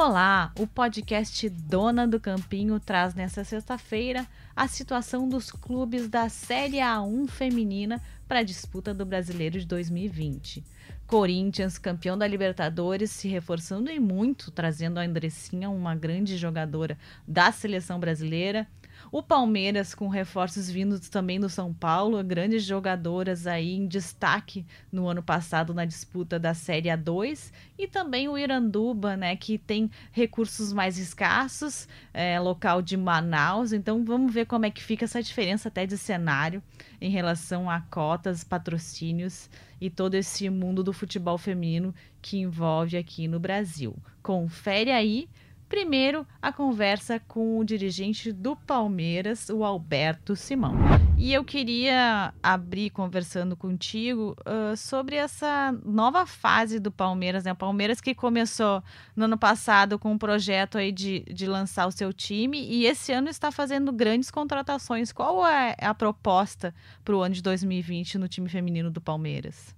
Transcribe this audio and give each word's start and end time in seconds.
Olá! 0.00 0.52
O 0.56 0.64
podcast 0.64 1.48
Dona 1.48 2.06
do 2.06 2.20
Campinho 2.20 2.78
traz 2.78 3.16
nesta 3.16 3.42
sexta-feira 3.42 4.24
a 4.54 4.68
situação 4.68 5.28
dos 5.28 5.50
clubes 5.50 6.08
da 6.08 6.28
Série 6.28 6.76
A1 6.76 7.26
feminina 7.26 8.00
para 8.28 8.38
a 8.38 8.44
disputa 8.44 8.94
do 8.94 9.04
Brasileiro 9.04 9.58
de 9.58 9.66
2020. 9.66 10.62
Corinthians, 11.04 11.78
campeão 11.78 12.16
da 12.16 12.28
Libertadores, 12.28 13.10
se 13.10 13.26
reforçando 13.26 13.90
em 13.90 13.98
muito, 13.98 14.52
trazendo 14.52 15.00
a 15.00 15.02
Andressinha, 15.02 15.68
uma 15.68 15.96
grande 15.96 16.36
jogadora 16.36 16.96
da 17.26 17.50
seleção 17.50 17.98
brasileira. 17.98 18.68
O 19.10 19.22
Palmeiras, 19.22 19.94
com 19.94 20.06
reforços 20.06 20.70
vindos 20.70 21.08
também 21.08 21.40
do 21.40 21.48
São 21.48 21.72
Paulo, 21.72 22.22
grandes 22.22 22.62
jogadoras 22.62 23.46
aí 23.46 23.72
em 23.74 23.86
destaque 23.86 24.66
no 24.92 25.08
ano 25.08 25.22
passado 25.22 25.72
na 25.72 25.86
disputa 25.86 26.38
da 26.38 26.52
Série 26.52 26.90
A2. 26.90 27.50
E 27.78 27.86
também 27.86 28.28
o 28.28 28.36
Iranduba, 28.36 29.16
né, 29.16 29.34
que 29.34 29.56
tem 29.56 29.90
recursos 30.12 30.74
mais 30.74 30.98
escassos, 30.98 31.88
é, 32.12 32.38
local 32.38 32.82
de 32.82 32.98
Manaus. 32.98 33.72
Então 33.72 34.04
vamos 34.04 34.32
ver 34.32 34.44
como 34.44 34.66
é 34.66 34.70
que 34.70 34.82
fica 34.82 35.06
essa 35.06 35.22
diferença 35.22 35.68
até 35.68 35.86
de 35.86 35.96
cenário 35.96 36.62
em 37.00 37.10
relação 37.10 37.70
a 37.70 37.80
cotas, 37.80 38.44
patrocínios 38.44 39.48
e 39.80 39.88
todo 39.88 40.16
esse 40.16 40.50
mundo 40.50 40.82
do 40.82 40.92
futebol 40.92 41.38
feminino 41.38 41.94
que 42.20 42.38
envolve 42.38 42.96
aqui 42.96 43.26
no 43.26 43.40
Brasil. 43.40 43.96
Confere 44.22 44.90
aí 44.90 45.28
Primeiro, 45.68 46.26
a 46.40 46.50
conversa 46.50 47.20
com 47.20 47.58
o 47.58 47.64
dirigente 47.64 48.32
do 48.32 48.56
Palmeiras, 48.56 49.50
o 49.50 49.62
Alberto 49.62 50.34
Simão. 50.34 50.74
E 51.18 51.34
eu 51.34 51.44
queria 51.44 52.32
abrir 52.42 52.88
conversando 52.88 53.54
contigo 53.54 54.34
uh, 54.46 54.74
sobre 54.74 55.16
essa 55.16 55.78
nova 55.84 56.24
fase 56.24 56.80
do 56.80 56.90
Palmeiras, 56.90 57.44
né? 57.44 57.52
O 57.52 57.56
Palmeiras 57.56 58.00
que 58.00 58.14
começou 58.14 58.82
no 59.14 59.26
ano 59.26 59.36
passado 59.36 59.98
com 59.98 60.12
um 60.12 60.16
projeto 60.16 60.78
aí 60.78 60.90
de, 60.90 61.20
de 61.24 61.46
lançar 61.46 61.86
o 61.86 61.92
seu 61.92 62.14
time 62.14 62.58
e 62.58 62.86
esse 62.86 63.12
ano 63.12 63.28
está 63.28 63.52
fazendo 63.52 63.92
grandes 63.92 64.30
contratações. 64.30 65.12
Qual 65.12 65.46
é 65.46 65.76
a 65.82 65.92
proposta 65.92 66.74
para 67.04 67.14
o 67.14 67.20
ano 67.20 67.34
de 67.34 67.42
2020 67.42 68.16
no 68.16 68.26
time 68.26 68.48
feminino 68.48 68.90
do 68.90 69.02
Palmeiras? 69.02 69.76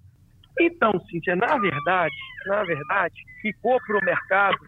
Então, 0.60 0.92
Cíntia, 1.10 1.34
na 1.34 1.58
verdade, 1.58 2.14
na 2.47 2.62
verdade, 2.62 3.14
ficou 3.42 3.80
para 3.80 3.98
o 3.98 4.04
mercado 4.04 4.58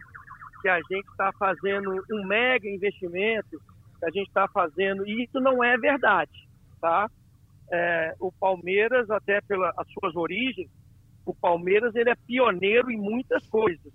que 0.63 0.69
a 0.69 0.79
gente 0.89 1.05
está 1.09 1.29
fazendo 1.33 1.91
um 2.09 2.25
mega 2.25 2.69
investimento, 2.69 3.61
que 3.99 4.05
a 4.05 4.09
gente 4.09 4.29
está 4.29 4.47
fazendo, 4.47 5.05
e 5.05 5.25
isso 5.25 5.41
não 5.41 5.61
é 5.61 5.77
verdade, 5.77 6.47
tá? 6.79 7.11
É, 7.69 8.15
o 8.17 8.31
Palmeiras, 8.31 9.09
até 9.11 9.41
pelas 9.41 9.75
suas 9.91 10.15
origens, 10.15 10.69
o 11.25 11.35
Palmeiras 11.35 11.93
ele 11.95 12.09
é 12.09 12.15
pioneiro 12.15 12.89
em 12.89 12.97
muitas 12.97 13.45
coisas. 13.47 13.91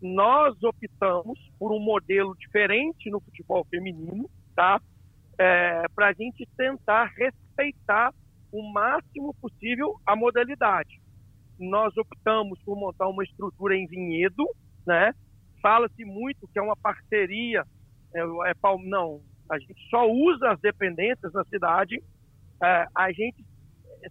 Nós 0.00 0.54
optamos 0.62 1.36
por 1.58 1.72
um 1.72 1.80
modelo 1.80 2.36
diferente 2.36 3.10
no 3.10 3.18
futebol 3.18 3.66
feminino, 3.68 4.30
tá? 4.54 4.80
É, 5.36 5.88
Para 5.96 6.10
a 6.10 6.12
gente 6.12 6.46
tentar 6.56 7.06
respeitar 7.16 8.14
o 8.52 8.62
máximo 8.72 9.34
possível 9.40 9.96
a 10.06 10.14
modalidade. 10.14 11.00
Nós 11.58 11.96
optamos 11.96 12.60
por 12.62 12.76
montar 12.76 13.08
uma 13.08 13.24
estrutura 13.24 13.76
em 13.76 13.86
vinhedo, 13.88 14.44
né? 14.86 15.12
Fala-se 15.64 16.04
muito 16.04 16.46
que 16.48 16.58
é 16.58 16.62
uma 16.62 16.76
parceria, 16.76 17.64
é, 18.14 18.20
é, 18.20 18.54
não, 18.84 19.22
a 19.50 19.58
gente 19.58 19.82
só 19.88 20.06
usa 20.06 20.50
as 20.50 20.60
dependências 20.60 21.32
na 21.32 21.42
cidade, 21.44 22.02
é, 22.62 22.86
a 22.94 23.10
gente 23.10 23.42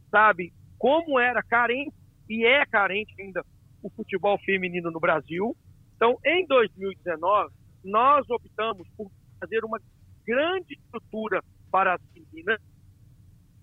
sabe 0.10 0.52
como 0.80 1.20
era 1.20 1.44
carente 1.44 1.94
e 2.28 2.44
é 2.44 2.66
carente 2.66 3.14
ainda 3.22 3.45
o 3.84 3.90
futebol 3.92 4.36
feminino 4.40 4.90
no 4.90 5.00
Brasil. 5.00 5.56
Então, 5.95 6.18
em 6.26 6.44
2019, 6.48 7.54
nós 7.84 8.28
optamos 8.32 8.88
por 8.98 9.12
fazer 9.40 9.64
uma 9.64 9.80
grande 10.26 10.73
estrutura 10.73 11.39
para 11.70 11.94
as 11.94 12.02
meninas 12.16 12.60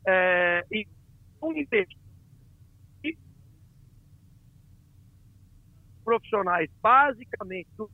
é, 0.07 0.65
e 0.71 0.87
um 1.43 1.51
investimento 1.51 2.10
profissionais, 6.11 6.69
basicamente. 6.83 7.69
Do... 7.77 7.89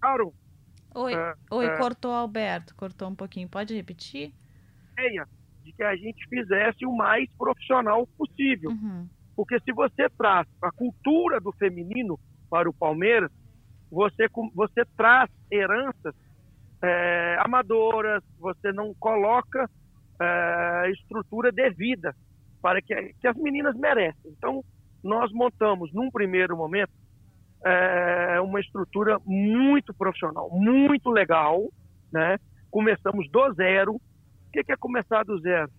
Claro. 0.00 0.34
Oi, 0.96 1.14
é, 1.14 1.34
oi, 1.48 1.66
é, 1.66 1.76
cortou 1.78 2.10
Alberto, 2.10 2.74
cortou 2.74 3.08
um 3.08 3.14
pouquinho. 3.14 3.48
Pode 3.48 3.72
repetir? 3.72 4.34
Ideia 4.94 5.28
de 5.62 5.72
que 5.72 5.82
a 5.84 5.94
gente 5.94 6.28
fizesse 6.28 6.84
o 6.84 6.92
mais 6.92 7.30
profissional 7.38 8.04
possível. 8.18 8.70
Uhum. 8.70 9.08
Porque 9.36 9.60
se 9.60 9.72
você 9.72 10.10
traz 10.18 10.46
a 10.60 10.72
cultura 10.72 11.40
do 11.40 11.52
feminino 11.52 12.18
para 12.50 12.68
o 12.68 12.74
Palmeiras, 12.74 13.30
você, 13.88 14.28
você 14.54 14.84
traz 14.96 15.30
heranças 15.50 16.14
é, 16.82 17.36
amadoras, 17.40 18.22
você 18.38 18.72
não 18.72 18.92
coloca 18.94 19.68
é, 20.20 20.90
estrutura 20.90 21.52
devida 21.52 22.14
para 22.60 22.80
que, 22.82 23.14
que 23.20 23.26
as 23.26 23.36
meninas 23.36 23.76
merecem. 23.76 24.32
Então, 24.36 24.62
nós 25.02 25.32
montamos, 25.32 25.92
num 25.92 26.10
primeiro 26.10 26.56
momento, 26.56 26.92
é, 27.64 28.40
uma 28.40 28.60
estrutura 28.60 29.18
muito 29.24 29.94
profissional, 29.94 30.50
muito 30.50 31.10
legal, 31.10 31.68
né? 32.12 32.36
Começamos 32.70 33.30
do 33.30 33.52
zero. 33.54 33.94
O 33.94 34.00
que 34.52 34.72
é 34.72 34.76
começar 34.76 35.24
do 35.24 35.38
zero? 35.40 35.70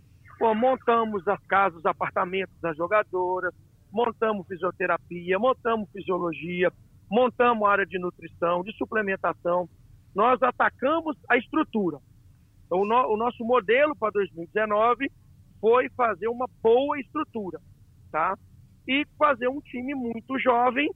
Montamos 0.55 1.25
as 1.27 1.39
casas, 1.45 1.79
os 1.79 1.85
apartamentos 1.85 2.53
das 2.61 2.75
jogadoras, 2.75 3.53
montamos 3.91 4.47
fisioterapia, 4.47 5.39
montamos 5.39 5.89
fisiologia, 5.91 6.71
montamos 7.09 7.67
área 7.67 7.85
de 7.85 7.99
nutrição, 7.99 8.63
de 8.63 8.75
suplementação, 8.75 9.69
nós 10.15 10.41
atacamos 10.41 11.17
a 11.29 11.37
estrutura. 11.37 11.97
Então, 12.65 12.81
o, 12.81 12.85
no, 12.85 13.13
o 13.13 13.17
nosso 13.17 13.43
modelo 13.43 13.95
para 13.95 14.11
2019 14.11 15.11
foi 15.59 15.89
fazer 15.89 16.27
uma 16.27 16.47
boa 16.61 16.99
estrutura, 16.99 17.59
tá? 18.11 18.37
E 18.87 19.05
fazer 19.17 19.47
um 19.47 19.61
time 19.61 19.95
muito 19.95 20.37
jovem 20.39 20.89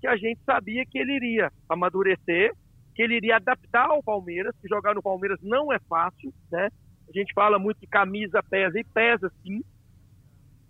que 0.00 0.06
a 0.06 0.16
gente 0.16 0.40
sabia 0.44 0.84
que 0.86 0.98
ele 0.98 1.14
iria 1.14 1.50
amadurecer, 1.68 2.52
que 2.94 3.02
ele 3.02 3.16
iria 3.16 3.36
adaptar 3.36 3.86
ao 3.86 4.02
Palmeiras, 4.02 4.54
que 4.60 4.68
jogar 4.68 4.94
no 4.94 5.02
Palmeiras 5.02 5.38
não 5.42 5.72
é 5.72 5.78
fácil, 5.88 6.32
né? 6.50 6.68
A 7.08 7.12
gente 7.12 7.32
fala 7.34 7.58
muito 7.58 7.80
que 7.80 7.86
camisa 7.86 8.42
pesa 8.42 8.78
e 8.78 8.84
pesa 8.84 9.30
sim, 9.42 9.62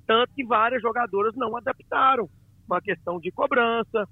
tanto 0.06 0.32
que 0.34 0.44
várias 0.44 0.82
jogadoras 0.82 1.34
não 1.36 1.56
adaptaram. 1.56 2.28
Uma 2.66 2.80
questão 2.80 3.20
de 3.20 3.30
cobrança, 3.30 4.08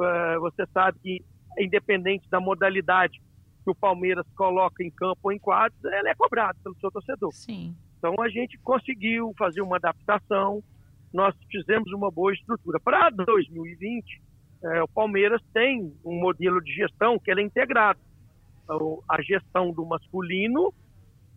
eh, 0.00 0.38
você 0.38 0.66
sabe 0.72 0.98
que 1.00 1.24
independente 1.58 2.28
da 2.28 2.40
modalidade 2.40 3.20
que 3.64 3.70
o 3.70 3.74
Palmeiras 3.74 4.26
coloca 4.36 4.82
em 4.82 4.90
campo 4.90 5.20
ou 5.24 5.32
em 5.32 5.38
quadros, 5.38 5.82
ela 5.84 6.10
é 6.10 6.14
cobrada 6.14 6.58
pelo 6.62 6.78
seu 6.78 6.90
torcedor. 6.90 7.32
Sim. 7.32 7.74
Então 7.98 8.14
a 8.20 8.28
gente 8.28 8.58
conseguiu 8.58 9.32
fazer 9.38 9.62
uma 9.62 9.76
adaptação, 9.76 10.62
nós 11.12 11.34
fizemos 11.50 11.90
uma 11.92 12.10
boa 12.10 12.34
estrutura. 12.34 12.78
Para 12.78 13.08
2020, 13.10 14.20
é, 14.64 14.82
o 14.82 14.88
Palmeiras 14.88 15.40
tem 15.52 15.92
um 16.04 16.20
modelo 16.20 16.60
de 16.62 16.72
gestão 16.74 17.18
que 17.18 17.30
é 17.30 17.40
integrado. 17.40 18.00
Então, 18.62 19.02
a 19.08 19.20
gestão 19.22 19.70
do 19.70 19.84
masculino, 19.84 20.72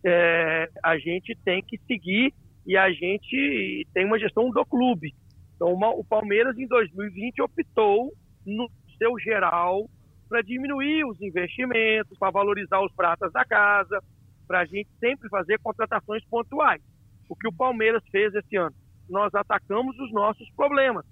é, 0.04 0.70
a 0.82 0.98
gente 0.98 1.36
tem 1.44 1.62
que 1.62 1.78
seguir 1.86 2.32
e 2.66 2.76
a 2.76 2.90
gente 2.90 3.86
tem 3.92 4.06
uma 4.06 4.18
gestão 4.18 4.50
do 4.50 4.64
clube. 4.64 5.14
Então, 5.54 5.72
uma, 5.72 5.90
o 5.90 6.02
Palmeiras, 6.02 6.56
em 6.58 6.66
2020, 6.66 7.42
optou, 7.42 8.12
no 8.46 8.70
seu 8.96 9.18
geral, 9.18 9.88
para 10.28 10.42
diminuir 10.42 11.04
os 11.04 11.20
investimentos, 11.20 12.18
para 12.18 12.30
valorizar 12.30 12.80
os 12.80 12.92
pratas 12.92 13.32
da 13.32 13.44
casa, 13.44 14.02
para 14.46 14.60
a 14.60 14.64
gente 14.64 14.88
sempre 15.00 15.28
fazer 15.28 15.58
contratações 15.60 16.24
pontuais. 16.26 16.82
O 17.28 17.36
que 17.36 17.48
o 17.48 17.52
Palmeiras 17.52 18.02
fez 18.10 18.34
esse 18.34 18.56
ano? 18.56 18.74
Nós 19.08 19.34
atacamos 19.34 19.98
os 19.98 20.12
nossos 20.12 20.48
problemas. 20.56 21.04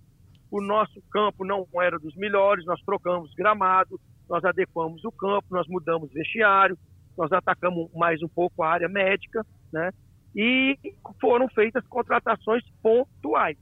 O 0.51 0.61
nosso 0.63 1.03
campo 1.11 1.45
não 1.45 1.67
era 1.81 1.99
dos 1.99 2.15
melhores, 2.17 2.65
nós 2.65 2.81
trocamos 2.83 3.35
gramado, 3.35 4.01
nós 4.29 4.45
adequamos 4.45 5.05
o 5.05 5.11
campo, 5.11 5.47
nós 5.51 5.67
mudamos 5.69 6.13
vestiário, 6.13 6.79
nós 7.17 7.33
atacamos 7.33 7.91
mais 7.95 8.23
um 8.23 8.29
pouco 8.29 8.63
a 8.63 8.71
área 8.71 8.89
médica, 8.89 9.45
né? 9.73 9.91
E 10.35 10.79
foram 11.21 11.49
feitas 11.49 11.85
contratações 11.87 12.63
pontuais. 12.83 13.57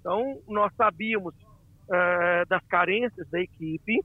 Então, 0.00 0.40
nós 0.48 0.72
sabíamos 0.76 1.34
uh, 1.34 2.48
das 2.48 2.64
carências 2.66 3.28
da 3.28 3.40
equipe, 3.40 4.00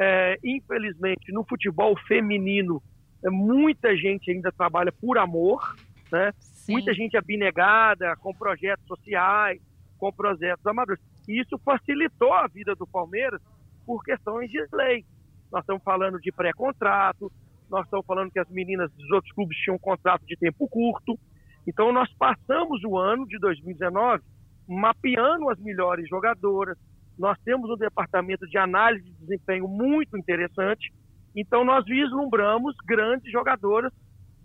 é, 0.00 0.38
infelizmente, 0.42 1.30
no 1.30 1.44
futebol 1.44 1.94
feminino, 2.08 2.82
é, 3.22 3.28
muita 3.28 3.94
gente 3.94 4.30
ainda 4.30 4.50
trabalha 4.50 4.90
por 4.90 5.18
amor, 5.18 5.76
né? 6.10 6.32
Muita 6.66 6.94
gente 6.94 7.16
abnegada, 7.16 8.16
com 8.16 8.32
projetos 8.32 8.86
sociais, 8.86 9.60
com 9.98 10.10
projetos 10.10 10.64
amadores. 10.66 11.02
E 11.28 11.38
isso 11.38 11.58
facilitou 11.58 12.32
a 12.32 12.46
vida 12.46 12.74
do 12.74 12.86
Palmeiras 12.86 13.42
por 13.84 14.02
questões 14.02 14.50
de 14.50 14.64
lei. 14.72 15.04
Nós 15.52 15.62
estamos 15.62 15.82
falando 15.82 16.18
de 16.18 16.32
pré-contrato, 16.32 17.30
nós 17.68 17.84
estamos 17.84 18.06
falando 18.06 18.30
que 18.30 18.38
as 18.38 18.48
meninas 18.48 18.90
dos 18.92 19.10
outros 19.10 19.32
clubes 19.34 19.58
tinham 19.58 19.76
um 19.76 19.80
contrato 19.80 20.24
de 20.24 20.36
tempo 20.36 20.66
curto. 20.68 21.18
Então, 21.66 21.92
nós 21.92 22.10
passamos 22.14 22.82
o 22.84 22.96
ano 22.96 23.26
de 23.26 23.38
2019 23.38 24.22
mapeando 24.66 25.50
as 25.50 25.58
melhores 25.58 26.08
jogadoras. 26.08 26.78
Nós 27.20 27.38
temos 27.44 27.68
um 27.68 27.76
departamento 27.76 28.46
de 28.46 28.56
análise 28.56 29.04
de 29.04 29.12
desempenho 29.12 29.68
muito 29.68 30.16
interessante. 30.16 30.90
Então, 31.36 31.62
nós 31.62 31.84
vislumbramos 31.84 32.74
grandes 32.86 33.30
jogadoras 33.30 33.92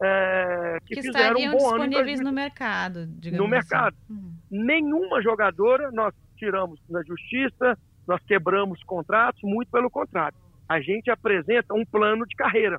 é, 0.03 0.77
que, 0.85 0.95
que 0.95 1.01
fizeram 1.03 1.39
um 1.39 1.51
bom 1.51 1.69
ano. 1.73 1.87
disponíveis 1.87 2.19
no 2.19 2.33
mercado, 2.33 3.07
digamos 3.07 3.37
No 3.37 3.43
assim. 3.45 3.51
mercado. 3.51 3.95
Uhum. 4.09 4.33
Nenhuma 4.51 5.21
jogadora 5.21 5.89
nós 5.91 6.13
tiramos 6.35 6.77
na 6.89 7.01
justiça, 7.03 7.77
nós 8.05 8.21
quebramos 8.25 8.83
contratos, 8.83 9.39
muito 9.41 9.71
pelo 9.71 9.89
contrário. 9.89 10.37
A 10.67 10.81
gente 10.81 11.09
apresenta 11.09 11.73
um 11.73 11.85
plano 11.85 12.25
de 12.27 12.35
carreira. 12.35 12.77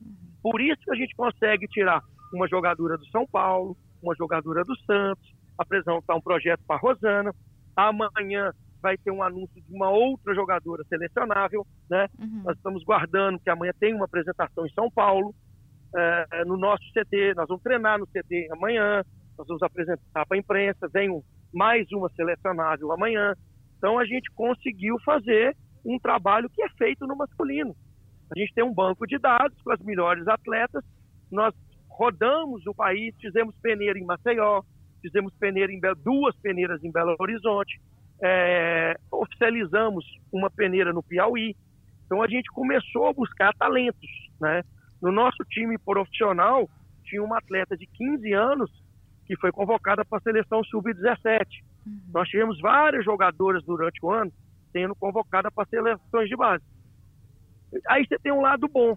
Uhum. 0.00 0.14
Por 0.44 0.60
isso 0.60 0.80
que 0.80 0.92
a 0.92 0.96
gente 0.96 1.12
consegue 1.16 1.66
tirar 1.66 2.00
uma 2.32 2.46
jogadora 2.46 2.96
do 2.96 3.06
São 3.08 3.26
Paulo, 3.26 3.76
uma 4.00 4.14
jogadora 4.14 4.62
do 4.62 4.78
Santos, 4.82 5.34
apresentar 5.58 6.14
um 6.14 6.20
projeto 6.20 6.60
para 6.68 6.76
a 6.76 6.78
Rosana. 6.78 7.34
Amanhã 7.74 8.52
vai 8.84 8.98
ter 8.98 9.10
um 9.10 9.22
anúncio 9.22 9.62
de 9.62 9.74
uma 9.74 9.88
outra 9.88 10.34
jogadora 10.34 10.84
selecionável, 10.84 11.66
né? 11.88 12.06
Uhum. 12.18 12.42
Nós 12.44 12.54
estamos 12.54 12.84
guardando 12.84 13.40
que 13.40 13.48
amanhã 13.48 13.72
tem 13.80 13.94
uma 13.94 14.04
apresentação 14.04 14.66
em 14.66 14.72
São 14.74 14.90
Paulo, 14.90 15.34
é, 15.96 16.44
no 16.44 16.58
nosso 16.58 16.82
CT, 16.92 17.32
nós 17.34 17.48
vamos 17.48 17.62
treinar 17.62 17.98
no 17.98 18.06
CT 18.06 18.48
amanhã, 18.52 19.02
nós 19.38 19.46
vamos 19.46 19.62
apresentar 19.62 20.26
para 20.26 20.36
a 20.36 20.38
imprensa, 20.38 20.86
vem 20.92 21.08
mais 21.50 21.90
uma 21.92 22.10
selecionável 22.10 22.92
amanhã. 22.92 23.32
Então 23.78 23.98
a 23.98 24.04
gente 24.04 24.30
conseguiu 24.32 24.96
fazer 25.02 25.56
um 25.82 25.98
trabalho 25.98 26.50
que 26.50 26.62
é 26.62 26.68
feito 26.76 27.06
no 27.06 27.16
masculino. 27.16 27.74
A 28.34 28.38
gente 28.38 28.52
tem 28.52 28.64
um 28.64 28.74
banco 28.74 29.06
de 29.06 29.18
dados 29.18 29.56
com 29.62 29.72
as 29.72 29.80
melhores 29.80 30.28
atletas, 30.28 30.84
nós 31.32 31.54
rodamos 31.88 32.66
o 32.66 32.74
país, 32.74 33.14
fizemos 33.18 33.54
peneira 33.62 33.98
em 33.98 34.04
Maceió, 34.04 34.60
fizemos 35.00 35.32
peneira 35.38 35.72
em 35.72 35.80
duas 36.02 36.36
peneiras 36.42 36.84
em 36.84 36.92
Belo 36.92 37.16
Horizonte, 37.18 37.80
é, 38.22 38.96
oficializamos 39.10 40.04
uma 40.32 40.50
peneira 40.50 40.92
no 40.92 41.02
Piauí. 41.02 41.56
Então 42.06 42.22
a 42.22 42.28
gente 42.28 42.50
começou 42.52 43.08
a 43.08 43.12
buscar 43.12 43.52
talentos, 43.54 44.10
né? 44.40 44.62
No 45.00 45.12
nosso 45.12 45.44
time 45.50 45.78
profissional 45.78 46.68
tinha 47.04 47.22
uma 47.22 47.38
atleta 47.38 47.76
de 47.76 47.86
15 47.86 48.32
anos 48.32 48.70
que 49.26 49.36
foi 49.36 49.50
convocada 49.52 50.04
para 50.04 50.18
a 50.18 50.22
seleção 50.22 50.62
sub-17. 50.64 51.46
Uhum. 51.86 52.00
Nós 52.12 52.28
tivemos 52.28 52.60
várias 52.60 53.04
jogadoras 53.04 53.62
durante 53.64 54.04
o 54.04 54.10
ano 54.10 54.32
sendo 54.72 54.94
convocadas 54.94 55.52
para 55.54 55.68
seleções 55.68 56.28
de 56.28 56.36
base. 56.36 56.64
Aí 57.88 58.04
você 58.06 58.18
tem 58.18 58.32
um 58.32 58.40
lado 58.40 58.68
bom, 58.68 58.96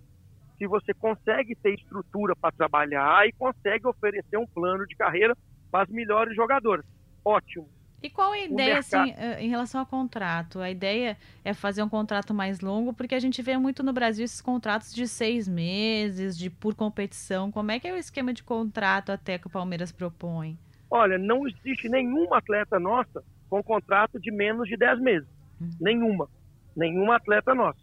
se 0.57 0.65
você 0.65 0.93
consegue 0.93 1.55
ter 1.55 1.75
estrutura 1.75 2.35
para 2.35 2.51
trabalhar 2.51 3.27
e 3.27 3.31
consegue 3.33 3.87
oferecer 3.87 4.37
um 4.37 4.47
plano 4.47 4.85
de 4.87 4.95
carreira 4.95 5.35
para 5.71 5.83
as 5.83 5.89
melhores 5.89 6.35
jogadoras. 6.35 6.85
Ótimo. 7.23 7.69
E 8.01 8.09
qual 8.09 8.31
a 8.31 8.39
ideia, 8.39 8.75
mercado... 8.75 9.09
assim, 9.09 9.43
em 9.43 9.49
relação 9.49 9.81
ao 9.81 9.85
contrato? 9.87 10.59
A 10.59 10.69
ideia 10.69 11.17
é 11.43 11.53
fazer 11.53 11.81
um 11.81 11.89
contrato 11.89 12.33
mais 12.33 12.59
longo, 12.61 12.93
porque 12.93 13.15
a 13.15 13.19
gente 13.19 13.41
vê 13.41 13.57
muito 13.57 13.81
no 13.81 13.91
Brasil 13.91 14.23
esses 14.23 14.41
contratos 14.41 14.93
de 14.93 15.07
seis 15.07 15.47
meses, 15.47 16.37
de 16.37 16.49
por 16.49 16.75
competição. 16.75 17.51
Como 17.51 17.71
é 17.71 17.79
que 17.79 17.87
é 17.87 17.93
o 17.93 17.97
esquema 17.97 18.33
de 18.33 18.43
contrato 18.43 19.11
até 19.11 19.37
que 19.39 19.47
o 19.47 19.49
Palmeiras 19.49 19.91
propõe? 19.91 20.57
Olha, 20.89 21.17
não 21.17 21.47
existe 21.47 21.89
nenhuma 21.89 22.37
atleta 22.37 22.79
nossa 22.79 23.23
com 23.49 23.63
contrato 23.63 24.19
de 24.19 24.31
menos 24.31 24.67
de 24.69 24.77
dez 24.77 24.99
meses. 24.99 25.27
Hum. 25.59 25.69
Nenhuma. 25.81 26.29
Nenhuma 26.75 27.15
atleta 27.15 27.55
nossa. 27.55 27.79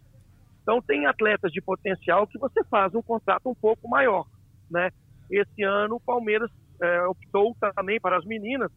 Então, 0.61 0.81
tem 0.81 1.05
atletas 1.05 1.51
de 1.51 1.61
potencial 1.61 2.25
que 2.25 2.39
você 2.39 2.63
faz 2.63 2.95
um 2.95 3.01
contrato 3.01 3.49
um 3.49 3.53
pouco 3.53 3.87
maior, 3.87 4.25
né? 4.71 4.89
Esse 5.29 5.61
ano, 5.63 5.95
o 5.95 5.99
Palmeiras 5.99 6.49
é, 6.81 7.01
optou 7.03 7.55
também 7.75 7.99
para 7.99 8.17
as 8.17 8.25
meninas, 8.25 8.71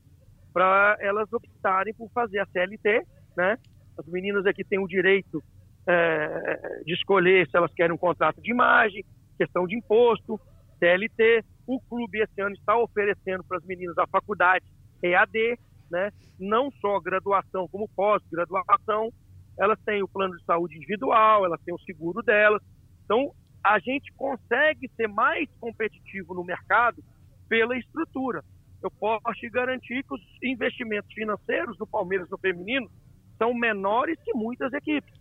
para 0.58 0.96
elas 0.99 1.32
optarem 1.32 1.94
por 1.94 2.10
fazer 2.10 2.40
a 2.40 2.46
CLT, 2.46 3.06
né? 3.37 3.56
As 3.96 4.05
meninas 4.06 4.44
aqui 4.44 4.64
têm 4.64 4.81
o 4.81 4.88
direito 4.88 5.40
é, 5.87 6.82
de 6.84 6.94
escolher 6.94 7.49
se 7.49 7.56
elas 7.56 7.72
querem 7.75 7.94
um 7.94 7.99
contrato 7.99 8.43
de 8.43 8.50
imagem, 8.50 9.05
questão 9.38 9.69
de 9.69 9.76
imposto, 9.76 10.40
CLT. 10.81 11.44
O 11.64 11.81
clube 11.82 12.20
esse 12.20 12.40
ano 12.40 12.56
está 12.56 12.76
oferecendo 12.76 13.44
para 13.44 13.58
as 13.58 13.64
meninas 13.64 13.96
a 13.99 14.06
faculdade 14.08 14.64
EAD, 15.00 15.60
né? 15.88 16.10
Não 16.40 16.72
só 16.81 16.99
graduação 16.99 17.69
como 17.69 17.88
pós-graduação 17.94 19.12
elas 19.56 19.78
têm 19.84 20.02
o 20.02 20.08
plano 20.08 20.37
de 20.37 20.44
saúde 20.44 20.76
individual, 20.76 21.44
elas 21.44 21.60
têm 21.62 21.75
o 21.75 21.81
seguro 21.81 22.20
delas. 22.20 22.62
Então, 23.05 23.32
a 23.62 23.78
gente 23.78 24.12
consegue 24.14 24.90
ser 24.96 25.06
mais 25.06 25.49
competitivo 25.60 26.34
no 26.34 26.43
mercado 26.43 27.02
pela 27.49 27.76
estrutura. 27.76 28.43
Eu 28.82 28.90
posso 28.90 29.32
te 29.34 29.50
garantir 29.50 30.04
que 30.04 30.14
os 30.14 30.20
investimentos 30.42 31.12
financeiros 31.12 31.76
do 31.76 31.86
Palmeiras 31.86 32.28
no 32.30 32.38
feminino 32.38 32.88
são 33.36 33.52
menores 33.52 34.19
que 34.25 34.32
muitas 34.34 34.72
equipes. 34.72 35.12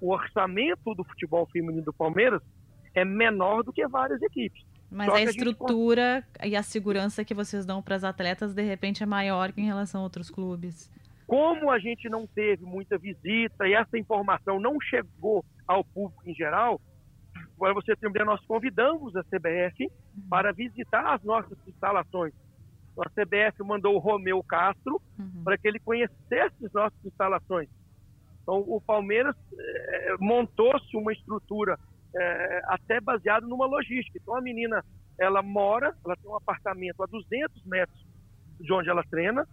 O 0.00 0.12
orçamento 0.12 0.94
do 0.94 1.04
futebol 1.04 1.46
feminino 1.52 1.84
do 1.84 1.92
Palmeiras 1.92 2.40
é 2.94 3.04
menor 3.04 3.62
do 3.62 3.72
que 3.72 3.86
várias 3.86 4.20
equipes. 4.22 4.64
Mas 4.90 5.06
Só 5.06 5.14
a 5.14 5.22
estrutura 5.22 6.24
a 6.38 6.44
gente... 6.44 6.52
e 6.52 6.56
a 6.56 6.62
segurança 6.62 7.24
que 7.24 7.34
vocês 7.34 7.64
dão 7.64 7.80
para 7.80 7.94
as 7.94 8.02
atletas, 8.02 8.54
de 8.54 8.62
repente, 8.62 9.02
é 9.02 9.06
maior 9.06 9.52
que 9.52 9.60
em 9.60 9.66
relação 9.66 10.00
a 10.00 10.04
outros 10.04 10.30
clubes. 10.30 10.90
Como 11.26 11.70
a 11.70 11.78
gente 11.78 12.08
não 12.08 12.26
teve 12.26 12.64
muita 12.64 12.98
visita 12.98 13.68
e 13.68 13.74
essa 13.74 13.96
informação 13.96 14.58
não 14.58 14.80
chegou 14.80 15.44
ao 15.66 15.84
público 15.84 16.28
em 16.28 16.34
geral, 16.34 16.80
para 17.56 17.72
você 17.72 17.92
entender, 17.92 18.24
nós 18.24 18.44
convidamos 18.46 19.14
a 19.14 19.22
CBF 19.22 19.88
para 20.28 20.52
visitar 20.52 21.14
as 21.14 21.22
nossas 21.22 21.56
instalações. 21.68 22.32
A 22.98 23.08
CBF 23.08 23.62
mandou 23.62 23.94
o 23.94 23.98
Romeu 23.98 24.42
Castro 24.42 25.00
uhum. 25.18 25.42
para 25.44 25.56
que 25.56 25.66
ele 25.66 25.78
conhecesse 25.78 26.66
as 26.66 26.72
nossas 26.72 27.04
instalações. 27.04 27.68
Então, 28.42 28.64
o 28.66 28.80
Palmeiras 28.80 29.36
é, 29.58 30.16
montou-se 30.18 30.96
uma 30.96 31.12
estrutura 31.12 31.78
é, 32.14 32.62
até 32.66 33.00
baseado 33.00 33.46
numa 33.46 33.66
logística. 33.66 34.18
Então, 34.20 34.34
a 34.34 34.40
menina, 34.40 34.84
ela 35.18 35.42
mora, 35.42 35.94
ela 36.04 36.16
tem 36.16 36.30
um 36.30 36.36
apartamento 36.36 37.02
a 37.02 37.06
200 37.06 37.64
metros 37.64 38.06
de 38.58 38.72
onde 38.72 38.90
ela 38.90 39.04
treina, 39.04 39.46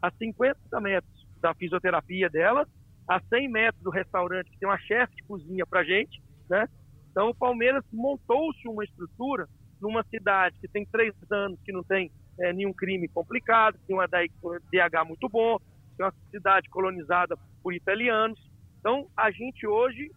a 0.00 0.10
50 0.10 0.80
metros 0.80 1.26
da 1.40 1.54
fisioterapia 1.54 2.30
dela, 2.30 2.66
a 3.08 3.20
100 3.20 3.48
metros 3.48 3.82
do 3.82 3.90
restaurante, 3.90 4.50
que 4.50 4.58
tem 4.58 4.68
uma 4.68 4.78
chefe 4.78 5.16
de 5.16 5.22
cozinha 5.24 5.66
para 5.66 5.84
gente, 5.84 6.22
né? 6.48 6.66
Então, 7.10 7.28
o 7.28 7.34
Palmeiras 7.34 7.84
montou-se 7.92 8.66
uma 8.66 8.84
estrutura 8.84 9.46
numa 9.80 10.02
cidade 10.04 10.58
que 10.60 10.68
tem 10.68 10.86
três 10.86 11.14
anos 11.30 11.60
que 11.62 11.72
não 11.72 11.84
tem 11.84 12.10
é, 12.38 12.52
nenhum 12.52 12.72
crime 12.72 13.08
complicado, 13.08 13.78
tem 13.86 13.96
uma 13.96 14.06
DH 14.06 15.04
muito 15.06 15.28
bom, 15.28 15.58
tem 15.96 16.06
uma 16.06 16.14
cidade 16.30 16.68
colonizada 16.68 17.36
por 17.62 17.74
italianos. 17.74 18.38
Então, 18.80 19.08
a 19.16 19.30
gente 19.30 19.66
hoje 19.66 20.10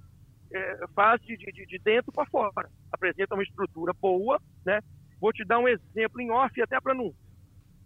é, 0.51 0.87
faz 0.95 1.21
de, 1.21 1.37
de, 1.37 1.65
de 1.65 1.79
dentro 1.79 2.11
para 2.11 2.25
fora, 2.25 2.69
apresenta 2.91 3.35
uma 3.35 3.43
estrutura 3.43 3.93
boa, 3.93 4.41
né? 4.65 4.79
Vou 5.19 5.33
te 5.33 5.43
dar 5.45 5.59
um 5.59 5.67
exemplo 5.67 6.21
em 6.21 6.29
off, 6.31 6.61
até 6.61 6.79
para 6.79 6.93
não 6.93 7.13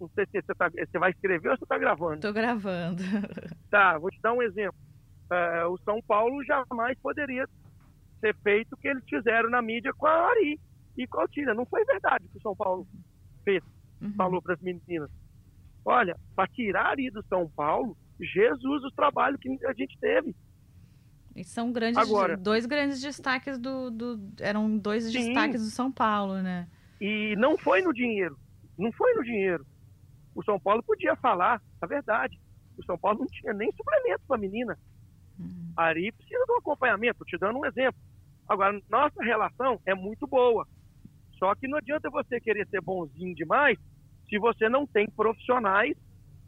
não 0.02 0.10
sei 0.16 0.26
se 0.26 0.42
você, 0.42 0.56
tá, 0.56 0.68
você 0.68 0.98
vai 0.98 1.12
escrever 1.12 1.50
ou 1.50 1.58
você 1.58 1.64
está 1.64 1.78
gravando. 1.78 2.16
Estou 2.16 2.34
gravando. 2.34 3.04
Tá, 3.70 3.98
vou 3.98 4.10
te 4.12 4.20
dar 4.20 4.34
um 4.34 4.42
exemplo. 4.42 4.78
Uh, 5.32 5.70
o 5.70 5.78
São 5.86 6.02
Paulo 6.02 6.44
jamais 6.44 6.98
poderia 7.00 7.48
ser 8.20 8.36
feito 8.44 8.74
o 8.74 8.78
que 8.78 8.90
eles 8.90 9.04
fizeram 9.08 9.50
na 9.50 9.62
mídia 9.62 9.94
com 9.94 10.08
a 10.08 10.30
Ari 10.30 10.60
e 10.98 11.08
com 11.08 11.20
a 11.20 11.22
Altina. 11.22 11.54
Não 11.54 11.66
foi 11.66 11.86
verdade 11.86 12.28
que 12.28 12.38
o 12.38 12.42
São 12.42 12.54
Paulo 12.54 12.86
fez, 13.46 13.64
uhum. 14.02 14.14
falou 14.14 14.42
para 14.42 14.54
as 14.54 14.62
meninas. 14.62 15.10
Olha, 15.84 16.16
para 16.36 16.48
tirar 16.48 16.86
a 16.86 16.90
Ari 16.90 17.10
do 17.10 17.24
São 17.28 17.50
Paulo, 17.50 17.98
Jesus, 18.20 18.84
o 18.84 18.92
trabalho 18.92 19.38
que 19.38 19.50
a 19.66 19.74
gente 19.74 19.98
teve. 20.00 20.36
E 21.36 21.44
são 21.44 21.72
grandes, 21.72 21.98
Agora, 21.98 22.36
dois 22.36 22.66
grandes 22.66 23.02
destaques 23.02 23.58
do, 23.58 23.90
do 23.90 24.20
eram 24.40 24.78
dois 24.78 25.06
sim, 25.06 25.12
destaques 25.12 25.62
do 25.62 25.70
São 25.70 25.92
Paulo, 25.92 26.42
né? 26.42 26.68
E 27.00 27.36
não 27.38 27.58
foi 27.58 27.82
no 27.82 27.94
dinheiro, 27.94 28.38
não 28.78 28.92
foi 28.92 29.14
no 29.14 29.24
dinheiro 29.24 29.66
o 30.36 30.44
São 30.44 30.60
Paulo 30.60 30.82
podia 30.84 31.16
falar 31.16 31.62
a 31.82 31.86
verdade. 31.86 32.40
O 32.78 32.84
São 32.86 32.98
Paulo 32.98 33.20
não 33.20 33.28
tinha 33.28 33.54
nem 33.54 33.72
suplemento 33.72 34.22
para 34.28 34.38
a 34.38 34.40
menina. 34.40 34.78
Uhum. 35.38 35.74
Ari 35.76 36.12
precisa 36.12 36.46
de 36.46 36.52
um 36.52 36.58
acompanhamento, 36.58 37.26
te 37.26 37.38
dando 37.38 37.60
um 37.60 37.66
exemplo. 37.66 38.00
Agora, 38.48 38.80
nossa 38.90 39.24
relação 39.24 39.80
é 39.86 39.94
muito 39.94 40.26
boa. 40.28 40.68
Só 41.38 41.54
que 41.56 41.68
não 41.68 41.78
adianta 41.78 42.10
você 42.10 42.40
querer 42.40 42.68
ser 42.68 42.82
bonzinho 42.82 43.36
demais 43.36 43.78
se 44.32 44.40
você 44.40 44.70
não 44.70 44.88
tem 44.88 45.06
profissionais 45.10 45.94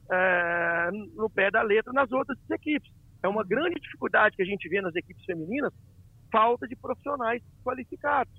é, 0.09 0.89
no 1.15 1.29
pé 1.29 1.51
da 1.51 1.61
letra 1.61 1.91
nas 1.91 2.09
outras 2.11 2.37
equipes. 2.49 2.89
É 3.21 3.27
uma 3.27 3.43
grande 3.43 3.75
dificuldade 3.79 4.35
que 4.35 4.41
a 4.41 4.45
gente 4.45 4.67
vê 4.69 4.81
nas 4.81 4.95
equipes 4.95 5.23
femininas, 5.25 5.73
falta 6.31 6.65
de 6.65 6.75
profissionais 6.77 7.43
qualificados. 7.63 8.33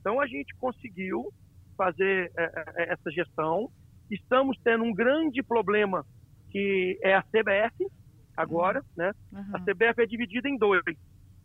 Então 0.00 0.20
a 0.20 0.26
gente 0.26 0.54
conseguiu 0.56 1.32
fazer 1.76 2.30
é, 2.36 2.44
é, 2.76 2.92
essa 2.92 3.10
gestão 3.10 3.68
Estamos 4.10 4.58
tendo 4.62 4.84
um 4.84 4.92
grande 4.92 5.42
problema 5.42 6.04
que 6.50 6.98
é 7.02 7.14
a 7.14 7.22
CBF 7.22 7.90
agora, 8.36 8.80
uhum. 8.80 8.86
né? 8.96 9.12
Uhum. 9.32 9.44
A 9.54 9.60
CBF 9.60 10.02
é 10.02 10.06
dividida 10.06 10.48
em 10.48 10.56
dois. 10.56 10.82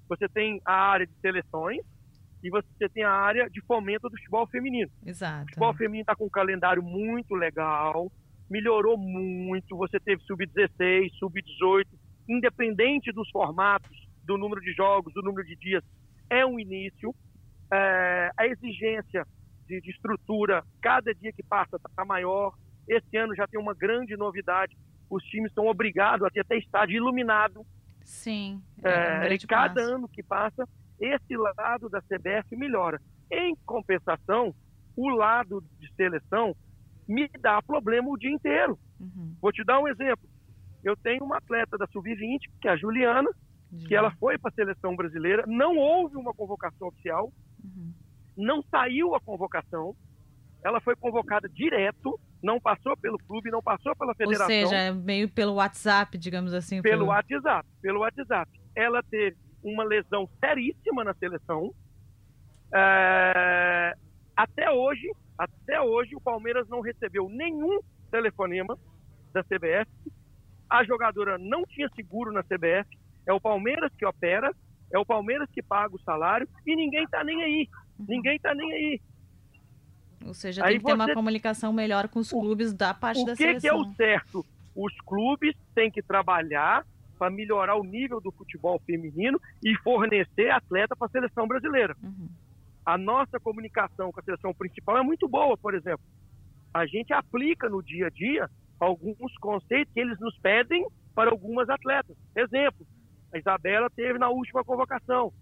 Você 0.07 0.27
tem 0.27 0.61
a 0.65 0.73
área 0.73 1.07
de 1.07 1.13
seleções 1.21 1.81
e 2.43 2.49
você 2.49 2.89
tem 2.93 3.03
a 3.03 3.11
área 3.11 3.49
de 3.49 3.61
fomento 3.61 4.09
do 4.09 4.17
futebol 4.17 4.47
feminino. 4.47 4.89
Exato. 5.05 5.43
O 5.43 5.47
futebol 5.47 5.73
feminino 5.73 6.01
está 6.01 6.15
com 6.15 6.25
um 6.25 6.29
calendário 6.29 6.81
muito 6.81 7.35
legal, 7.35 8.11
melhorou 8.49 8.97
muito. 8.97 9.77
Você 9.77 9.99
teve 9.99 10.21
sub-16, 10.23 11.11
sub-18, 11.19 11.85
independente 12.27 13.11
dos 13.11 13.29
formatos, 13.29 13.97
do 14.23 14.37
número 14.37 14.61
de 14.61 14.71
jogos, 14.73 15.13
do 15.13 15.21
número 15.21 15.45
de 15.45 15.55
dias, 15.55 15.83
é 16.29 16.45
um 16.45 16.59
início. 16.59 17.13
É, 17.71 18.31
a 18.37 18.47
exigência 18.47 19.25
de, 19.67 19.81
de, 19.81 19.91
estrutura, 19.91 20.63
cada 20.81 21.13
dia 21.13 21.31
que 21.31 21.43
passa, 21.43 21.77
está 21.77 22.05
maior. 22.05 22.53
Esse 22.87 23.17
ano 23.17 23.35
já 23.35 23.47
tem 23.47 23.59
uma 23.59 23.73
grande 23.73 24.15
novidade. 24.15 24.75
Os 25.09 25.23
times 25.25 25.51
estão 25.51 25.67
obrigados 25.67 26.25
a 26.25 26.29
ter 26.29 26.41
até 26.41 26.57
estádio 26.57 26.97
iluminado. 26.97 27.65
Sim. 28.03 28.61
É, 28.83 29.27
é 29.27 29.33
e 29.33 29.39
cada 29.39 29.75
passo. 29.75 29.93
ano 29.93 30.07
que 30.07 30.23
passa, 30.23 30.67
esse 30.99 31.35
lado 31.35 31.89
da 31.89 32.01
CBF 32.01 32.55
melhora. 32.55 32.99
Em 33.31 33.55
compensação, 33.65 34.53
o 34.95 35.09
lado 35.09 35.63
de 35.79 35.93
seleção 35.95 36.55
me 37.07 37.29
dá 37.39 37.61
problema 37.61 38.09
o 38.09 38.17
dia 38.17 38.31
inteiro. 38.31 38.77
Uhum. 38.99 39.35
Vou 39.41 39.51
te 39.51 39.63
dar 39.63 39.79
um 39.79 39.87
exemplo. 39.87 40.27
Eu 40.83 40.95
tenho 40.97 41.23
uma 41.23 41.37
atleta 41.37 41.77
da 41.77 41.87
Sub-20, 41.87 42.39
que 42.61 42.67
é 42.67 42.71
a 42.71 42.77
Juliana, 42.77 43.29
uhum. 43.71 43.83
que 43.87 43.95
ela 43.95 44.11
foi 44.19 44.37
para 44.37 44.49
a 44.49 44.53
seleção 44.53 44.95
brasileira, 44.95 45.43
não 45.47 45.77
houve 45.77 46.17
uma 46.17 46.33
convocação 46.33 46.87
oficial, 46.87 47.31
uhum. 47.63 47.93
não 48.37 48.61
saiu 48.63 49.15
a 49.15 49.19
convocação, 49.19 49.95
ela 50.63 50.79
foi 50.81 50.95
convocada 50.95 51.47
direto, 51.49 52.19
não 52.43 52.59
passou 52.59 52.95
pelo 52.97 53.17
clube, 53.17 53.49
não 53.49 53.61
passou 53.61 53.95
pela 53.95 54.13
federação. 54.13 54.45
Ou 54.45 54.67
seja, 54.67 54.93
meio 54.93 55.29
pelo 55.29 55.55
WhatsApp, 55.55 56.17
digamos 56.17 56.53
assim. 56.53 56.81
Pelo, 56.81 56.99
pelo... 56.99 57.05
WhatsApp, 57.07 57.67
pelo 57.81 57.99
WhatsApp. 58.01 58.51
Ela 58.75 59.01
teve 59.03 59.37
uma 59.63 59.83
lesão 59.83 60.29
seríssima 60.39 61.03
na 61.03 61.13
seleção. 61.13 61.73
É... 62.73 63.93
Até 64.35 64.71
hoje, 64.71 65.11
até 65.37 65.81
hoje, 65.81 66.15
o 66.15 66.21
Palmeiras 66.21 66.67
não 66.67 66.81
recebeu 66.81 67.29
nenhum 67.29 67.79
telefonema 68.11 68.77
da 69.33 69.43
CBF. 69.43 69.89
A 70.69 70.83
jogadora 70.83 71.37
não 71.37 71.63
tinha 71.65 71.89
seguro 71.95 72.31
na 72.31 72.43
CBF. 72.43 72.97
É 73.25 73.33
o 73.33 73.39
Palmeiras 73.39 73.91
que 73.97 74.05
opera, 74.05 74.53
é 74.91 74.97
o 74.97 75.05
Palmeiras 75.05 75.49
que 75.51 75.61
paga 75.61 75.95
o 75.95 76.01
salário 76.01 76.47
e 76.65 76.75
ninguém 76.75 77.03
está 77.03 77.23
nem 77.23 77.43
aí. 77.43 77.69
Ninguém 77.99 78.35
está 78.35 78.53
nem 78.55 78.71
aí. 78.71 79.01
Ou 80.25 80.33
seja, 80.33 80.61
tem 80.61 80.73
aí 80.73 80.79
que 80.79 80.85
ter 80.85 80.93
uma 80.93 81.13
comunicação 81.13 81.71
melhor 81.71 82.07
com 82.07 82.19
os 82.19 82.29
clubes 82.29 82.73
da 82.73 82.93
parte 82.93 83.21
o 83.21 83.25
da 83.25 83.31
que 83.33 83.37
seleção. 83.37 83.79
O 83.79 83.83
que 83.83 83.89
é 83.89 83.91
o 83.91 83.95
certo? 83.95 84.45
Os 84.75 84.93
clubes 85.01 85.55
têm 85.73 85.91
que 85.91 86.01
trabalhar 86.01 86.85
para 87.19 87.29
melhorar 87.29 87.75
o 87.75 87.83
nível 87.83 88.21
do 88.21 88.31
futebol 88.31 88.81
feminino 88.85 89.39
e 89.61 89.75
fornecer 89.79 90.49
atleta 90.49 90.95
para 90.95 91.07
a 91.07 91.11
seleção 91.11 91.45
brasileira. 91.45 91.95
Uhum. 92.01 92.29
A 92.85 92.97
nossa 92.97 93.37
comunicação 93.39 94.11
com 94.11 94.21
a 94.21 94.23
seleção 94.23 94.53
principal 94.53 94.97
é 94.97 95.03
muito 95.03 95.27
boa, 95.27 95.57
por 95.57 95.75
exemplo. 95.75 96.03
A 96.73 96.85
gente 96.85 97.11
aplica 97.11 97.67
no 97.67 97.83
dia 97.83 98.07
a 98.07 98.09
dia 98.09 98.49
alguns 98.79 99.37
conceitos 99.37 99.93
que 99.93 99.99
eles 99.99 100.17
nos 100.19 100.37
pedem 100.39 100.87
para 101.13 101.29
algumas 101.29 101.69
atletas. 101.69 102.15
Exemplo, 102.33 102.87
a 103.33 103.37
Isabela 103.37 103.89
teve 103.89 104.17
na 104.17 104.29
última 104.29 104.63
convocação. 104.63 105.33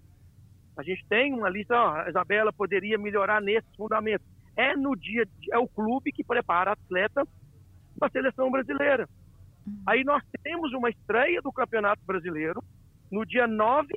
A 0.75 0.84
gente 0.84 1.05
tem 1.07 1.34
uma 1.34 1.50
lista, 1.50 1.75
ó, 1.75 1.96
a 2.01 2.10
Isabela 2.10 2.51
poderia 2.51 2.98
melhorar 2.98 3.41
nesses 3.41 3.74
fundamentos. 3.75 4.25
É 4.55 4.75
no 4.75 4.96
dia, 4.96 5.27
é 5.51 5.57
o 5.60 5.67
clube 5.67 6.12
que 6.12 6.24
prepara 6.24 6.72
a 6.72 6.74
atleta 6.74 7.24
para 8.00 8.07
a 8.07 8.12
seleção 8.12 8.50
brasileira. 8.50 9.07
Uhum. 9.67 9.83
Aí 9.86 10.03
nós 10.03 10.24
temos 10.43 10.71
uma 10.74 10.89
estreia 10.89 11.41
do 11.41 11.51
Campeonato 11.51 12.01
Brasileiro 12.05 12.63
no 13.12 13.25
dia 13.25 13.45
9 13.45 13.88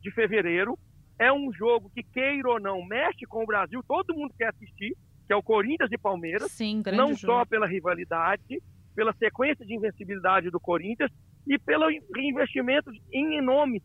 de 0.00 0.10
fevereiro. 0.10 0.78
É 1.18 1.32
um 1.32 1.52
jogo 1.52 1.90
que, 1.94 2.02
queira 2.02 2.48
ou 2.48 2.60
não, 2.60 2.84
mexe 2.84 3.26
com 3.26 3.42
o 3.42 3.46
Brasil, 3.46 3.82
todo 3.86 4.14
mundo 4.14 4.32
quer 4.38 4.48
assistir, 4.48 4.96
que 5.26 5.32
é 5.32 5.36
o 5.36 5.42
Corinthians 5.42 5.90
e 5.92 5.98
Palmeiras. 5.98 6.50
Sim, 6.52 6.82
não 6.92 7.08
jogo. 7.08 7.18
só 7.18 7.44
pela 7.44 7.66
rivalidade, 7.66 8.62
pela 8.94 9.12
sequência 9.14 9.66
de 9.66 9.74
invencibilidade 9.74 10.50
do 10.50 10.60
Corinthians 10.60 11.10
e 11.46 11.58
pelo 11.58 11.86
reinvestimento 12.14 12.90
em 13.12 13.40
nome 13.42 13.82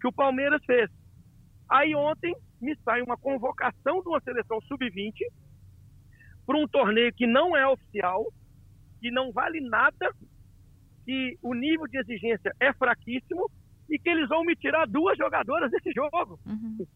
que 0.00 0.08
o 0.08 0.12
Palmeiras 0.12 0.62
fez. 0.64 0.90
Aí 1.70 1.94
ontem 1.94 2.34
me 2.60 2.76
sai 2.84 3.00
uma 3.02 3.16
convocação 3.16 4.02
de 4.02 4.08
uma 4.08 4.20
seleção 4.20 4.60
sub-20 4.62 5.12
para 6.44 6.58
um 6.58 6.68
torneio 6.68 7.12
que 7.14 7.26
não 7.26 7.56
é 7.56 7.66
oficial, 7.66 8.26
que 9.00 9.10
não 9.10 9.32
vale 9.32 9.60
nada 9.60 10.12
que 11.04 11.38
o 11.42 11.54
nível 11.54 11.86
de 11.86 11.98
exigência 11.98 12.54
é 12.60 12.72
fraquíssimo 12.72 13.50
e 13.88 13.98
que 13.98 14.08
eles 14.08 14.28
vão 14.28 14.44
me 14.44 14.56
tirar 14.56 14.86
duas 14.86 15.16
jogadoras 15.18 15.70
desse 15.70 15.92
jogo. 15.92 16.38
Uhum. 16.46 16.86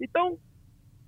Então, 0.00 0.38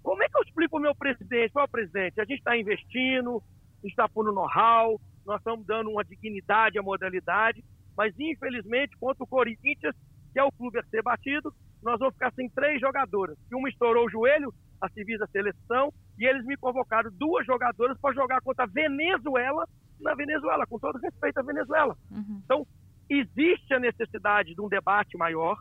como 0.02 0.22
é 0.22 0.28
que 0.28 0.36
eu 0.36 0.42
explico 0.42 0.76
o 0.78 0.80
meu 0.80 0.94
presidente? 0.94 1.52
O 1.54 1.68
presidente? 1.68 2.20
A 2.20 2.24
gente 2.24 2.38
está 2.38 2.56
investindo, 2.56 3.42
a 3.78 3.82
gente 3.82 3.90
está 3.90 4.08
pondo 4.08 4.32
know-how, 4.32 5.00
nós 5.26 5.38
estamos 5.38 5.66
dando 5.66 5.90
uma 5.90 6.04
dignidade 6.04 6.78
à 6.78 6.82
modalidade, 6.82 7.64
mas 7.96 8.14
infelizmente, 8.18 8.96
contra 8.96 9.24
o 9.24 9.26
Corinthians, 9.26 9.94
que 10.32 10.38
é 10.38 10.44
o 10.44 10.52
clube 10.52 10.78
a 10.78 10.84
ser 10.84 11.02
batido, 11.02 11.52
nós 11.82 11.98
vamos 11.98 12.14
ficar 12.14 12.32
sem 12.32 12.48
três 12.50 12.80
jogadoras. 12.80 13.36
E 13.50 13.54
uma 13.54 13.68
estourou 13.68 14.06
o 14.06 14.10
joelho, 14.10 14.52
a 14.80 14.88
civis 14.90 15.18
da 15.18 15.26
seleção, 15.26 15.92
e 16.18 16.24
eles 16.24 16.44
me 16.44 16.56
convocaram 16.56 17.10
duas 17.12 17.46
jogadoras 17.46 17.98
para 18.00 18.14
jogar 18.14 18.40
contra 18.40 18.64
a 18.64 18.68
Venezuela 18.68 19.66
na 20.00 20.14
Venezuela, 20.14 20.66
com 20.66 20.78
todo 20.78 20.98
respeito 20.98 21.38
à 21.38 21.42
Venezuela. 21.42 21.96
Uhum. 22.10 22.40
Então, 22.44 22.66
existe 23.08 23.72
a 23.74 23.80
necessidade 23.80 24.54
de 24.54 24.60
um 24.60 24.68
debate 24.68 25.16
maior, 25.16 25.56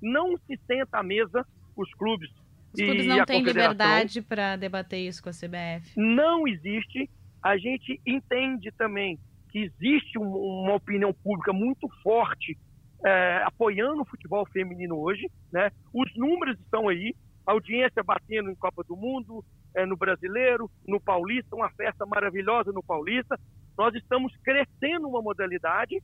não 0.00 0.36
se 0.36 0.58
senta 0.66 0.98
à 0.98 1.02
mesa 1.02 1.46
os 1.76 1.92
clubes. 1.94 2.30
Os 2.74 2.80
clubes 2.80 3.06
não 3.06 3.24
têm 3.24 3.42
liberdade 3.42 4.22
para 4.22 4.56
debater 4.56 5.00
isso 5.00 5.22
com 5.22 5.28
a 5.28 5.32
CBF. 5.32 5.92
Não 5.96 6.46
existe. 6.48 7.08
A 7.42 7.56
gente 7.56 8.00
entende 8.06 8.70
também 8.72 9.18
que 9.50 9.58
existe 9.58 10.18
um, 10.18 10.24
uma 10.24 10.74
opinião 10.74 11.12
pública 11.12 11.52
muito 11.52 11.88
forte 12.02 12.56
é, 13.04 13.42
apoiando 13.44 14.02
o 14.02 14.06
futebol 14.06 14.46
feminino 14.46 14.96
hoje. 14.98 15.30
Né? 15.52 15.70
Os 15.92 16.14
números 16.16 16.58
estão 16.58 16.88
aí, 16.88 17.14
a 17.46 17.52
audiência 17.52 18.02
batendo 18.02 18.50
em 18.50 18.54
Copa 18.54 18.82
do 18.84 18.96
Mundo, 18.96 19.44
é, 19.74 19.84
no 19.84 19.96
Brasileiro, 19.96 20.70
no 20.86 21.00
Paulista, 21.00 21.54
uma 21.56 21.70
festa 21.70 22.06
maravilhosa 22.06 22.72
no 22.72 22.82
Paulista. 22.82 23.38
Nós 23.76 23.94
estamos 23.94 24.34
crescendo 24.42 25.08
uma 25.08 25.22
modalidade, 25.22 26.02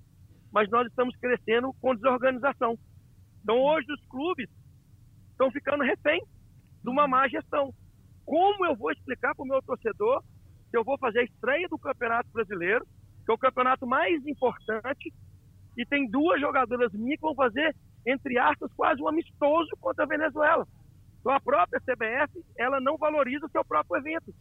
mas 0.52 0.68
nós 0.70 0.86
estamos 0.86 1.14
crescendo 1.16 1.72
com 1.80 1.94
desorganização. 1.94 2.78
Então 3.42 3.58
hoje 3.60 3.86
os 3.92 4.04
clubes 4.06 4.48
estão 5.30 5.50
ficando 5.50 5.84
refém 5.84 6.22
de 6.82 6.90
uma 6.90 7.06
má 7.06 7.28
gestão. 7.28 7.72
Como 8.24 8.66
eu 8.66 8.76
vou 8.76 8.90
explicar 8.92 9.34
para 9.34 9.42
o 9.42 9.48
meu 9.48 9.62
torcedor 9.62 10.22
que 10.70 10.76
eu 10.76 10.84
vou 10.84 10.98
fazer 10.98 11.20
a 11.20 11.24
estreia 11.24 11.68
do 11.68 11.78
Campeonato 11.78 12.28
Brasileiro, 12.30 12.86
que 13.24 13.32
é 13.32 13.34
o 13.34 13.38
campeonato 13.38 13.86
mais 13.86 14.26
importante, 14.26 15.12
e 15.76 15.86
tem 15.86 16.10
duas 16.10 16.40
jogadoras 16.40 16.92
minhas 16.92 17.16
que 17.16 17.26
vão 17.26 17.34
fazer, 17.34 17.74
entre 18.06 18.38
aspas, 18.38 18.70
quase 18.74 19.00
um 19.00 19.08
amistoso 19.08 19.70
contra 19.80 20.04
a 20.04 20.08
Venezuela. 20.08 20.66
Então 21.20 21.32
a 21.32 21.40
própria 21.40 21.80
CBF, 21.80 22.44
ela 22.56 22.80
não 22.80 22.96
valoriza 22.96 23.46
o 23.46 23.50
seu 23.50 23.64
próprio 23.64 23.98
evento. 23.98 24.34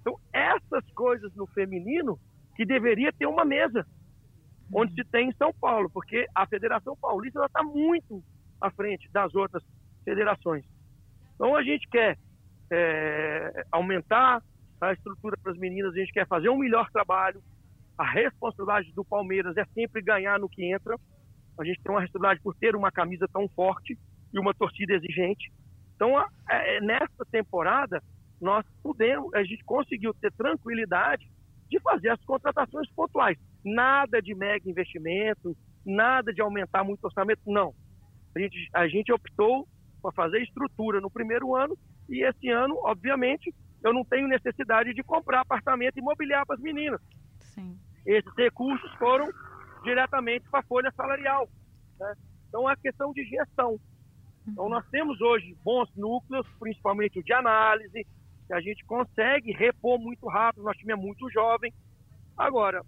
Então 0.00 0.18
essas 0.32 0.84
coisas 0.92 1.34
no 1.34 1.46
feminino 1.46 2.18
que 2.56 2.64
deveria 2.64 3.12
ter 3.12 3.26
uma 3.26 3.44
mesa, 3.44 3.86
onde 4.72 4.94
se 4.94 5.04
tem 5.04 5.28
em 5.28 5.34
São 5.34 5.52
Paulo, 5.52 5.90
porque 5.90 6.26
a 6.34 6.46
Federação 6.46 6.96
Paulista 6.96 7.44
está 7.44 7.62
muito 7.62 8.22
à 8.60 8.70
frente 8.70 9.08
das 9.12 9.34
outras 9.34 9.62
federações. 10.04 10.64
Então 11.34 11.54
a 11.54 11.62
gente 11.62 11.86
quer 11.88 12.18
é, 12.70 13.64
aumentar 13.70 14.42
a 14.80 14.92
estrutura 14.92 15.36
para 15.42 15.52
as 15.52 15.58
meninas, 15.58 15.92
a 15.92 15.98
gente 15.98 16.12
quer 16.12 16.26
fazer 16.26 16.48
um 16.48 16.58
melhor 16.58 16.90
trabalho. 16.90 17.42
A 17.96 18.04
responsabilidade 18.04 18.92
do 18.92 19.04
Palmeiras 19.04 19.56
é 19.56 19.64
sempre 19.66 20.02
ganhar 20.02 20.38
no 20.38 20.48
que 20.48 20.64
entra. 20.64 20.96
A 21.58 21.64
gente 21.64 21.80
tem 21.82 21.92
uma 21.92 22.00
responsabilidade 22.00 22.42
por 22.42 22.54
ter 22.56 22.74
uma 22.74 22.90
camisa 22.90 23.26
tão 23.32 23.48
forte 23.48 23.98
e 24.32 24.38
uma 24.38 24.52
torcida 24.52 24.94
exigente. 24.94 25.50
Então, 25.94 26.18
é, 26.50 26.80
nessa 26.80 27.24
temporada, 27.30 28.02
nós 28.40 28.66
pudemos, 28.82 29.32
a 29.32 29.42
gente 29.42 29.64
conseguiu 29.64 30.12
ter 30.12 30.30
tranquilidade 30.32 31.26
de 31.70 31.80
fazer 31.80 32.10
as 32.10 32.24
contratações 32.24 32.88
pontuais. 32.90 33.38
Nada 33.64 34.20
de 34.20 34.34
mega 34.34 34.68
investimento, 34.68 35.56
nada 35.84 36.32
de 36.32 36.40
aumentar 36.40 36.84
muito 36.84 37.02
o 37.02 37.06
orçamento, 37.06 37.40
não. 37.46 37.74
A 38.34 38.38
gente, 38.38 38.68
a 38.72 38.88
gente 38.88 39.12
optou 39.12 39.66
por 40.02 40.12
fazer 40.14 40.42
estrutura 40.42 41.00
no 41.00 41.10
primeiro 41.10 41.56
ano 41.56 41.76
e 42.08 42.24
esse 42.24 42.48
ano, 42.48 42.76
obviamente, 42.84 43.52
eu 43.82 43.92
não 43.92 44.04
tenho 44.04 44.28
necessidade 44.28 44.94
de 44.94 45.02
comprar 45.02 45.40
apartamento 45.40 45.98
e 45.98 46.02
mobiliar 46.02 46.44
para 46.46 46.56
as 46.56 46.62
meninas. 46.62 47.00
Sim. 47.40 47.78
Esses 48.04 48.32
recursos 48.36 48.92
foram 48.94 49.28
diretamente 49.82 50.48
para 50.50 50.60
a 50.60 50.64
folha 50.64 50.92
salarial. 50.96 51.48
Né? 51.98 52.14
Então, 52.48 52.68
é 52.68 52.72
a 52.72 52.76
questão 52.76 53.12
de 53.12 53.24
gestão. 53.24 53.78
Então, 54.46 54.68
nós 54.68 54.86
temos 54.90 55.20
hoje 55.20 55.56
bons 55.64 55.88
núcleos, 55.96 56.46
principalmente 56.58 57.18
o 57.18 57.22
de 57.22 57.32
análise, 57.32 58.06
que 58.46 58.54
a 58.54 58.60
gente 58.60 58.84
consegue 58.84 59.52
repor 59.52 59.98
muito 59.98 60.26
rápido, 60.28 60.64
nosso 60.64 60.78
time 60.78 60.92
é 60.92 60.96
muito 60.96 61.28
jovem. 61.30 61.72
Agora, 62.36 62.82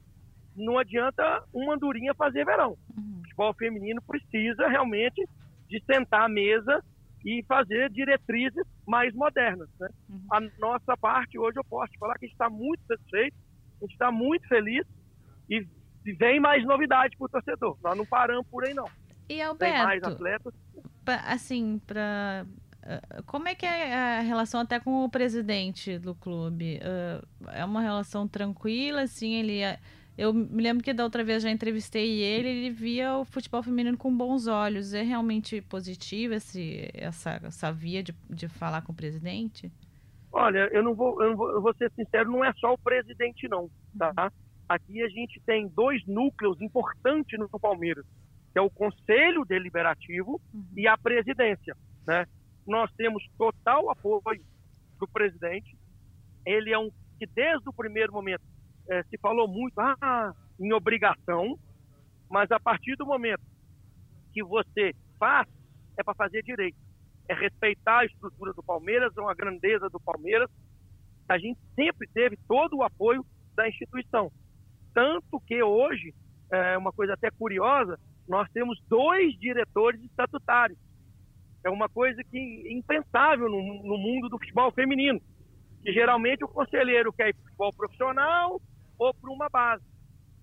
não 0.54 0.78
adianta 0.78 1.42
uma 1.52 1.74
andorinha 1.74 2.14
fazer 2.14 2.44
verão. 2.44 2.76
Uhum. 2.96 3.18
O 3.18 3.22
futebol 3.22 3.54
feminino 3.54 4.02
precisa 4.02 4.68
realmente 4.68 5.26
de 5.68 5.82
sentar 5.84 6.22
à 6.22 6.28
mesa 6.28 6.82
e 7.24 7.44
fazer 7.46 7.90
diretrizes 7.90 8.64
mais 8.86 9.14
modernas. 9.14 9.68
Né? 9.78 9.88
Uhum. 10.08 10.26
A 10.30 10.40
nossa 10.58 10.96
parte 10.96 11.38
hoje 11.38 11.58
eu 11.58 11.64
posso 11.64 11.92
te 11.92 11.98
falar 11.98 12.14
que 12.18 12.24
a 12.24 12.28
gente 12.28 12.34
está 12.34 12.48
muito 12.48 12.84
satisfeito, 12.86 13.36
a 13.80 13.84
gente 13.84 13.92
está 13.92 14.10
muito 14.10 14.46
feliz 14.48 14.86
e, 15.48 15.66
vem 16.16 16.40
mais 16.40 16.64
novidade 16.64 17.16
para 17.18 17.26
o 17.26 17.28
torcedor. 17.28 17.76
Nós 17.82 17.96
não 17.96 18.06
paramos 18.06 18.46
por 18.48 18.64
aí 18.64 18.72
não. 18.72 18.88
E 19.28 19.42
Alberto, 19.42 19.74
tem 19.74 19.84
mais 19.84 20.02
atletas. 20.02 20.54
Assim, 21.26 21.78
para 21.86 22.46
como 23.26 23.48
é 23.48 23.54
que 23.54 23.66
é 23.66 23.94
a 23.94 24.20
relação 24.20 24.60
até 24.60 24.80
com 24.80 25.04
o 25.04 25.08
presidente 25.08 25.98
do 25.98 26.14
clube? 26.14 26.78
Uh, 26.78 27.48
é 27.52 27.64
uma 27.64 27.80
relação 27.80 28.26
tranquila, 28.26 29.02
assim, 29.02 29.34
ele... 29.34 29.60
É, 29.60 29.78
eu 30.16 30.34
me 30.34 30.62
lembro 30.62 30.82
que 30.82 30.92
da 30.92 31.04
outra 31.04 31.22
vez 31.22 31.44
já 31.44 31.50
entrevistei 31.50 32.20
ele, 32.20 32.48
ele 32.48 32.70
via 32.70 33.16
o 33.16 33.24
futebol 33.24 33.62
feminino 33.62 33.96
com 33.96 34.14
bons 34.16 34.48
olhos. 34.48 34.92
É 34.92 35.02
realmente 35.02 35.60
positivo 35.60 36.34
esse, 36.34 36.90
essa, 36.92 37.40
essa 37.44 37.70
via 37.70 38.02
de, 38.02 38.12
de 38.28 38.48
falar 38.48 38.82
com 38.82 38.90
o 38.90 38.96
presidente? 38.96 39.70
Olha, 40.32 40.68
eu 40.72 40.82
não 40.82 40.94
vou, 40.94 41.22
eu 41.22 41.30
não 41.30 41.36
vou, 41.36 41.50
eu 41.52 41.62
vou 41.62 41.72
ser 41.74 41.92
sincero, 41.92 42.30
não 42.30 42.44
é 42.44 42.52
só 42.54 42.72
o 42.72 42.78
presidente 42.78 43.46
não, 43.48 43.70
tá? 43.96 44.12
Uhum. 44.24 44.30
Aqui 44.68 45.02
a 45.02 45.08
gente 45.08 45.40
tem 45.46 45.68
dois 45.68 46.04
núcleos 46.06 46.60
importantes 46.60 47.38
no 47.38 47.48
Palmeiras, 47.48 48.04
que 48.52 48.58
é 48.58 48.60
o 48.60 48.68
Conselho 48.68 49.44
Deliberativo 49.44 50.40
uhum. 50.52 50.64
e 50.76 50.88
a 50.88 50.98
Presidência, 50.98 51.76
né? 52.06 52.26
Nós 52.68 52.92
temos 52.98 53.26
total 53.38 53.90
apoio 53.90 54.20
do 55.00 55.08
presidente. 55.08 55.74
Ele 56.44 56.70
é 56.70 56.78
um 56.78 56.90
que 57.18 57.26
desde 57.26 57.66
o 57.66 57.72
primeiro 57.72 58.12
momento 58.12 58.42
é, 58.88 59.02
se 59.04 59.16
falou 59.18 59.48
muito 59.48 59.80
ah, 59.80 60.34
em 60.60 60.72
obrigação, 60.72 61.58
mas 62.30 62.50
a 62.52 62.60
partir 62.60 62.94
do 62.96 63.06
momento 63.06 63.42
que 64.34 64.44
você 64.44 64.94
faz, 65.18 65.48
é 65.96 66.02
para 66.04 66.14
fazer 66.14 66.42
direito. 66.42 66.76
É 67.26 67.34
respeitar 67.34 68.00
a 68.00 68.04
estrutura 68.04 68.52
do 68.52 68.62
Palmeiras, 68.62 69.16
a 69.16 69.34
grandeza 69.34 69.88
do 69.88 69.98
Palmeiras. 69.98 70.50
A 71.26 71.38
gente 71.38 71.58
sempre 71.74 72.06
teve 72.12 72.38
todo 72.46 72.76
o 72.76 72.82
apoio 72.82 73.24
da 73.56 73.66
instituição. 73.66 74.30
Tanto 74.94 75.40
que 75.40 75.62
hoje, 75.62 76.14
é 76.52 76.76
uma 76.76 76.92
coisa 76.92 77.14
até 77.14 77.30
curiosa, 77.30 77.98
nós 78.28 78.48
temos 78.50 78.78
dois 78.88 79.38
diretores 79.38 80.02
estatutários. 80.02 80.78
É 81.64 81.70
uma 81.70 81.88
coisa 81.88 82.22
que 82.24 82.72
impensável 82.72 83.48
no, 83.48 83.82
no 83.82 83.98
mundo 83.98 84.28
do 84.28 84.38
futebol 84.38 84.70
feminino. 84.72 85.20
Que 85.82 85.92
geralmente 85.92 86.44
o 86.44 86.48
conselheiro 86.48 87.12
quer 87.12 87.28
ir 87.28 87.34
para 87.34 87.44
futebol 87.44 87.72
profissional, 87.72 88.60
ou 88.98 89.14
para 89.14 89.30
uma 89.30 89.48
base. 89.48 89.84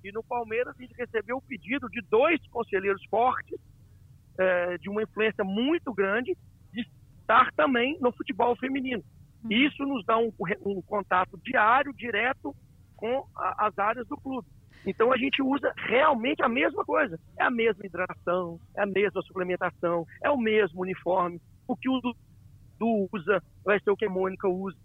E 0.04 0.12
no 0.12 0.24
Palmeiras 0.24 0.76
a 0.78 0.82
gente 0.82 0.94
recebeu 0.96 1.38
o 1.38 1.42
pedido 1.42 1.90
de 1.90 2.02
dois 2.10 2.40
conselheiros 2.48 3.04
fortes, 3.06 3.60
é, 4.38 4.78
de 4.78 4.90
uma 4.90 5.04
influência 5.04 5.44
muito 5.44 5.94
grande, 5.94 6.38
de 6.72 6.88
estar 7.20 7.52
também 7.54 7.98
no 8.00 8.12
futebol 8.12 8.56
feminino. 8.56 9.04
Uhum. 9.44 9.52
Isso 9.52 9.84
nos 9.86 10.06
dá 10.06 10.18
um, 10.18 10.32
um 10.66 10.82
contato 10.82 11.40
diário, 11.44 11.94
direto, 11.94 12.56
com 12.96 13.26
a, 13.36 13.68
as 13.68 13.78
áreas 13.80 14.08
do 14.08 14.18
clube. 14.18 14.48
Então 14.86 15.12
a 15.12 15.18
gente 15.18 15.42
usa 15.42 15.74
realmente 15.76 16.44
a 16.44 16.50
mesma 16.50 16.84
coisa. 16.86 17.20
É 17.38 17.44
a 17.44 17.52
mesma 17.52 17.86
hidratação, 17.86 18.60
é 18.76 18.84
a 18.84 18.86
mesma 18.86 19.22
suplementação, 19.24 20.06
é 20.24 20.30
o 20.30 20.38
mesmo 20.38 20.82
uniforme. 20.82 21.42
O 21.68 21.76
que 21.76 21.90
o 21.90 22.00
Dudu 22.00 23.10
usa 23.12 23.42
vai 23.64 23.80
ser 23.80 23.92
o 23.92 23.98
que 23.98 24.06
a 24.06 24.10
Mônica 24.10 24.48
usa. 24.48 24.78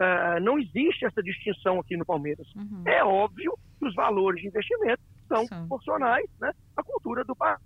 Uh, 0.00 0.40
não 0.42 0.58
existe 0.58 1.04
essa 1.04 1.22
distinção 1.22 1.78
aqui 1.78 1.96
no 1.96 2.04
Palmeiras. 2.04 2.46
Uhum. 2.56 2.82
É 2.86 3.04
óbvio 3.04 3.56
que 3.78 3.86
os 3.86 3.94
valores 3.94 4.40
de 4.40 4.48
investimento 4.48 5.02
são 5.28 5.46
Sim. 5.46 5.54
proporcionais 5.60 6.28
né, 6.40 6.52
à 6.76 6.82
cultura 6.82 7.24
do 7.24 7.36
país. 7.36 7.60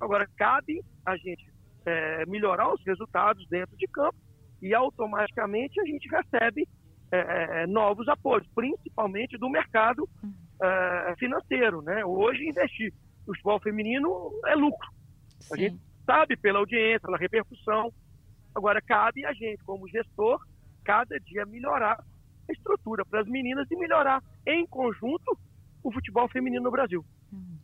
Agora, 0.00 0.28
cabe 0.36 0.82
a 1.06 1.16
gente 1.16 1.52
é, 1.86 2.26
melhorar 2.26 2.72
os 2.72 2.82
resultados 2.84 3.46
dentro 3.48 3.76
de 3.76 3.86
campo 3.86 4.16
e 4.60 4.74
automaticamente 4.74 5.80
a 5.80 5.84
gente 5.84 6.08
recebe 6.08 6.68
é, 7.10 7.66
novos 7.66 8.08
apoios, 8.08 8.46
principalmente 8.54 9.36
do 9.38 9.48
mercado 9.48 10.08
uhum. 10.22 10.32
É, 10.62 11.14
financeiro. 11.18 11.82
Né? 11.82 12.04
Hoje, 12.04 12.48
investir 12.48 12.92
no 13.26 13.34
futebol 13.34 13.60
feminino 13.60 14.32
é 14.46 14.54
lucro. 14.54 14.88
Sim. 15.40 15.54
A 15.54 15.56
gente 15.56 15.80
sabe 16.06 16.36
pela 16.36 16.58
audiência, 16.58 17.00
pela 17.00 17.18
repercussão. 17.18 17.92
Agora, 18.54 18.80
cabe 18.82 19.24
a 19.24 19.32
gente, 19.32 19.62
como 19.64 19.88
gestor, 19.88 20.40
cada 20.84 21.18
dia 21.20 21.46
melhorar 21.46 22.02
a 22.48 22.52
estrutura 22.52 23.04
para 23.04 23.20
as 23.20 23.28
meninas 23.28 23.70
e 23.70 23.76
melhorar 23.76 24.22
em 24.46 24.66
conjunto 24.66 25.38
o 25.82 25.92
futebol 25.92 26.28
feminino 26.28 26.64
no 26.64 26.70
Brasil. 26.70 27.04
Uhum. 27.32 27.58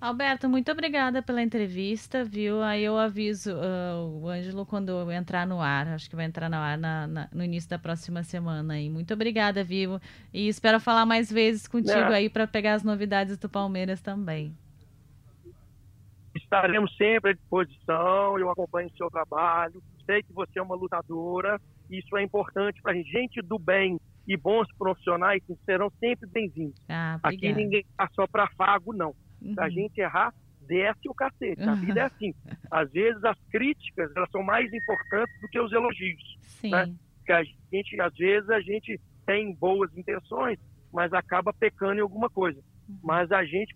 Alberto, 0.00 0.48
muito 0.48 0.70
obrigada 0.70 1.22
pela 1.22 1.42
entrevista, 1.42 2.24
viu? 2.24 2.62
Aí 2.62 2.84
eu 2.84 2.98
aviso 2.98 3.54
uh, 3.54 4.22
o 4.22 4.28
Ângelo 4.28 4.66
quando 4.66 5.10
entrar 5.10 5.46
no 5.46 5.60
ar. 5.60 5.88
Acho 5.88 6.10
que 6.10 6.16
vai 6.16 6.26
entrar 6.26 6.50
no 6.50 6.56
ar 6.56 6.76
na, 6.76 7.06
na, 7.06 7.28
no 7.32 7.42
início 7.42 7.70
da 7.70 7.78
próxima 7.78 8.22
semana. 8.22 8.74
aí. 8.74 8.90
muito 8.90 9.14
obrigada, 9.14 9.64
viu? 9.64 9.98
E 10.32 10.46
espero 10.46 10.78
falar 10.78 11.06
mais 11.06 11.32
vezes 11.32 11.66
contigo 11.66 12.12
é. 12.12 12.16
aí 12.16 12.28
para 12.28 12.46
pegar 12.46 12.74
as 12.74 12.82
novidades 12.82 13.38
do 13.38 13.48
Palmeiras 13.48 14.00
também. 14.00 14.54
Estaremos 16.34 16.94
sempre 16.96 17.30
à 17.30 17.34
disposição. 17.34 18.38
Eu 18.38 18.50
acompanho 18.50 18.88
o 18.88 18.96
seu 18.96 19.10
trabalho. 19.10 19.82
Sei 20.04 20.22
que 20.22 20.32
você 20.32 20.58
é 20.58 20.62
uma 20.62 20.74
lutadora 20.74 21.58
isso 21.90 22.16
é 22.16 22.22
importante 22.22 22.80
para 22.82 22.92
a 22.92 22.94
gente. 22.94 23.10
Gente 23.10 23.42
do 23.42 23.58
bem 23.58 24.00
e 24.26 24.36
bons 24.36 24.66
profissionais 24.76 25.42
serão 25.64 25.90
sempre 26.00 26.28
bem-vindos. 26.28 26.74
Ah, 26.88 27.18
Aqui 27.22 27.52
ninguém 27.52 27.80
está 27.80 28.08
só 28.14 28.26
para 28.26 28.48
fago, 28.56 28.92
não. 28.92 29.14
Uhum. 29.44 29.54
Se 29.54 29.60
a 29.60 29.68
gente 29.68 30.00
errar, 30.00 30.34
desce 30.66 31.08
o 31.08 31.14
cacete. 31.14 31.62
A 31.62 31.74
vida 31.74 32.00
é 32.00 32.04
assim. 32.04 32.34
Às 32.70 32.90
vezes 32.90 33.22
as 33.24 33.38
críticas 33.50 34.10
elas 34.16 34.30
são 34.30 34.42
mais 34.42 34.72
importantes 34.72 35.40
do 35.40 35.48
que 35.48 35.60
os 35.60 35.72
elogios. 35.72 36.38
Sim. 36.40 36.70
Né? 36.70 36.94
Porque 37.18 37.32
a 37.32 37.42
gente, 37.44 38.00
às 38.00 38.14
vezes, 38.14 38.50
a 38.50 38.60
gente 38.60 39.00
tem 39.26 39.54
boas 39.54 39.94
intenções, 39.96 40.58
mas 40.92 41.12
acaba 41.12 41.52
pecando 41.52 41.98
em 41.98 42.02
alguma 42.02 42.28
coisa. 42.28 42.60
Uhum. 42.88 42.98
Mas 43.02 43.30
a 43.32 43.44
gente 43.44 43.74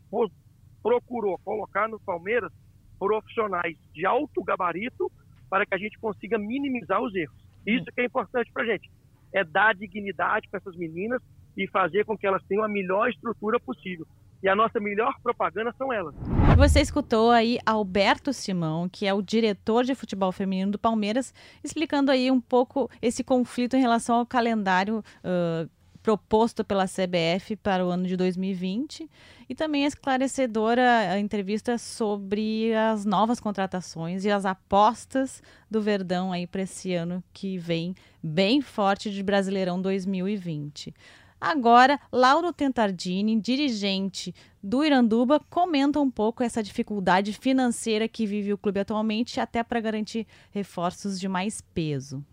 procurou 0.82 1.38
colocar 1.38 1.88
no 1.88 2.00
Palmeiras 2.00 2.52
profissionais 2.98 3.76
de 3.94 4.04
alto 4.04 4.42
gabarito 4.42 5.10
para 5.48 5.64
que 5.64 5.74
a 5.74 5.78
gente 5.78 5.98
consiga 5.98 6.38
minimizar 6.38 7.00
os 7.00 7.14
erros. 7.14 7.36
Isso 7.66 7.86
que 7.86 8.00
é 8.00 8.04
importante 8.04 8.50
para 8.52 8.62
a 8.62 8.66
gente. 8.66 8.90
É 9.32 9.44
dar 9.44 9.74
dignidade 9.74 10.48
para 10.48 10.58
essas 10.58 10.76
meninas 10.76 11.22
e 11.56 11.66
fazer 11.68 12.04
com 12.04 12.16
que 12.16 12.26
elas 12.26 12.42
tenham 12.44 12.64
a 12.64 12.68
melhor 12.68 13.08
estrutura 13.10 13.58
possível. 13.58 14.06
E 14.42 14.48
a 14.48 14.54
nossa 14.54 14.78
melhor 14.78 15.14
propaganda 15.22 15.74
são 15.76 15.92
elas. 15.92 16.14
Você 16.56 16.80
escutou 16.80 17.30
aí 17.30 17.58
Alberto 17.66 18.32
Simão, 18.32 18.88
que 18.88 19.06
é 19.06 19.12
o 19.12 19.22
diretor 19.22 19.84
de 19.84 19.94
futebol 19.94 20.30
feminino 20.30 20.72
do 20.72 20.78
Palmeiras, 20.78 21.34
explicando 21.62 22.10
aí 22.10 22.30
um 22.30 22.40
pouco 22.40 22.90
esse 23.02 23.24
conflito 23.24 23.76
em 23.76 23.80
relação 23.80 24.16
ao 24.16 24.26
calendário 24.26 24.98
uh, 24.98 25.68
proposto 26.02 26.64
pela 26.64 26.86
CBF 26.86 27.56
para 27.56 27.84
o 27.84 27.90
ano 27.90 28.06
de 28.06 28.16
2020 28.16 29.10
e 29.48 29.54
também 29.54 29.84
é 29.84 29.86
esclarecedora 29.86 31.12
a 31.12 31.18
entrevista 31.18 31.76
sobre 31.76 32.74
as 32.74 33.04
novas 33.04 33.40
contratações 33.40 34.24
e 34.24 34.30
as 34.30 34.46
apostas 34.46 35.42
do 35.70 35.82
Verdão 35.82 36.32
aí 36.32 36.46
para 36.46 36.62
esse 36.62 36.94
ano 36.94 37.22
que 37.32 37.58
vem 37.58 37.94
bem 38.22 38.62
forte 38.62 39.10
de 39.10 39.22
Brasileirão 39.22 39.82
2020. 39.82 40.94
Agora, 41.40 42.00
Lauro 42.12 42.52
Tentardini, 42.52 43.40
dirigente 43.40 44.34
do 44.62 44.84
Iranduba, 44.84 45.40
comenta 45.48 46.00
um 46.00 46.10
pouco 46.10 46.42
essa 46.42 46.62
dificuldade 46.62 47.32
financeira 47.32 48.08
que 48.08 48.26
vive 48.26 48.52
o 48.52 48.58
clube 48.58 48.80
atualmente, 48.80 49.38
até 49.38 49.62
para 49.62 49.80
garantir 49.80 50.26
reforços 50.50 51.18
de 51.18 51.28
mais 51.28 51.60
peso. 51.60 52.24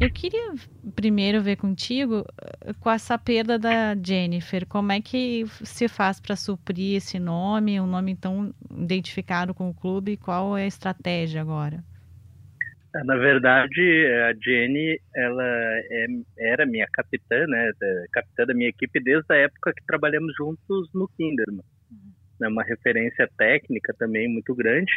Eu 0.00 0.10
queria 0.10 0.54
primeiro 0.96 1.40
ver 1.40 1.56
contigo 1.56 2.26
eh, 2.62 2.72
com 2.80 2.90
essa 2.90 3.16
perda 3.16 3.58
da 3.58 3.94
Jennifer, 3.94 4.66
como 4.66 4.90
é 4.90 5.00
que 5.00 5.44
se 5.62 5.86
faz 5.86 6.18
para 6.18 6.34
suprir 6.34 6.96
esse 6.96 7.18
nome, 7.20 7.80
um 7.80 7.86
nome 7.86 8.16
tão 8.16 8.52
identificado 8.76 9.54
com 9.54 9.68
o 9.68 9.74
clube, 9.74 10.16
qual 10.16 10.58
é 10.58 10.64
a 10.64 10.66
estratégia 10.66 11.40
agora? 11.40 11.84
É, 12.94 13.02
na 13.02 13.16
verdade, 13.16 14.06
a 14.28 14.32
Jenny, 14.34 15.00
ela 15.16 15.44
é, 15.44 16.06
era 16.38 16.64
minha 16.64 16.86
capitã, 16.92 17.44
né, 17.46 17.72
capitã 18.12 18.46
da 18.46 18.54
minha 18.54 18.68
equipe 18.68 19.00
desde 19.02 19.32
a 19.32 19.36
época 19.36 19.72
que 19.72 19.84
trabalhamos 19.86 20.32
juntos 20.36 20.88
no 20.94 21.08
Kinderman. 21.16 21.64
Uhum. 21.90 22.46
É 22.46 22.48
uma 22.48 22.62
referência 22.62 23.28
técnica 23.36 23.92
também 23.98 24.28
muito 24.28 24.54
grande. 24.54 24.92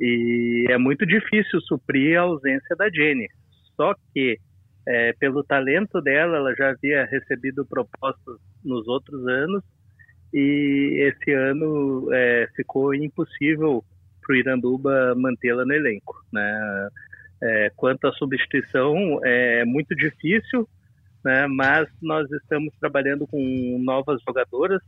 E 0.00 0.66
é 0.70 0.78
muito 0.78 1.06
difícil 1.06 1.60
suprir 1.60 2.18
a 2.18 2.22
ausência 2.22 2.74
da 2.76 2.88
Jenny. 2.88 3.28
Só 3.76 3.94
que, 4.12 4.38
é, 4.86 5.12
pelo 5.14 5.44
talento 5.44 6.00
dela, 6.00 6.38
ela 6.38 6.54
já 6.54 6.70
havia 6.70 7.04
recebido 7.04 7.66
propostas 7.66 8.38
nos 8.64 8.88
outros 8.88 9.26
anos 9.28 9.62
e 10.32 11.12
esse 11.12 11.32
ano 11.32 12.08
é, 12.12 12.48
ficou 12.56 12.94
impossível 12.94 13.84
para 14.24 14.34
o 14.34 14.36
Iranduba 14.36 15.14
mantê-la 15.16 15.64
no 15.64 15.72
elenco. 15.72 16.14
Né? 16.32 16.88
É, 17.42 17.70
quanto 17.76 18.06
à 18.06 18.12
substituição, 18.12 19.20
é 19.24 19.64
muito 19.64 19.94
difícil, 19.94 20.68
né? 21.24 21.46
mas 21.46 21.88
nós 22.00 22.30
estamos 22.30 22.74
trabalhando 22.80 23.26
com 23.26 23.78
novas 23.82 24.20
jogadoras. 24.26 24.80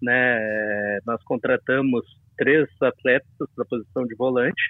Né? 0.00 0.98
Nós 1.06 1.22
contratamos 1.24 2.04
três 2.36 2.68
atletas 2.80 3.48
para 3.54 3.64
a 3.64 3.68
posição 3.68 4.06
de 4.06 4.14
volante 4.14 4.62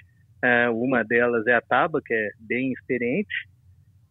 Uh, 0.43 0.71
uma 0.71 1.03
delas 1.03 1.45
é 1.47 1.53
a 1.53 1.61
Taba, 1.61 2.01
que 2.03 2.13
é 2.13 2.29
bem 2.39 2.71
experiente, 2.71 3.49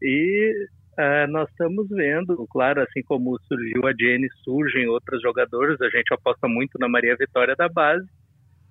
e 0.03 0.69
uh, 0.99 1.31
nós 1.31 1.49
estamos 1.49 1.89
vendo, 1.89 2.47
claro, 2.51 2.83
assim 2.83 3.03
como 3.03 3.39
surgiu 3.49 3.87
a 3.87 3.93
Jenny, 3.99 4.29
surgem 4.45 4.87
outros 4.89 5.23
jogadores, 5.23 5.81
a 5.81 5.89
gente 5.89 6.13
aposta 6.13 6.47
muito 6.47 6.79
na 6.79 6.87
Maria 6.87 7.17
Vitória 7.17 7.57
da 7.57 7.67
base, 7.67 8.07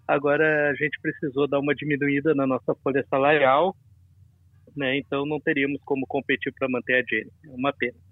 agora 0.08 0.70
a 0.70 0.76
gente 0.76 1.00
precisou 1.02 1.48
dar 1.48 1.60
uma 1.60 1.76
diminuída 1.76 2.34
na 2.34 2.48
nossa 2.48 2.74
folha 2.84 3.06
salarial, 3.10 3.76
né, 4.76 4.98
então 4.98 5.26
não 5.26 5.39
teríamos 5.39 5.82
como 5.84 6.06
competir 6.08 6.54
para 6.58 6.70
manter 6.70 6.96
a 6.96 7.04
Jenny, 7.08 7.32
é 7.46 7.56
uma 7.56 7.74
pena. 7.74 8.07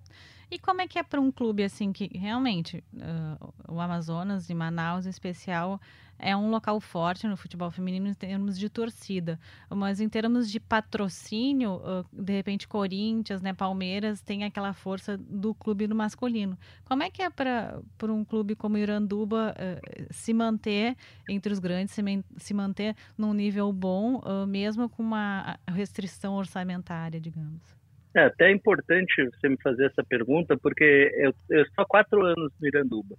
E 0.56 0.60
como 0.60 0.80
é 0.80 0.88
que 0.88 0.98
é 0.98 1.04
para 1.04 1.20
um 1.20 1.34
clube 1.34 1.66
assim 1.66 1.92
que 1.92 2.10
realmente 2.18 2.82
uh, 2.94 3.54
o 3.68 3.78
Amazonas 3.78 4.50
e 4.50 4.54
Manaus 4.54 5.06
em 5.06 5.10
especial 5.10 5.82
é 6.18 6.34
um 6.34 6.50
local 6.50 6.80
forte 6.80 7.28
no 7.28 7.36
futebol 7.36 7.70
feminino 7.70 8.08
em 8.08 8.14
termos 8.14 8.58
de 8.58 8.70
torcida, 8.70 9.38
mas 9.70 10.00
em 10.00 10.08
termos 10.08 10.50
de 10.50 10.62
patrocínio, 10.62 11.82
uh, 11.84 12.06
de 12.10 12.32
repente 12.32 12.70
Corinthians, 12.70 13.42
né, 13.42 13.52
Palmeiras 13.52 14.22
tem 14.22 14.46
aquela 14.46 14.72
força 14.72 15.18
do 15.18 15.54
clube 15.54 15.90
no 15.90 15.96
masculino. 15.96 16.58
Como 16.86 17.04
é 17.04 17.12
que 17.12 17.22
é 17.22 17.30
para 17.30 17.84
um 18.04 18.24
clube 18.24 18.56
como 18.56 18.78
Iranduba 18.78 19.54
uh, 19.60 20.08
se 20.10 20.34
manter 20.34 20.96
entre 21.28 21.52
os 21.52 21.60
grandes, 21.60 21.94
se, 21.94 22.02
se 22.38 22.54
manter 22.54 22.96
num 23.18 23.34
nível 23.34 23.74
bom, 23.74 24.22
mesmo 24.48 24.88
com 24.88 25.04
uma 25.04 25.60
restrição 25.68 26.36
orçamentária, 26.36 27.20
digamos? 27.20 27.76
É 28.16 28.22
até 28.22 28.50
importante 28.50 29.14
você 29.26 29.50
me 29.50 29.58
fazer 29.62 29.88
essa 29.88 30.04
pergunta, 30.04 30.58
porque 30.58 31.12
eu, 31.16 31.34
eu 31.50 31.64
estou 31.64 31.84
há 31.84 31.86
quatro 31.86 32.26
anos 32.26 32.54
no 32.62 32.68
Iranduba, 32.68 33.16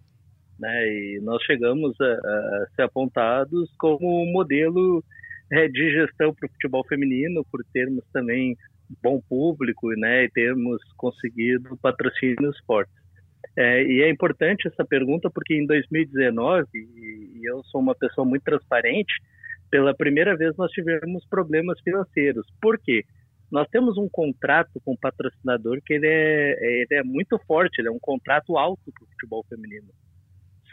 né? 0.59 0.89
E 0.89 1.21
nós 1.23 1.43
chegamos 1.43 1.95
a, 2.01 2.13
a 2.13 2.67
ser 2.75 2.83
apontados 2.83 3.71
como 3.79 4.25
modelo 4.33 5.05
é, 5.53 5.69
de 5.69 5.93
gestão 5.93 6.35
para 6.35 6.47
o 6.47 6.51
futebol 6.51 6.83
feminino, 6.89 7.45
por 7.53 7.63
termos 7.75 8.03
também 8.11 8.57
bom 9.03 9.21
público, 9.29 9.91
né? 9.97 10.25
E 10.25 10.31
termos 10.31 10.81
conseguido 10.97 11.77
patrocínios 11.77 12.59
fortes. 12.67 12.95
É, 13.55 13.83
e 13.83 14.03
é 14.03 14.09
importante 14.09 14.67
essa 14.67 14.85
pergunta 14.85 15.31
porque 15.31 15.55
em 15.55 15.67
2019, 15.67 16.67
e 16.75 17.41
eu 17.45 17.63
sou 17.65 17.83
uma 17.83 17.95
pessoa 17.95 18.27
muito 18.27 18.45
transparente, 18.45 19.13
pela 19.71 19.95
primeira 19.95 20.35
vez 20.37 20.57
nós 20.57 20.71
tivemos 20.71 21.27
problemas 21.29 21.79
financeiros. 21.81 22.47
Por 22.63 22.79
quê? 22.79 23.05
Nós 23.51 23.69
temos 23.69 23.97
um 23.97 24.09
contrato 24.09 24.81
com 24.85 24.93
o 24.93 24.99
patrocinador 24.99 25.81
que 25.85 25.95
ele 25.95 26.07
é, 26.07 26.83
ele 26.83 26.95
é 26.95 27.03
muito 27.03 27.39
forte, 27.47 27.81
ele 27.81 27.89
é 27.89 27.93
um 27.93 27.99
contrato 28.01 28.57
alto 28.59 28.93
para 28.93 29.05
o 29.05 29.09
futebol 29.09 29.45
feminino. 29.49 29.89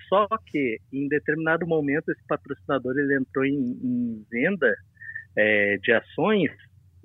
Só 0.10 0.28
que 0.48 0.80
em 0.92 1.08
determinado 1.08 1.68
momento 1.68 2.10
esse 2.10 2.26
patrocinador 2.28 2.98
ele 2.98 3.16
entrou 3.16 3.46
em, 3.46 3.54
em 3.54 4.26
venda 4.30 4.76
é, 5.36 5.78
de 5.78 5.92
ações 5.92 6.52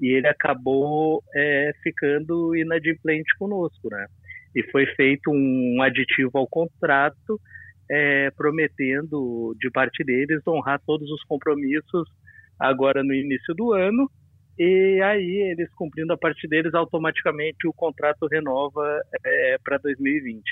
e 0.01 0.09
ele 0.09 0.29
acabou 0.29 1.23
é, 1.35 1.73
ficando 1.83 2.55
inadimplente 2.57 3.37
conosco, 3.39 3.89
né? 3.91 4.07
E 4.55 4.63
foi 4.71 4.87
feito 4.95 5.31
um 5.31 5.83
aditivo 5.83 6.39
ao 6.39 6.47
contrato, 6.47 7.41
é, 7.91 8.31
prometendo 8.31 9.55
de 9.59 9.71
parte 9.71 10.05
deles 10.05 10.47
honrar 10.47 10.81
todos 10.87 11.11
os 11.11 11.23
compromissos 11.25 12.09
agora 12.59 13.03
no 13.03 13.15
início 13.15 13.55
do 13.55 13.73
ano 13.73 14.11
e 14.59 15.01
aí, 15.03 15.53
eles 15.53 15.73
cumprindo 15.75 16.13
a 16.13 16.19
parte 16.19 16.49
deles, 16.49 16.75
automaticamente 16.75 17.67
o 17.67 17.73
contrato 17.73 18.27
renova 18.27 19.01
é, 19.25 19.59
para 19.63 19.79
2020. 19.79 20.43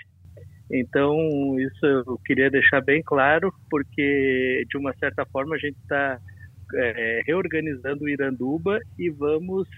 Então, 0.71 1.59
isso 1.59 1.87
eu 1.87 2.19
queria 2.25 2.51
deixar 2.51 2.81
bem 2.81 3.03
claro, 3.03 3.53
porque 3.71 4.65
de 4.69 4.77
uma 4.77 4.93
certa 4.95 5.25
forma 5.27 5.55
a 5.55 5.59
gente 5.59 5.79
está 5.79 6.19
é, 6.75 7.21
reorganizando 7.27 8.05
o 8.05 8.09
Iranduba 8.09 8.81
e 8.99 9.09
vamos 9.11 9.69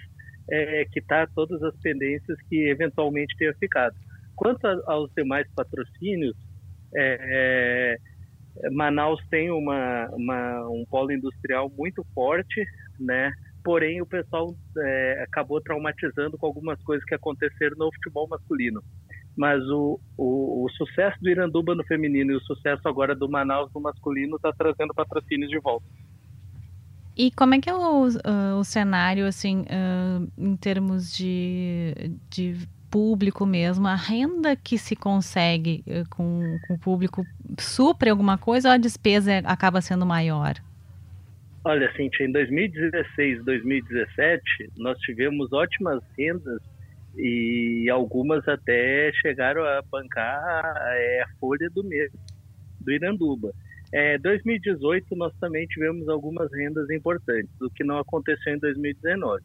é, 0.50 0.84
quitar 0.86 1.28
todas 1.34 1.62
as 1.62 1.76
pendências 1.80 2.38
que 2.48 2.68
eventualmente 2.68 3.36
tenham 3.36 3.54
ficado. 3.54 3.94
Quanto 4.34 4.66
a, 4.66 4.82
aos 4.86 5.12
demais 5.14 5.46
patrocínios, 5.54 6.36
é, 6.94 7.98
é, 8.64 8.70
Manaus 8.70 9.20
tem 9.28 9.50
uma, 9.50 10.08
uma, 10.12 10.68
um 10.70 10.84
polo 10.88 11.12
industrial 11.12 11.70
muito 11.76 12.04
forte, 12.14 12.64
né? 12.98 13.30
Porém 13.62 14.00
o 14.00 14.06
pessoal 14.06 14.54
é, 14.76 15.24
acabou 15.24 15.60
traumatizando 15.60 16.38
com 16.38 16.46
algumas 16.46 16.80
coisas 16.82 17.04
que 17.04 17.14
aconteceram 17.14 17.76
no 17.76 17.92
futebol 17.92 18.28
masculino. 18.28 18.82
Mas 19.36 19.62
o, 19.68 20.00
o, 20.16 20.64
o, 20.64 20.70
sucesso 20.70 21.16
do 21.20 21.30
Iranduba 21.30 21.74
no 21.74 21.84
feminino 21.84 22.32
e 22.32 22.36
o 22.36 22.40
sucesso 22.40 22.88
agora 22.88 23.14
do 23.14 23.28
Manaus 23.28 23.70
no 23.72 23.80
masculino 23.80 24.36
está 24.36 24.52
trazendo 24.52 24.92
patrocínios 24.92 25.50
de 25.50 25.60
volta. 25.60 25.86
E 27.16 27.30
como 27.32 27.54
é 27.54 27.60
que 27.60 27.68
é 27.68 27.74
o, 27.74 28.06
uh, 28.06 28.58
o 28.58 28.64
cenário, 28.64 29.26
assim, 29.26 29.62
uh, 29.62 30.30
em 30.36 30.56
termos 30.56 31.12
de, 31.16 32.12
de 32.30 32.68
público 32.88 33.44
mesmo? 33.44 33.88
A 33.88 33.96
renda 33.96 34.54
que 34.54 34.78
se 34.78 34.94
consegue 34.94 35.84
uh, 35.86 36.08
com, 36.10 36.58
com 36.66 36.74
o 36.74 36.78
público 36.78 37.24
supre 37.58 38.10
alguma 38.10 38.38
coisa 38.38 38.68
ou 38.68 38.74
a 38.74 38.78
despesa 38.78 39.38
acaba 39.44 39.80
sendo 39.80 40.06
maior? 40.06 40.54
Olha, 41.64 41.92
Cintia, 41.94 42.26
em 42.26 42.32
2016, 42.32 43.44
2017, 43.44 44.42
nós 44.76 44.98
tivemos 45.00 45.52
ótimas 45.52 46.02
rendas 46.16 46.62
e 47.16 47.88
algumas 47.90 48.46
até 48.46 49.10
chegaram 49.14 49.64
a 49.64 49.82
bancar 49.82 50.64
é, 50.92 51.22
a 51.22 51.28
folha 51.40 51.68
do 51.70 51.82
mês 51.82 52.10
do 52.80 52.92
Iranduba. 52.92 53.52
É, 53.92 54.18
2018 54.18 55.16
nós 55.16 55.34
também 55.40 55.66
tivemos 55.66 56.08
algumas 56.08 56.52
rendas 56.52 56.88
importantes, 56.90 57.50
o 57.60 57.70
que 57.70 57.82
não 57.82 57.98
aconteceu 57.98 58.54
em 58.54 58.58
2019. 58.58 59.42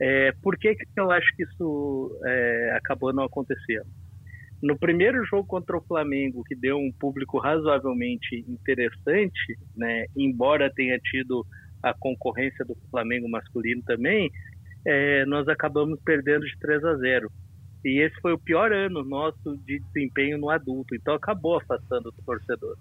É, 0.00 0.32
por 0.42 0.58
que, 0.58 0.74
que 0.74 0.86
eu 0.96 1.10
acho 1.10 1.34
que 1.36 1.44
isso 1.44 2.20
é, 2.24 2.72
acabou 2.76 3.12
não 3.12 3.24
acontecendo? 3.24 3.86
No 4.66 4.76
primeiro 4.76 5.24
jogo 5.24 5.46
contra 5.46 5.76
o 5.76 5.80
Flamengo, 5.80 6.42
que 6.42 6.56
deu 6.56 6.76
um 6.76 6.90
público 6.90 7.38
razoavelmente 7.38 8.44
interessante, 8.48 9.56
né, 9.76 10.06
embora 10.16 10.72
tenha 10.74 10.98
tido 10.98 11.46
a 11.80 11.94
concorrência 11.94 12.64
do 12.64 12.76
Flamengo 12.90 13.28
masculino 13.28 13.80
também, 13.84 14.28
é, 14.84 15.24
nós 15.26 15.46
acabamos 15.46 16.00
perdendo 16.04 16.44
de 16.44 16.58
3 16.58 16.84
a 16.84 16.96
0. 16.96 17.30
E 17.84 18.00
esse 18.00 18.20
foi 18.20 18.32
o 18.32 18.38
pior 18.40 18.72
ano 18.72 19.04
nosso 19.04 19.56
de 19.64 19.78
desempenho 19.78 20.36
no 20.36 20.50
adulto, 20.50 20.96
então 20.96 21.14
acabou 21.14 21.58
afastando 21.58 22.08
o 22.08 22.22
torcedor. 22.24 22.76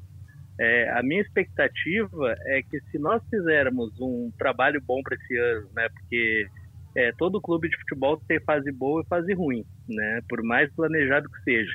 É, 0.60 0.90
a 0.90 1.04
minha 1.04 1.22
expectativa 1.22 2.36
é 2.48 2.64
que 2.64 2.80
se 2.90 2.98
nós 2.98 3.22
fizermos 3.30 3.94
um 4.02 4.32
trabalho 4.40 4.82
bom 4.82 5.04
para 5.04 5.16
esse 5.18 5.38
ano, 5.38 5.70
né, 5.76 5.88
porque 5.90 6.48
é, 6.96 7.12
todo 7.14 7.42
clube 7.42 7.70
de 7.70 7.78
futebol 7.78 8.22
tem 8.28 8.40
fase 8.40 8.72
boa 8.72 9.02
e 9.02 9.08
fase 9.08 9.34
ruim, 9.34 9.66
né? 9.88 10.22
Por 10.30 10.42
mais 10.44 10.72
planejado 10.74 11.30
que 11.30 11.44
seja. 11.44 11.72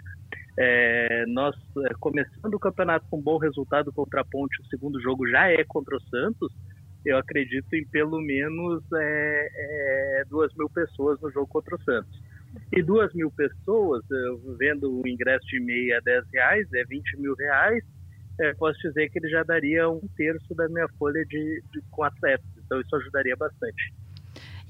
É, 0.58 1.24
nós 1.26 1.54
é, 1.86 1.94
começando 2.00 2.54
o 2.54 2.58
campeonato 2.58 3.06
com 3.08 3.18
um 3.18 3.22
bom 3.22 3.38
resultado 3.38 3.92
contra 3.92 4.22
a 4.22 4.24
Ponte, 4.24 4.60
o 4.62 4.66
segundo 4.66 5.00
jogo 5.00 5.28
já 5.28 5.48
é 5.48 5.62
contra 5.64 5.96
o 5.96 6.00
Santos. 6.02 6.52
Eu 7.04 7.16
acredito 7.16 7.72
em 7.74 7.86
pelo 7.86 8.20
menos 8.20 8.82
é, 8.94 9.48
é 10.20 10.24
duas 10.28 10.52
mil 10.54 10.68
pessoas 10.68 11.20
no 11.20 11.30
jogo 11.30 11.46
contra 11.46 11.76
o 11.76 11.82
Santos. 11.82 12.20
E 12.72 12.82
duas 12.82 13.12
mil 13.14 13.30
pessoas, 13.30 14.02
vendo 14.58 15.00
o 15.00 15.06
ingresso 15.06 15.46
de 15.46 15.60
meia 15.60 15.98
a 15.98 16.00
10 16.00 16.24
reais, 16.32 16.72
é 16.72 16.84
20 16.84 17.18
mil 17.18 17.34
reais, 17.36 17.84
é, 18.40 18.54
posso 18.54 18.78
dizer 18.80 19.08
que 19.10 19.18
ele 19.18 19.28
já 19.28 19.42
daria 19.44 19.88
um 19.88 20.00
terço 20.16 20.54
da 20.54 20.68
minha 20.68 20.88
folha 20.98 21.24
de, 21.26 21.62
de, 21.72 21.80
com 21.90 22.02
atletas. 22.02 22.46
Então 22.64 22.80
isso 22.80 22.96
ajudaria 22.96 23.36
bastante. 23.36 23.92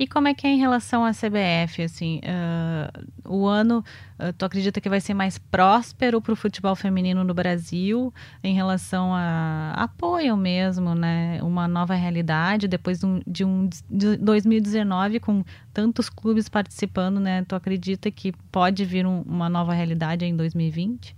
E 0.00 0.06
como 0.06 0.28
é 0.28 0.32
que 0.32 0.46
é 0.46 0.50
em 0.50 0.56
relação 0.56 1.04
à 1.04 1.10
CBF? 1.10 1.82
Assim, 1.82 2.22
uh, 2.24 3.30
o 3.30 3.46
ano, 3.46 3.84
uh, 4.18 4.32
tu 4.32 4.46
acredita 4.46 4.80
que 4.80 4.88
vai 4.88 4.98
ser 4.98 5.12
mais 5.12 5.36
próspero 5.36 6.22
para 6.22 6.32
o 6.32 6.36
futebol 6.36 6.74
feminino 6.74 7.22
no 7.22 7.34
Brasil 7.34 8.10
em 8.42 8.54
relação 8.54 9.12
a 9.12 9.74
apoio 9.76 10.38
mesmo, 10.38 10.94
né? 10.94 11.38
Uma 11.42 11.68
nova 11.68 11.92
realidade 11.92 12.66
depois 12.66 13.00
de 13.00 13.04
um, 13.04 13.20
de 13.26 13.44
um 13.44 13.68
de 13.90 14.16
2019 14.16 15.20
com 15.20 15.44
tantos 15.70 16.08
clubes 16.08 16.48
participando, 16.48 17.20
né? 17.20 17.44
Tu 17.46 17.54
acredita 17.54 18.10
que 18.10 18.32
pode 18.50 18.86
vir 18.86 19.04
um, 19.04 19.20
uma 19.26 19.50
nova 19.50 19.74
realidade 19.74 20.24
em 20.24 20.34
2020? 20.34 21.14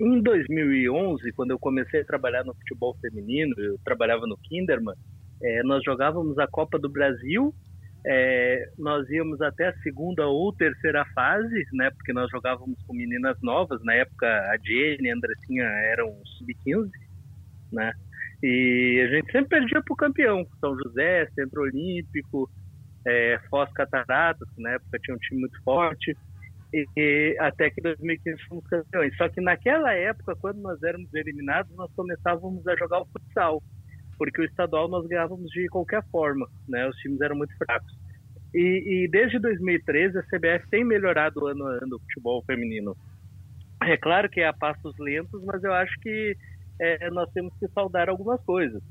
Em 0.00 0.20
2011, 0.20 1.30
quando 1.34 1.52
eu 1.52 1.60
comecei 1.60 2.00
a 2.00 2.04
trabalhar 2.04 2.42
no 2.42 2.54
futebol 2.54 2.96
feminino, 3.00 3.54
eu 3.56 3.78
trabalhava 3.84 4.26
no 4.26 4.36
Kinderman 4.36 4.96
é, 5.42 5.62
nós 5.62 5.82
jogávamos 5.84 6.38
a 6.38 6.46
Copa 6.46 6.78
do 6.78 6.88
Brasil, 6.88 7.54
é, 8.06 8.70
nós 8.78 9.08
íamos 9.10 9.40
até 9.42 9.68
a 9.68 9.78
segunda 9.78 10.26
ou 10.26 10.52
terceira 10.54 11.04
fase, 11.14 11.66
né? 11.72 11.90
Porque 11.90 12.12
nós 12.12 12.30
jogávamos 12.30 12.80
com 12.86 12.94
meninas 12.94 13.36
novas. 13.42 13.82
Na 13.84 13.94
época, 13.94 14.26
a 14.26 14.56
Jenny 14.62 15.08
e 15.08 15.10
a 15.10 15.14
Andressinha 15.14 15.64
eram 15.64 16.14
sub-15, 16.38 16.90
né? 17.72 17.92
E 18.42 19.06
a 19.06 19.14
gente 19.14 19.30
sempre 19.30 19.58
perdia 19.58 19.82
para 19.82 19.92
o 19.92 19.96
campeão. 19.96 20.46
São 20.60 20.74
José, 20.78 21.26
Centro 21.34 21.62
Olímpico, 21.62 22.50
é, 23.06 23.38
Foz 23.50 23.70
Cataratas, 23.72 24.48
que 24.54 24.62
na 24.62 24.70
época 24.70 24.98
tinha 25.02 25.14
um 25.14 25.20
time 25.20 25.40
muito 25.40 25.62
forte. 25.62 26.16
E, 26.72 26.86
e, 26.96 27.36
até 27.38 27.68
que 27.68 27.82
2015 27.82 28.42
fomos 28.48 28.66
campeões. 28.66 29.14
Só 29.16 29.28
que 29.28 29.42
naquela 29.42 29.92
época, 29.92 30.36
quando 30.36 30.62
nós 30.62 30.82
éramos 30.82 31.12
eliminados, 31.12 31.74
nós 31.76 31.92
começávamos 31.94 32.66
a 32.66 32.76
jogar 32.76 33.00
o 33.02 33.06
futsal. 33.06 33.62
Porque 34.20 34.42
o 34.42 34.44
estadual 34.44 34.86
nós 34.86 35.06
ganhávamos 35.06 35.50
de 35.50 35.66
qualquer 35.68 36.02
forma, 36.10 36.46
né? 36.68 36.86
Os 36.86 36.96
times 36.96 37.22
eram 37.22 37.36
muito 37.36 37.56
fracos. 37.56 37.90
E, 38.52 39.04
e 39.04 39.08
desde 39.08 39.38
2013 39.38 40.18
a 40.18 40.22
CBF 40.24 40.68
tem 40.68 40.84
melhorado 40.84 41.46
ano 41.46 41.66
a 41.66 41.70
ano 41.82 41.96
o 41.96 42.00
futebol 42.00 42.44
feminino. 42.44 42.94
É 43.82 43.96
claro 43.96 44.28
que 44.28 44.42
é 44.42 44.46
a 44.46 44.52
passos 44.52 44.94
lentos, 44.98 45.42
mas 45.42 45.64
eu 45.64 45.72
acho 45.72 45.98
que 46.00 46.36
é, 46.78 47.08
nós 47.08 47.32
temos 47.32 47.54
que 47.58 47.66
saudar 47.68 48.10
algumas 48.10 48.38
coisas. 48.44 48.82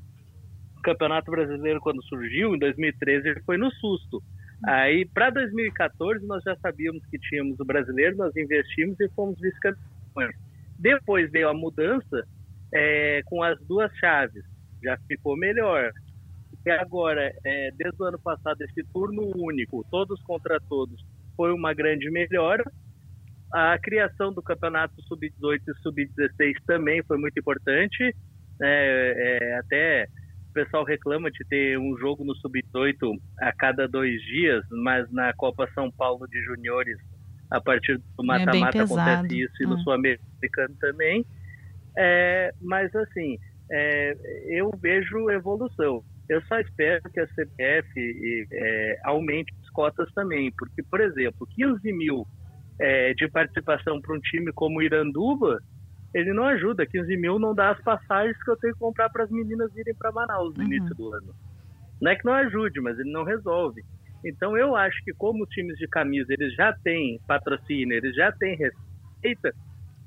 O 0.79 0.81
Campeonato 0.81 1.29
Brasileiro, 1.29 1.79
quando 1.79 2.03
surgiu, 2.05 2.55
em 2.55 2.57
2013, 2.57 3.43
foi 3.45 3.57
no 3.57 3.69
susto. 3.73 4.23
Aí, 4.65 5.05
para 5.13 5.29
2014, 5.29 6.25
nós 6.25 6.41
já 6.43 6.55
sabíamos 6.55 7.05
que 7.05 7.19
tínhamos 7.19 7.59
o 7.59 7.65
brasileiro, 7.65 8.17
nós 8.17 8.35
investimos 8.35 8.99
e 8.99 9.07
fomos 9.09 9.39
vice-campeões. 9.39 10.35
Depois 10.79 11.29
veio 11.29 11.49
a 11.49 11.53
mudança 11.53 12.25
é, 12.73 13.21
com 13.25 13.43
as 13.43 13.59
duas 13.67 13.95
chaves, 13.97 14.43
já 14.83 14.97
ficou 15.07 15.37
melhor. 15.37 15.91
E 16.65 16.69
agora, 16.71 17.33
é, 17.45 17.71
desde 17.77 18.01
o 18.01 18.05
ano 18.05 18.19
passado, 18.19 18.61
esse 18.61 18.83
turno 18.91 19.31
único, 19.35 19.85
todos 19.89 20.21
contra 20.23 20.59
todos, 20.67 21.03
foi 21.35 21.53
uma 21.53 21.73
grande 21.73 22.09
melhora. 22.11 22.63
A 23.51 23.77
criação 23.79 24.33
do 24.33 24.41
campeonato 24.41 25.01
sub-18 25.03 25.61
e 25.67 25.73
sub-16 25.81 26.53
também 26.67 27.01
foi 27.03 27.17
muito 27.17 27.39
importante. 27.39 28.15
É, 28.61 29.39
é, 29.41 29.57
até 29.57 30.07
o 30.49 30.53
pessoal 30.53 30.83
reclama 30.83 31.31
de 31.31 31.45
ter 31.45 31.79
um 31.79 31.97
jogo 31.97 32.23
no 32.23 32.35
sub-18 32.35 33.17
a 33.39 33.51
cada 33.53 33.87
dois 33.87 34.21
dias, 34.23 34.63
mas 34.69 35.09
na 35.11 35.31
Copa 35.33 35.69
São 35.73 35.91
Paulo 35.91 36.27
de 36.27 36.41
Juniores, 36.43 36.97
a 37.49 37.61
partir 37.61 37.97
do 37.97 38.23
é 38.23 38.25
mata-mata 38.25 38.77
é 38.77 38.81
acontece 38.81 39.41
isso 39.41 39.63
e 39.63 39.65
no 39.65 39.75
hum. 39.75 39.79
Sul-Americano 39.79 40.75
também. 40.79 41.25
É, 41.97 42.53
mas 42.61 42.93
assim, 42.95 43.37
é, 43.71 44.15
eu 44.47 44.71
vejo 44.81 45.29
evolução. 45.29 46.03
Eu 46.27 46.41
só 46.43 46.59
espero 46.59 47.01
que 47.11 47.19
a 47.19 47.27
CBF 47.27 48.47
é, 48.51 48.99
aumente 49.03 49.53
as 49.63 49.69
cotas 49.71 50.11
também, 50.13 50.51
porque, 50.57 50.83
por 50.83 51.01
exemplo, 51.01 51.47
15 51.55 51.91
mil 51.93 52.25
é, 52.79 53.13
de 53.13 53.27
participação 53.29 53.99
para 53.99 54.15
um 54.15 54.19
time 54.19 54.51
como 54.53 54.79
o 54.79 54.81
Iranduba, 54.81 55.59
ele 56.13 56.33
não 56.33 56.43
ajuda. 56.45 56.85
15 56.85 57.17
mil 57.17 57.39
não 57.39 57.53
dá 57.53 57.71
as 57.71 57.81
passagens 57.81 58.41
que 58.43 58.51
eu 58.51 58.57
tenho 58.57 58.73
que 58.73 58.79
comprar 58.79 59.09
para 59.09 59.23
as 59.23 59.31
meninas 59.31 59.75
irem 59.75 59.95
para 59.95 60.11
Manaus 60.11 60.55
no 60.55 60.63
uhum. 60.63 60.71
início 60.71 60.95
do 60.95 61.13
ano. 61.13 61.33
Não 62.01 62.11
é 62.11 62.15
que 62.15 62.25
não 62.25 62.33
ajude, 62.33 62.79
mas 62.79 62.97
ele 62.97 63.11
não 63.11 63.23
resolve. 63.23 63.83
Então 64.23 64.57
eu 64.57 64.75
acho 64.75 65.03
que 65.03 65.13
como 65.13 65.43
os 65.43 65.49
times 65.49 65.77
de 65.77 65.87
camisa 65.87 66.33
eles 66.33 66.53
já 66.55 66.73
têm 66.83 67.19
patrocínio, 67.27 67.95
eles 67.95 68.15
já 68.15 68.31
têm 68.33 68.55
receita, 68.55 69.53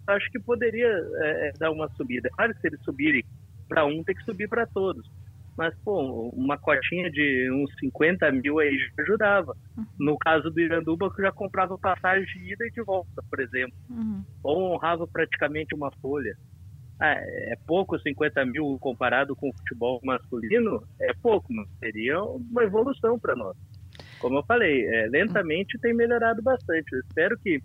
acho 0.06 0.30
que 0.30 0.38
poderia 0.38 0.88
é, 0.88 1.48
é, 1.48 1.52
dar 1.58 1.70
uma 1.70 1.88
subida. 1.96 2.28
Claro 2.30 2.54
que 2.54 2.60
se 2.60 2.66
eles 2.68 2.80
subirem 2.82 3.24
para 3.72 3.86
um, 3.86 4.04
tem 4.04 4.14
que 4.14 4.24
subir 4.24 4.48
para 4.48 4.66
todos. 4.66 5.08
Mas, 5.56 5.74
pô, 5.84 6.30
uma 6.30 6.56
cotinha 6.56 7.10
de 7.10 7.50
uns 7.52 7.70
50 7.78 8.30
mil 8.32 8.58
aí 8.58 8.74
já 8.78 8.86
ajudava. 9.02 9.54
Uhum. 9.76 9.84
No 9.98 10.16
caso 10.18 10.50
do 10.50 10.60
Iranduba, 10.60 11.14
que 11.14 11.20
já 11.20 11.30
comprava 11.30 11.76
passagem 11.78 12.24
de 12.24 12.52
ida 12.52 12.66
e 12.66 12.70
de 12.70 12.80
volta, 12.82 13.22
por 13.28 13.38
exemplo. 13.40 13.76
Uhum. 13.90 14.24
Ou 14.42 14.72
honrava 14.72 15.06
praticamente 15.06 15.74
uma 15.74 15.90
folha. 16.00 16.34
Ah, 16.98 17.16
é 17.18 17.54
pouco 17.66 17.98
50 17.98 18.46
mil 18.46 18.78
comparado 18.80 19.36
com 19.36 19.50
o 19.50 19.54
futebol 19.54 20.00
masculino? 20.02 20.82
É 21.00 21.12
pouco, 21.14 21.52
mas 21.52 21.68
seria 21.78 22.22
uma 22.22 22.62
evolução 22.62 23.18
para 23.18 23.36
nós. 23.36 23.54
Como 24.20 24.38
eu 24.38 24.42
falei, 24.44 24.86
é, 24.86 25.06
lentamente 25.08 25.78
tem 25.80 25.92
melhorado 25.92 26.40
bastante. 26.40 26.90
Eu 26.92 27.00
espero 27.00 27.38
que, 27.38 27.60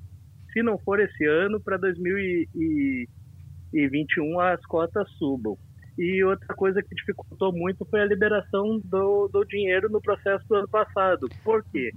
se 0.52 0.62
não 0.62 0.78
for 0.80 1.00
esse 1.00 1.26
ano, 1.26 1.62
para 1.62 1.78
2021 1.78 4.40
as 4.40 4.66
cotas 4.66 5.10
subam. 5.12 5.58
E 5.98 6.24
outra 6.24 6.54
coisa 6.56 6.82
que 6.82 6.94
dificultou 6.94 7.52
muito 7.52 7.84
foi 7.86 8.02
a 8.02 8.06
liberação 8.06 8.80
do, 8.84 9.28
do 9.30 9.44
dinheiro 9.46 9.90
no 9.90 10.00
processo 10.00 10.48
do 10.48 10.56
ano 10.56 10.70
passado. 10.70 11.28
Por 11.44 11.64
quê? 11.72 11.92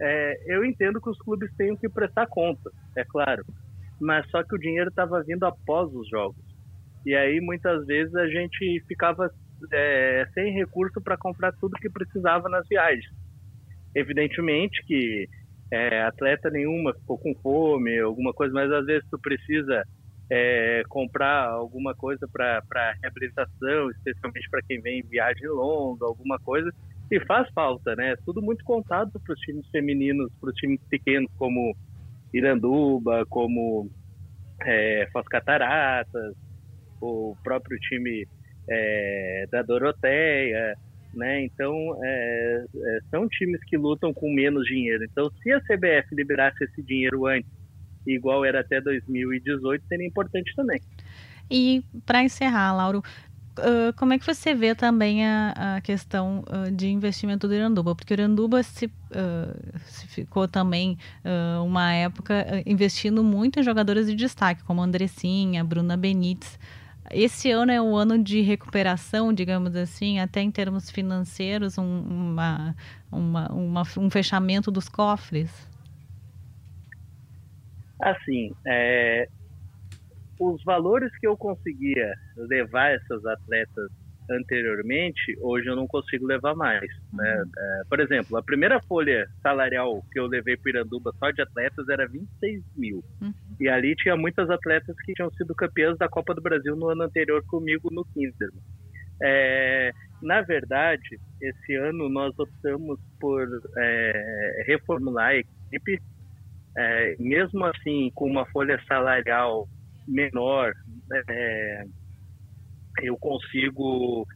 É, 0.00 0.34
eu 0.46 0.64
entendo 0.64 1.00
que 1.00 1.10
os 1.10 1.18
clubes 1.18 1.50
tenham 1.56 1.76
que 1.76 1.88
prestar 1.88 2.26
conta, 2.26 2.70
é 2.96 3.04
claro, 3.04 3.44
mas 4.00 4.28
só 4.30 4.42
que 4.42 4.54
o 4.54 4.58
dinheiro 4.58 4.88
estava 4.88 5.22
vindo 5.22 5.44
após 5.44 5.92
os 5.92 6.08
jogos. 6.08 6.42
E 7.04 7.14
aí 7.14 7.40
muitas 7.40 7.84
vezes 7.86 8.14
a 8.14 8.26
gente 8.26 8.82
ficava 8.86 9.30
é, 9.72 10.26
sem 10.34 10.52
recurso 10.52 11.00
para 11.00 11.16
comprar 11.16 11.52
tudo 11.52 11.78
que 11.78 11.90
precisava 11.90 12.48
nas 12.48 12.66
viagens. 12.68 13.14
Evidentemente 13.94 14.82
que 14.86 15.28
é, 15.70 16.02
atleta 16.02 16.50
nenhuma 16.50 16.94
ficou 16.94 17.18
com 17.18 17.34
fome, 17.42 17.98
alguma 17.98 18.32
coisa, 18.32 18.52
mas 18.52 18.70
às 18.70 18.86
vezes 18.86 19.08
tu 19.10 19.18
precisa 19.18 19.84
é, 20.34 20.82
comprar 20.88 21.50
alguma 21.50 21.94
coisa 21.94 22.26
para 22.26 22.96
reabilitação, 23.02 23.90
especialmente 23.90 24.48
para 24.48 24.62
quem 24.62 24.80
vem 24.80 25.00
em 25.00 25.06
viagem 25.06 25.46
longa, 25.46 26.06
alguma 26.06 26.38
coisa, 26.38 26.72
e 27.10 27.20
faz 27.26 27.46
falta, 27.50 27.94
né? 27.94 28.16
Tudo 28.24 28.40
muito 28.40 28.64
contado 28.64 29.20
para 29.20 29.34
os 29.34 29.40
times 29.40 29.68
femininos, 29.68 30.32
para 30.40 30.48
os 30.48 30.54
times 30.56 30.80
pequenos 30.88 31.30
como 31.36 31.76
Iranduba, 32.32 33.26
como 33.26 33.90
é, 34.62 35.06
Foz 35.12 35.28
Cataratas, 35.28 36.34
o 36.98 37.36
próprio 37.44 37.78
time 37.80 38.26
é, 38.70 39.46
da 39.52 39.60
Doroteia, 39.60 40.74
né? 41.12 41.42
Então 41.44 41.74
é, 42.02 42.64
é, 42.74 42.98
são 43.10 43.28
times 43.28 43.62
que 43.66 43.76
lutam 43.76 44.14
com 44.14 44.32
menos 44.32 44.64
dinheiro. 44.64 45.04
Então, 45.04 45.30
se 45.42 45.52
a 45.52 45.60
CBF 45.60 46.14
liberasse 46.14 46.64
esse 46.64 46.82
dinheiro 46.82 47.26
antes 47.26 47.61
igual 48.06 48.44
era 48.44 48.60
até 48.60 48.80
2018, 48.80 49.84
seria 49.86 50.06
importante 50.06 50.52
também. 50.54 50.80
E 51.50 51.84
para 52.06 52.22
encerrar, 52.22 52.72
Lauro, 52.72 53.02
uh, 53.58 53.92
como 53.96 54.12
é 54.12 54.18
que 54.18 54.26
você 54.26 54.54
vê 54.54 54.74
também 54.74 55.26
a, 55.26 55.76
a 55.76 55.80
questão 55.80 56.44
uh, 56.48 56.70
de 56.70 56.88
investimento 56.88 57.46
do 57.46 57.54
Iranduba? 57.54 57.94
Porque 57.94 58.12
o 58.12 58.16
Iranduba 58.16 58.62
se, 58.62 58.86
uh, 58.86 59.78
se 59.84 60.06
ficou 60.06 60.48
também 60.48 60.96
uma 61.64 61.92
época 61.92 62.62
investindo 62.66 63.22
muito 63.22 63.60
em 63.60 63.62
jogadores 63.62 64.06
de 64.06 64.14
destaque, 64.14 64.62
como 64.64 64.82
Andressinha, 64.82 65.64
Bruna 65.64 65.96
Benites. 65.96 66.58
Esse 67.10 67.50
ano 67.50 67.70
é 67.70 67.80
o 67.80 67.94
ano 67.94 68.18
de 68.18 68.40
recuperação, 68.40 69.32
digamos 69.32 69.76
assim, 69.76 70.18
até 70.18 70.40
em 70.40 70.50
termos 70.50 70.90
financeiros, 70.90 71.76
um, 71.76 71.82
uma, 71.82 72.74
uma, 73.10 73.52
uma, 73.52 73.82
um 73.98 74.08
fechamento 74.08 74.70
dos 74.70 74.88
cofres? 74.88 75.50
Assim, 78.02 78.52
é, 78.66 79.28
os 80.40 80.62
valores 80.64 81.16
que 81.18 81.26
eu 81.26 81.36
conseguia 81.36 82.12
levar 82.36 82.90
essas 82.90 83.24
atletas 83.24 83.90
anteriormente, 84.28 85.36
hoje 85.40 85.68
eu 85.68 85.76
não 85.76 85.86
consigo 85.86 86.26
levar 86.26 86.54
mais. 86.56 86.90
Né? 87.12 87.42
Uhum. 87.44 87.50
É, 87.56 87.82
por 87.88 88.00
exemplo, 88.00 88.36
a 88.36 88.42
primeira 88.42 88.80
folha 88.82 89.28
salarial 89.40 90.02
que 90.10 90.18
eu 90.18 90.26
levei 90.26 90.56
para 90.56 90.70
Iranduba 90.70 91.12
só 91.18 91.30
de 91.30 91.42
atletas 91.42 91.88
era 91.88 92.08
26 92.08 92.64
mil. 92.76 93.04
Uhum. 93.20 93.32
E 93.60 93.68
ali 93.68 93.94
tinha 93.94 94.16
muitas 94.16 94.50
atletas 94.50 94.96
que 95.04 95.14
tinham 95.14 95.30
sido 95.32 95.54
campeãs 95.54 95.96
da 95.96 96.08
Copa 96.08 96.34
do 96.34 96.42
Brasil 96.42 96.74
no 96.74 96.88
ano 96.88 97.04
anterior 97.04 97.44
comigo 97.46 97.88
no 97.92 98.04
Kinderman. 98.06 98.62
É, 99.22 99.92
na 100.20 100.40
verdade, 100.40 101.20
esse 101.40 101.74
ano 101.76 102.08
nós 102.08 102.36
optamos 102.36 102.98
por 103.20 103.46
é, 103.76 104.64
reformular 104.66 105.28
a 105.28 105.36
equipe 105.36 106.00
é, 106.76 107.16
mesmo 107.18 107.64
assim, 107.66 108.10
com 108.14 108.26
uma 108.30 108.46
folha 108.46 108.80
salarial 108.86 109.68
menor, 110.08 110.72
é, 111.28 111.84
eu 113.02 113.16
consigo 113.18 114.26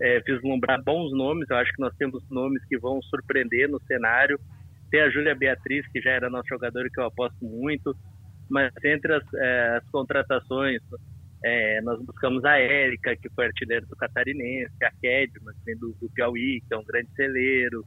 é, 0.00 0.20
vislumbrar 0.20 0.82
bons 0.82 1.12
nomes. 1.12 1.48
Eu 1.50 1.56
acho 1.56 1.72
que 1.72 1.80
nós 1.80 1.94
temos 1.96 2.22
nomes 2.30 2.64
que 2.66 2.78
vão 2.78 3.00
surpreender 3.02 3.68
no 3.68 3.80
cenário. 3.82 4.38
Tem 4.90 5.00
a 5.00 5.10
Júlia 5.10 5.34
Beatriz, 5.34 5.86
que 5.88 6.00
já 6.00 6.10
era 6.10 6.30
nossa 6.30 6.48
jogadora, 6.48 6.88
que 6.92 7.00
eu 7.00 7.06
aposto 7.06 7.44
muito. 7.44 7.94
Mas 8.50 8.72
entre 8.84 9.14
as, 9.14 9.34
é, 9.34 9.76
as 9.76 9.90
contratações, 9.90 10.80
é, 11.44 11.80
nós 11.82 12.02
buscamos 12.04 12.44
a 12.44 12.58
Érica, 12.58 13.16
que 13.16 13.28
foi 13.30 13.46
artilheira 13.46 13.84
do 13.86 13.96
Catarinense, 13.96 14.72
a 14.82 14.90
Kedman, 15.00 15.54
do, 15.78 15.94
do 16.00 16.10
Piauí, 16.14 16.62
que 16.66 16.74
é 16.74 16.76
um 16.76 16.84
grande 16.84 17.10
celeiro. 17.14 17.84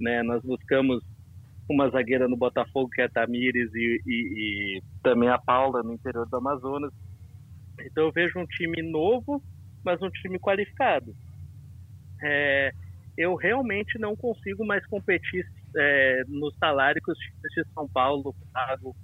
Né? 0.00 0.22
Nós 0.22 0.42
buscamos 0.42 1.02
uma 1.72 1.88
zagueira 1.90 2.28
no 2.28 2.36
Botafogo, 2.36 2.90
que 2.90 3.00
é 3.00 3.04
a 3.04 3.08
Tamires, 3.08 3.70
e, 3.74 4.00
e, 4.06 4.76
e 4.76 4.82
também 5.02 5.28
a 5.28 5.38
Paula, 5.38 5.82
no 5.82 5.92
interior 5.92 6.28
do 6.28 6.36
Amazonas. 6.36 6.92
Então 7.80 8.04
eu 8.06 8.12
vejo 8.12 8.38
um 8.38 8.46
time 8.46 8.82
novo, 8.82 9.42
mas 9.84 10.00
um 10.02 10.10
time 10.10 10.38
qualificado. 10.38 11.14
É, 12.22 12.72
eu 13.16 13.34
realmente 13.34 13.98
não 13.98 14.14
consigo 14.16 14.64
mais 14.64 14.84
competir 14.86 15.44
é, 15.76 16.22
no 16.28 16.50
salário 16.52 17.00
que 17.02 17.10
os 17.10 17.18
times 17.18 17.54
de 17.54 17.74
São 17.74 17.88
Paulo 17.88 18.34
pagam. 18.52 18.94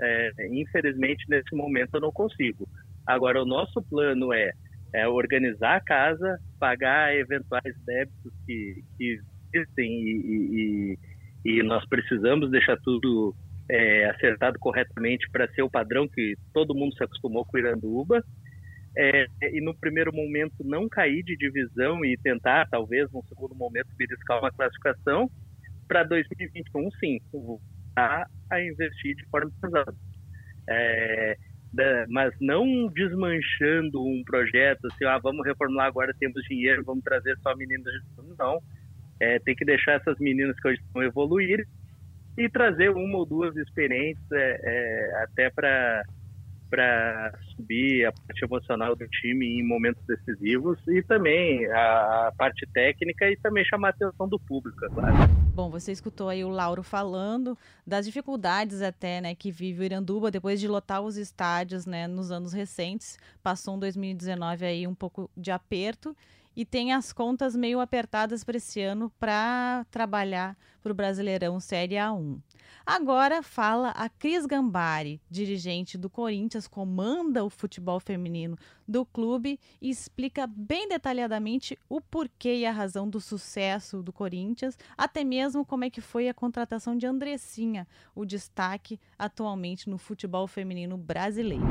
É, 0.00 0.30
infelizmente, 0.50 1.24
nesse 1.28 1.54
momento 1.54 1.94
eu 1.94 2.00
não 2.00 2.12
consigo. 2.12 2.66
Agora, 3.06 3.42
o 3.42 3.46
nosso 3.46 3.82
plano 3.82 4.32
é, 4.32 4.52
é 4.94 5.08
organizar 5.08 5.76
a 5.76 5.80
casa, 5.80 6.38
pagar 6.58 7.14
eventuais 7.14 7.74
débitos 7.84 8.32
que, 8.46 8.84
que 8.96 9.20
existem 9.52 9.90
e, 9.90 10.10
e, 10.52 10.98
e 11.44 11.62
nós 11.62 11.86
precisamos 11.88 12.50
deixar 12.50 12.76
tudo 12.78 13.34
é, 13.70 14.10
acertado 14.10 14.58
corretamente 14.58 15.28
para 15.30 15.48
ser 15.52 15.62
o 15.62 15.70
padrão 15.70 16.08
que 16.08 16.34
todo 16.52 16.74
mundo 16.74 16.94
se 16.96 17.04
acostumou 17.04 17.44
com 17.44 17.56
o 17.56 17.60
Iranduba. 17.60 18.22
é, 18.96 19.26
e 19.52 19.60
no 19.60 19.74
primeiro 19.78 20.12
momento 20.12 20.64
não 20.64 20.88
cair 20.88 21.22
de 21.22 21.36
divisão 21.36 22.04
e 22.04 22.16
tentar, 22.18 22.68
talvez, 22.68 23.10
no 23.12 23.22
segundo 23.28 23.54
momento, 23.54 23.88
beliscar 23.96 24.40
uma 24.40 24.50
classificação, 24.50 25.30
para 25.86 26.04
2021, 26.04 26.90
sim, 27.00 27.18
voltar 27.32 28.26
a 28.50 28.62
investir 28.62 29.16
de 29.16 29.24
forma 29.26 29.50
pesada. 29.60 29.94
É, 30.68 31.36
mas 32.08 32.34
não 32.40 32.88
desmanchando 32.88 34.02
um 34.02 34.22
projeto, 34.24 34.86
assim, 34.86 35.04
ah, 35.04 35.18
vamos 35.18 35.44
reformular 35.44 35.86
agora, 35.86 36.14
temos 36.18 36.42
dinheiro, 36.48 36.84
vamos 36.84 37.02
trazer 37.04 37.36
só 37.42 37.54
meninas. 37.56 37.92
Não, 38.38 38.60
é, 39.20 39.38
tem 39.38 39.54
que 39.54 39.64
deixar 39.64 39.92
essas 39.92 40.18
meninas 40.18 40.58
que 40.58 40.68
hoje 40.68 40.80
estão 40.80 41.02
evoluir 41.02 41.66
e 42.38 42.48
trazer 42.48 42.90
uma 42.90 43.18
ou 43.18 43.26
duas 43.26 43.54
experiências 43.56 44.32
é, 44.32 44.60
é, 44.62 45.22
até 45.22 45.50
para 45.50 46.02
para 46.70 47.36
subir 47.56 48.06
a 48.06 48.12
parte 48.12 48.44
emocional 48.44 48.94
do 48.94 49.04
time 49.08 49.58
em 49.58 49.66
momentos 49.66 50.02
decisivos 50.06 50.78
e 50.86 51.02
também 51.02 51.66
a, 51.66 52.32
parte 52.38 52.64
técnica 52.72 53.28
e 53.28 53.36
também 53.38 53.64
chamar 53.64 53.88
a 53.88 53.90
atenção 53.90 54.28
do 54.28 54.38
público, 54.38 54.84
é 54.84 54.88
claro. 54.88 55.16
Bom, 55.52 55.68
você 55.68 55.90
escutou 55.90 56.28
aí 56.28 56.44
o 56.44 56.48
Lauro 56.48 56.84
falando 56.84 57.58
das 57.84 58.06
dificuldades 58.06 58.82
até, 58.82 59.20
né, 59.20 59.34
que 59.34 59.50
vive 59.50 59.80
o 59.80 59.84
Iranduba 59.84 60.30
depois 60.30 60.60
de 60.60 60.68
lotar 60.68 61.02
os 61.02 61.16
estádios, 61.16 61.86
né, 61.86 62.06
nos 62.06 62.30
anos 62.30 62.52
recentes. 62.52 63.18
Passou 63.42 63.74
um 63.74 63.78
2019 63.78 64.64
aí 64.64 64.86
um 64.86 64.94
pouco 64.94 65.28
de 65.36 65.50
aperto 65.50 66.16
e 66.60 66.64
tem 66.66 66.92
as 66.92 67.10
contas 67.10 67.56
meio 67.56 67.80
apertadas 67.80 68.44
para 68.44 68.58
esse 68.58 68.82
ano 68.82 69.10
para 69.18 69.86
trabalhar 69.90 70.54
para 70.82 70.92
o 70.92 70.94
Brasileirão 70.94 71.58
Série 71.58 71.94
A1. 71.94 72.38
Agora 72.84 73.42
fala 73.42 73.92
a 73.92 74.10
Cris 74.10 74.44
Gambari, 74.44 75.22
dirigente 75.30 75.96
do 75.96 76.10
Corinthians, 76.10 76.68
comanda 76.68 77.42
o 77.42 77.48
futebol 77.48 77.98
feminino 77.98 78.58
do 78.86 79.06
clube 79.06 79.58
e 79.80 79.88
explica 79.88 80.46
bem 80.46 80.86
detalhadamente 80.86 81.78
o 81.88 81.98
porquê 81.98 82.56
e 82.56 82.66
a 82.66 82.72
razão 82.72 83.08
do 83.08 83.22
sucesso 83.22 84.02
do 84.02 84.12
Corinthians, 84.12 84.76
até 84.98 85.24
mesmo 85.24 85.64
como 85.64 85.84
é 85.84 85.90
que 85.90 86.02
foi 86.02 86.28
a 86.28 86.34
contratação 86.34 86.94
de 86.94 87.06
Andressinha, 87.06 87.88
o 88.14 88.26
destaque 88.26 89.00
atualmente 89.18 89.88
no 89.88 89.96
futebol 89.96 90.46
feminino 90.46 90.98
brasileiro. 90.98 91.64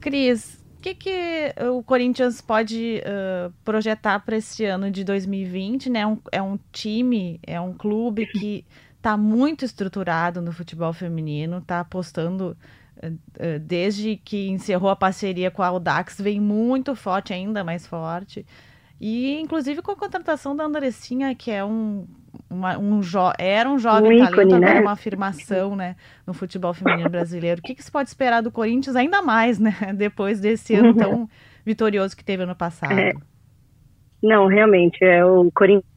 Cris, 0.00 0.64
que, 0.82 0.94
que 0.94 1.54
o 1.70 1.82
Corinthians 1.82 2.40
pode 2.40 3.00
uh, 3.06 3.52
projetar 3.64 4.18
para 4.20 4.36
esse 4.36 4.64
ano 4.64 4.90
de 4.90 5.04
2020? 5.04 5.88
Né? 5.88 6.06
Um, 6.06 6.18
é 6.30 6.42
um 6.42 6.58
time, 6.70 7.40
é 7.46 7.60
um 7.60 7.72
clube 7.72 8.26
que 8.26 8.66
está 8.96 9.16
muito 9.16 9.64
estruturado 9.64 10.42
no 10.42 10.52
futebol 10.52 10.92
feminino, 10.92 11.58
está 11.58 11.80
apostando 11.80 12.56
uh, 13.02 13.58
desde 13.60 14.16
que 14.16 14.48
encerrou 14.48 14.90
a 14.90 14.96
parceria 14.96 15.50
com 15.50 15.62
a 15.62 15.68
Audax, 15.68 16.20
vem 16.20 16.40
muito 16.40 16.94
forte, 16.94 17.32
ainda 17.32 17.62
mais 17.64 17.86
forte. 17.86 18.44
E 19.00 19.40
inclusive 19.40 19.82
com 19.82 19.92
a 19.92 19.96
contratação 19.96 20.54
da 20.54 20.64
Andressinha, 20.64 21.34
que 21.34 21.50
é 21.50 21.64
um 21.64 22.06
uma, 22.48 22.78
um 22.78 23.02
jo 23.02 23.32
era 23.38 23.68
um 23.68 23.78
jovem 23.78 24.20
um 24.20 24.24
ícone, 24.24 24.50
talento, 24.50 24.58
né? 24.58 24.80
uma 24.80 24.92
afirmação 24.92 25.76
né, 25.76 25.96
no 26.26 26.34
futebol 26.34 26.72
feminino 26.72 27.08
brasileiro. 27.08 27.60
O 27.60 27.62
que, 27.62 27.74
que 27.74 27.82
se 27.82 27.90
pode 27.90 28.08
esperar 28.08 28.42
do 28.42 28.50
Corinthians 28.50 28.96
ainda 28.96 29.22
mais, 29.22 29.58
né? 29.58 29.72
Depois 29.96 30.40
desse 30.40 30.74
ano 30.74 30.94
tão 30.94 31.28
vitorioso 31.64 32.16
que 32.16 32.24
teve 32.24 32.42
ano 32.42 32.56
passado. 32.56 32.98
É. 32.98 33.12
Não, 34.22 34.46
realmente, 34.46 35.02
é 35.04 35.24
o 35.24 35.50
Corinthians 35.52 35.92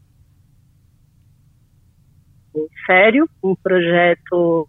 sério, 2.86 3.30
um 3.44 3.56
projeto 3.56 4.68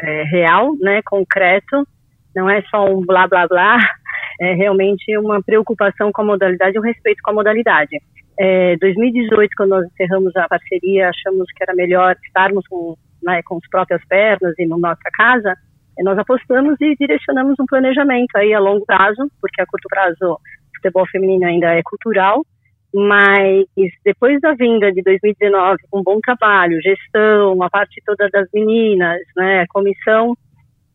é, 0.00 0.22
real, 0.24 0.76
né, 0.78 1.00
concreto, 1.02 1.86
não 2.34 2.50
é 2.50 2.62
só 2.62 2.84
um 2.84 3.00
blá 3.00 3.26
blá 3.26 3.46
blá, 3.46 3.78
é 4.40 4.52
realmente 4.54 5.16
uma 5.18 5.42
preocupação 5.42 6.12
com 6.12 6.22
a 6.22 6.24
modalidade 6.24 6.76
e 6.76 6.80
um 6.80 6.82
respeito 6.82 7.22
com 7.22 7.30
a 7.30 7.34
modalidade. 7.34 8.00
É, 8.38 8.76
2018, 8.78 9.50
quando 9.56 9.70
nós 9.70 9.86
encerramos 9.86 10.34
a 10.36 10.48
parceria, 10.48 11.08
achamos 11.08 11.46
que 11.54 11.62
era 11.62 11.74
melhor 11.74 12.16
estarmos 12.24 12.66
com, 12.66 12.96
né, 13.22 13.42
com 13.44 13.56
as 13.56 13.68
próprias 13.70 14.04
pernas 14.06 14.54
e 14.58 14.66
na 14.66 14.76
nossa 14.76 15.10
casa. 15.12 15.54
Nós 16.00 16.18
apostamos 16.18 16.76
e 16.80 16.96
direcionamos 16.96 17.54
um 17.60 17.66
planejamento 17.66 18.34
aí 18.36 18.52
a 18.52 18.58
longo 18.58 18.84
prazo, 18.84 19.30
porque 19.40 19.62
a 19.62 19.66
curto 19.66 19.88
prazo 19.88 20.32
o 20.32 20.38
futebol 20.76 21.06
feminino 21.06 21.46
ainda 21.46 21.72
é 21.72 21.82
cultural, 21.84 22.44
mas 22.92 23.64
depois 24.04 24.40
da 24.40 24.54
vinda 24.54 24.92
de 24.92 25.02
2019, 25.02 25.78
com 25.90 26.00
um 26.00 26.02
bom 26.02 26.18
trabalho, 26.20 26.82
gestão, 26.82 27.62
a 27.62 27.70
parte 27.70 28.02
toda 28.04 28.28
das 28.28 28.48
meninas, 28.52 29.20
né, 29.36 29.64
comissão 29.68 30.36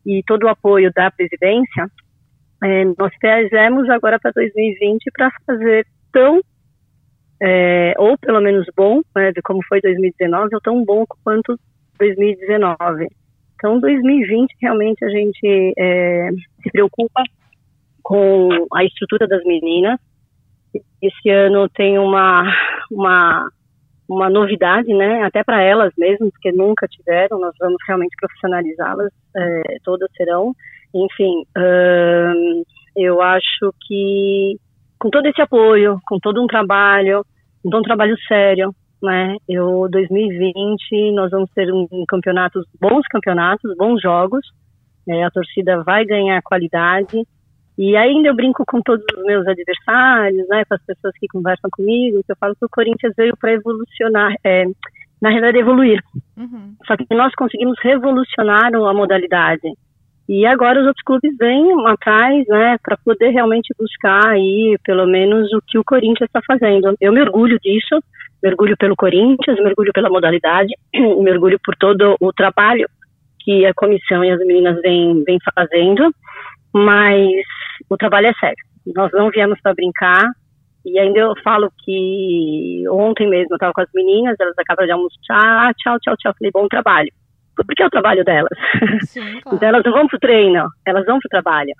e 0.04 0.22
todo 0.26 0.44
o 0.44 0.48
apoio 0.48 0.92
da 0.94 1.10
presidência, 1.10 1.86
é, 2.62 2.84
nós 2.84 3.12
fizemos 3.18 3.88
agora 3.88 4.18
para 4.18 4.32
2020 4.32 5.10
para 5.16 5.30
fazer 5.46 5.86
tão 6.12 6.40
é, 7.42 7.94
ou 7.98 8.18
pelo 8.18 8.40
menos 8.40 8.66
bom, 8.76 9.00
né, 9.14 9.32
de 9.32 9.40
como 9.42 9.60
foi 9.66 9.80
2019, 9.80 10.54
ou 10.54 10.60
tão 10.60 10.84
bom 10.84 11.04
quanto 11.24 11.58
2019. 11.98 13.06
Então, 13.54 13.78
2020 13.78 14.54
realmente 14.60 15.04
a 15.04 15.08
gente 15.08 15.74
é, 15.78 16.30
se 16.62 16.70
preocupa 16.70 17.22
com 18.02 18.66
a 18.74 18.84
estrutura 18.84 19.26
das 19.26 19.42
meninas. 19.44 19.98
Esse 21.02 21.30
ano 21.30 21.68
tem 21.68 21.98
uma 21.98 22.44
uma 22.90 23.48
uma 24.08 24.28
novidade, 24.28 24.92
né? 24.92 25.22
Até 25.22 25.44
para 25.44 25.62
elas 25.62 25.92
mesmas, 25.96 26.30
porque 26.32 26.50
nunca 26.50 26.88
tiveram. 26.88 27.38
Nós 27.38 27.54
vamos 27.60 27.76
realmente 27.86 28.16
profissionalizá-las. 28.20 29.12
É, 29.36 29.62
todas 29.84 30.10
serão. 30.16 30.52
Enfim, 30.92 31.44
hum, 31.56 32.64
eu 32.96 33.22
acho 33.22 33.72
que 33.86 34.56
com 35.00 35.08
todo 35.08 35.26
esse 35.26 35.40
apoio, 35.40 35.98
com 36.06 36.18
todo 36.18 36.42
um 36.42 36.46
trabalho, 36.46 37.24
um 37.64 37.82
trabalho 37.82 38.16
sério, 38.28 38.72
né? 39.02 39.36
Eu 39.48 39.88
2020 39.90 41.12
nós 41.12 41.30
vamos 41.30 41.50
ter 41.54 41.72
um, 41.72 41.88
um 41.90 42.04
campeonatos, 42.06 42.66
bons 42.78 43.06
campeonatos, 43.08 43.74
bons 43.76 44.00
jogos. 44.00 44.46
Né? 45.06 45.24
A 45.24 45.30
torcida 45.30 45.82
vai 45.82 46.04
ganhar 46.04 46.42
qualidade. 46.42 47.26
E 47.78 47.96
ainda 47.96 48.28
eu 48.28 48.36
brinco 48.36 48.62
com 48.66 48.82
todos 48.82 49.04
os 49.16 49.24
meus 49.24 49.46
adversários, 49.46 50.46
né? 50.48 50.64
Com 50.66 50.74
as 50.74 50.84
pessoas 50.84 51.14
que 51.18 51.26
conversam 51.28 51.70
comigo, 51.72 52.22
que 52.22 52.32
eu 52.32 52.36
falo 52.38 52.54
que 52.54 52.66
o 52.66 52.70
Corinthians 52.70 53.14
veio 53.16 53.34
para 53.38 53.54
evolucionar, 53.54 54.34
é, 54.44 54.64
na 55.20 55.30
realidade 55.30 55.58
evoluir. 55.58 56.02
Uhum. 56.36 56.74
Só 56.86 56.94
que 56.94 57.06
nós 57.14 57.34
conseguimos 57.34 57.78
revolucionar 57.82 58.74
a 58.74 58.94
modalidade. 58.94 59.66
E 60.32 60.46
agora 60.46 60.80
os 60.80 60.86
outros 60.86 61.02
clubes 61.04 61.36
vêm 61.36 61.60
atrás, 61.88 62.46
né, 62.46 62.76
para 62.84 62.96
poder 63.04 63.30
realmente 63.30 63.74
buscar 63.76 64.28
aí, 64.28 64.78
pelo 64.84 65.04
menos, 65.04 65.52
o 65.52 65.60
que 65.66 65.76
o 65.76 65.82
Corinthians 65.82 66.28
está 66.28 66.40
fazendo. 66.46 66.94
Eu 67.00 67.12
me 67.12 67.20
orgulho 67.20 67.58
disso, 67.58 68.00
mergulho 68.40 68.76
pelo 68.76 68.94
Corinthians, 68.94 69.58
mergulho 69.60 69.90
pela 69.92 70.08
modalidade, 70.08 70.72
mergulho 70.94 71.58
por 71.64 71.74
todo 71.74 72.14
o 72.20 72.32
trabalho 72.32 72.88
que 73.40 73.66
a 73.66 73.74
comissão 73.74 74.22
e 74.22 74.30
as 74.30 74.38
meninas 74.38 74.80
vêm, 74.80 75.24
fazendo, 75.52 76.14
mas 76.72 77.28
o 77.90 77.96
trabalho 77.96 78.28
é 78.28 78.34
sério. 78.34 78.64
Nós 78.94 79.10
não 79.12 79.30
viemos 79.30 79.60
para 79.60 79.74
brincar, 79.74 80.30
e 80.86 80.96
ainda 80.96 81.18
eu 81.18 81.34
falo 81.42 81.72
que 81.84 82.84
ontem 82.88 83.28
mesmo 83.28 83.48
eu 83.50 83.56
estava 83.56 83.72
com 83.72 83.80
as 83.80 83.90
meninas, 83.92 84.36
elas 84.38 84.54
acabam 84.56 84.86
de 84.86 84.92
almoçar, 84.92 85.74
tchau, 85.74 85.98
tchau, 85.98 86.14
tchau, 86.16 86.32
falei, 86.38 86.52
bom 86.54 86.68
trabalho 86.68 87.10
porque 87.64 87.82
é 87.82 87.86
o 87.86 87.90
trabalho 87.90 88.24
delas. 88.24 88.56
Sim, 89.04 89.40
claro. 89.42 89.56
então 89.56 89.68
elas 89.68 89.84
não 89.84 89.92
vão 89.92 90.06
pro 90.06 90.18
treino, 90.18 90.68
elas 90.86 91.04
vão 91.06 91.18
pro 91.18 91.28
trabalho. 91.28 91.74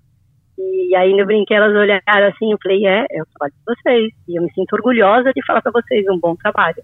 E 0.58 0.94
aí 0.94 1.18
eu 1.18 1.26
brinquei, 1.26 1.56
elas 1.56 1.74
olharam 1.74 2.28
assim, 2.28 2.52
eu 2.52 2.58
falei, 2.62 2.86
é, 2.86 3.06
é 3.10 3.22
o 3.22 3.26
trabalho 3.26 3.52
de 3.52 3.64
vocês. 3.64 4.12
E 4.28 4.38
eu 4.38 4.42
me 4.42 4.52
sinto 4.52 4.74
orgulhosa 4.74 5.32
de 5.32 5.44
falar 5.46 5.62
para 5.62 5.72
vocês 5.72 6.04
um 6.08 6.18
bom 6.18 6.36
trabalho. 6.36 6.82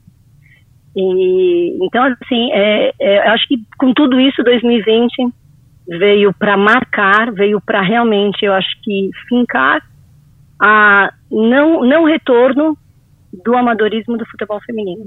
E, 0.96 1.76
então, 1.84 2.04
assim, 2.04 2.50
é, 2.52 2.92
é, 2.98 3.28
eu 3.28 3.32
acho 3.32 3.46
que 3.46 3.58
com 3.78 3.92
tudo 3.92 4.18
isso, 4.18 4.42
2020 4.42 5.12
veio 5.86 6.32
para 6.32 6.56
marcar, 6.56 7.30
veio 7.32 7.60
para 7.60 7.82
realmente, 7.82 8.44
eu 8.44 8.52
acho 8.54 8.80
que 8.82 9.10
fincar 9.28 9.86
a 10.60 11.12
não, 11.30 11.82
não 11.84 12.04
retorno 12.04 12.76
do 13.44 13.54
amadorismo 13.54 14.16
do 14.16 14.26
futebol 14.26 14.60
feminino. 14.62 15.06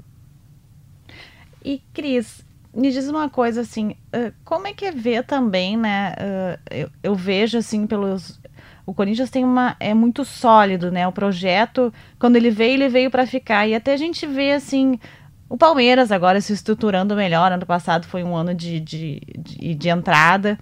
E 1.65 1.81
Cris, 1.93 2.45
me 2.73 2.91
diz 2.91 3.07
uma 3.09 3.29
coisa 3.29 3.61
assim, 3.61 3.95
uh, 4.15 4.33
como 4.43 4.67
é 4.67 4.73
que 4.73 4.85
é 4.85 4.91
ver 4.91 5.23
também, 5.23 5.75
né? 5.75 6.13
Uh, 6.13 6.59
eu, 6.69 6.89
eu, 7.03 7.15
vejo 7.15 7.57
assim 7.57 7.87
pelos. 7.87 8.39
O 8.85 8.93
Corinthians 8.93 9.29
tem 9.29 9.43
uma. 9.43 9.75
é 9.79 9.93
muito 9.93 10.23
sólido, 10.23 10.91
né? 10.91 11.07
O 11.07 11.11
projeto, 11.11 11.93
quando 12.19 12.35
ele 12.35 12.51
veio, 12.51 12.75
ele 12.75 12.89
veio 12.89 13.09
para 13.09 13.25
ficar. 13.25 13.67
E 13.67 13.73
até 13.73 13.93
a 13.93 13.97
gente 13.97 14.25
vê 14.25 14.51
assim. 14.51 14.99
O 15.47 15.57
Palmeiras 15.57 16.11
agora 16.11 16.39
se 16.41 16.53
estruturando 16.53 17.15
melhor. 17.15 17.51
Ano 17.51 17.65
passado 17.65 18.05
foi 18.05 18.23
um 18.23 18.35
ano 18.35 18.53
de, 18.53 18.79
de, 18.79 19.19
de, 19.37 19.73
de 19.73 19.89
entrada. 19.89 20.59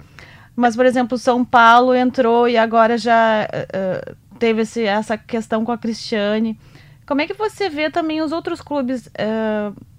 Mas, 0.56 0.78
por 0.78 0.86
exemplo, 0.86 1.16
o 1.16 1.20
São 1.20 1.44
Paulo 1.44 1.94
entrou 1.94 2.48
e 2.48 2.58
agora 2.58 2.98
já 2.98 3.46
uh, 3.46 4.16
teve 4.40 4.62
esse, 4.62 4.84
essa 4.84 5.18
questão 5.18 5.66
com 5.66 5.74
a 5.74 5.78
Cristiane. 5.78 6.58
Como 7.06 7.22
é 7.22 7.28
que 7.28 7.34
você 7.34 7.70
vê 7.70 7.90
também 7.90 8.22
os 8.22 8.32
outros 8.32 8.62
clubes? 8.62 9.10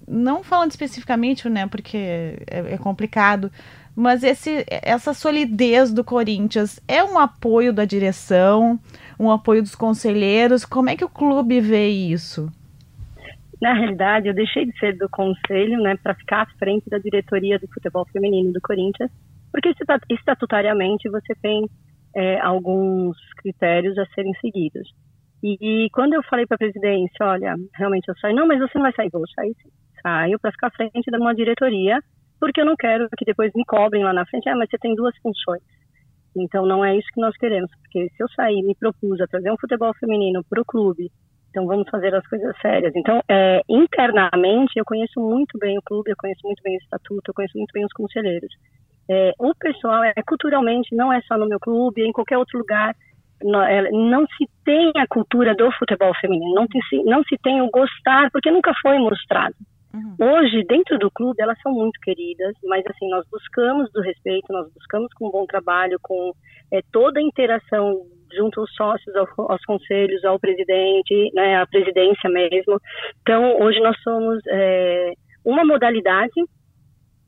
Não 0.09 0.43
falando 0.43 0.71
especificamente, 0.71 1.49
né, 1.49 1.67
porque 1.67 1.97
é, 2.47 2.75
é, 2.75 2.79
complicado, 2.79 3.53
mas 3.95 4.23
esse, 4.23 4.65
essa 4.69 5.13
solidez 5.13 5.93
do 5.93 6.03
Corinthians 6.03 6.81
é 6.89 7.05
um 7.05 7.19
apoio 7.19 7.73
da 7.73 7.85
direção 7.85 8.81
um 9.19 9.31
apoio 9.31 9.63
dos 9.63 9.75
conselheiros. 9.75 10.65
Como 10.65 10.89
é 10.89 10.97
que 10.97 11.05
o 11.05 11.09
clube 11.09 11.61
vê 11.61 11.89
isso? 11.89 12.51
Na 13.61 13.75
realidade, 13.75 14.29
eu 14.29 14.35
deixei 14.35 14.65
de 14.65 14.79
ser 14.79 14.97
do 14.97 15.09
conselho, 15.09 15.83
né, 15.83 15.97
para 15.97 16.15
ficar 16.15 16.43
à 16.43 16.47
frente 16.59 16.89
da 16.89 16.99
diretoria 16.99 17.59
do 17.59 17.67
futebol 17.67 18.07
feminino 18.13 18.53
do 18.53 18.61
Corinthians, 18.61 19.11
porque 19.51 19.75
estatutariamente 20.11 21.11
você 21.11 21.35
tem 21.43 21.69
é, 22.15 22.39
alguns 22.41 23.17
critérios 23.39 23.99
a 23.99 24.07
serem 24.15 24.33
seguidos. 24.35 24.89
E, 25.43 25.89
quando 25.93 26.14
eu 26.14 26.22
falei 26.24 26.47
para 26.47 26.57
a 26.57 26.59
presidência, 26.59 27.24
olha, 27.24 27.55
realmente 27.74 28.09
eu 28.09 28.16
saio, 28.18 28.34
não, 28.34 28.47
mas 28.47 28.59
você 28.59 28.72
não 28.76 28.82
vai 28.82 28.93
sair, 28.93 29.11
vou 29.11 29.26
sair 29.28 29.55
sim. 29.62 29.70
Saio 30.03 30.39
para 30.39 30.53
ficar 30.53 30.68
à 30.68 30.70
frente 30.70 31.11
de 31.11 31.16
uma 31.16 31.34
diretoria, 31.34 32.01
porque 32.41 32.61
eu 32.61 32.66
não 32.66 32.76
quero 32.76 33.09
que 33.16 33.24
depois 33.24 33.53
me 33.55 33.64
cobrem 33.64 34.03
lá 34.03 34.12
na 34.12 34.26
frente, 34.26 34.49
ah, 34.49 34.57
mas 34.57 34.68
você 34.68 34.78
tem 34.78 34.95
duas 34.95 35.16
funções. 35.18 35.62
Então 36.36 36.66
não 36.66 36.84
é 36.84 36.97
isso 36.97 37.09
que 37.12 37.20
nós 37.20 37.36
queremos, 37.36 37.70
porque 37.80 38.09
se 38.11 38.22
eu 38.22 38.28
sair, 38.30 38.62
me 38.62 38.74
propus 38.74 39.20
a 39.20 39.26
trazer 39.26 39.51
um 39.51 39.59
futebol 39.59 39.93
feminino 39.99 40.45
para 40.49 40.61
o 40.61 40.64
clube, 40.64 41.11
então 41.51 41.66
vamos 41.66 41.89
fazer 41.89 42.14
as 42.14 42.26
coisas 42.26 42.55
sérias. 42.61 42.93
Então, 42.95 43.20
é, 43.28 43.62
internamente, 43.68 44.72
eu 44.76 44.84
conheço 44.84 45.20
muito 45.20 45.59
bem 45.59 45.78
o 45.78 45.82
clube, 45.82 46.11
eu 46.11 46.16
conheço 46.16 46.41
muito 46.45 46.62
bem 46.62 46.76
o 46.76 46.82
estatuto, 46.82 47.22
eu 47.30 47.34
conheço 47.34 47.57
muito 47.57 47.72
bem 47.72 47.84
os 47.84 47.93
conselheiros. 47.93 48.53
É, 49.11 49.32
o 49.39 49.55
pessoal, 49.55 50.05
é, 50.05 50.12
culturalmente, 50.26 50.95
não 50.95 51.12
é 51.12 51.20
só 51.22 51.39
no 51.39 51.49
meu 51.49 51.59
clube, 51.59 52.03
é 52.03 52.07
em 52.07 52.12
qualquer 52.12 52.36
outro 52.36 52.59
lugar, 52.59 52.95
não, 53.43 53.62
é, 53.62 53.91
não, 53.91 54.26
se 54.26 54.47
tem 54.64 54.93
a 54.97 55.07
cultura 55.07 55.55
do 55.55 55.70
futebol 55.72 56.12
feminino, 56.20 56.55
não, 56.55 56.66
tem, 56.66 56.80
não 57.05 57.22
se 57.24 57.36
tem 57.43 57.61
o 57.62 57.70
gostar, 57.70 58.30
porque 58.30 58.51
nunca 58.51 58.72
foi 58.82 58.99
mostrado. 58.99 59.55
Uhum. 59.95 60.16
Hoje, 60.20 60.64
dentro 60.64 60.99
do 60.99 61.11
clube, 61.11 61.41
elas 61.41 61.59
são 61.62 61.72
muito 61.72 61.99
queridas, 62.01 62.55
mas 62.64 62.84
assim, 62.86 63.09
nós 63.09 63.24
buscamos 63.30 63.91
do 63.93 64.01
respeito, 64.03 64.53
nós 64.53 64.70
buscamos 64.74 65.12
com 65.14 65.28
um 65.28 65.30
bom 65.30 65.47
trabalho, 65.47 65.99
com 66.03 66.32
é, 66.70 66.80
toda 66.93 67.20
a 67.20 67.22
interação 67.22 68.03
junto 68.36 68.61
aos 68.61 68.74
sócios, 68.74 69.14
ao, 69.16 69.26
aos 69.51 69.64
conselhos, 69.64 70.24
ao 70.24 70.39
presidente, 70.39 71.30
né, 71.34 71.57
à 71.57 71.66
presidência 71.66 72.28
mesmo. 72.28 72.78
Então, 73.22 73.59
hoje 73.61 73.80
nós 73.80 73.99
somos 74.03 74.43
é, 74.47 75.12
uma 75.45 75.64
modalidade 75.64 76.34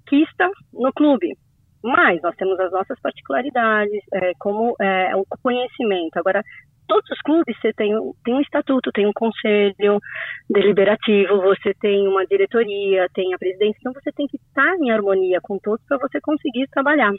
que 0.07 0.17
está 0.17 0.51
no 0.73 0.93
clube, 0.93 1.37
mas 1.83 2.21
nós 2.23 2.35
temos 2.37 2.59
as 2.61 2.71
nossas 2.73 2.99
particularidades, 3.01 4.03
é, 4.13 4.33
como 4.39 4.75
é, 4.81 5.15
o 5.17 5.25
conhecimento. 5.43 6.17
Agora, 6.17 6.43
todos 6.87 7.09
os 7.11 7.21
clubes 7.21 7.57
você 7.61 7.73
tem, 7.73 7.93
tem 8.25 8.35
um 8.35 8.41
estatuto, 8.41 8.91
tem 8.93 9.07
um 9.07 9.13
conselho 9.13 10.01
deliberativo, 10.49 11.41
você 11.41 11.73
tem 11.81 12.07
uma 12.09 12.27
diretoria, 12.27 13.07
tem 13.15 13.33
a 13.33 13.39
presidência, 13.39 13.79
então 13.79 13.93
você 13.93 14.11
tem 14.13 14.27
que 14.27 14.37
estar 14.37 14.77
em 14.77 14.91
harmonia 14.91 15.39
com 15.41 15.59
todos 15.59 15.85
para 15.87 15.99
você 15.99 16.21
conseguir 16.21 16.67
trabalhar. 16.69 17.13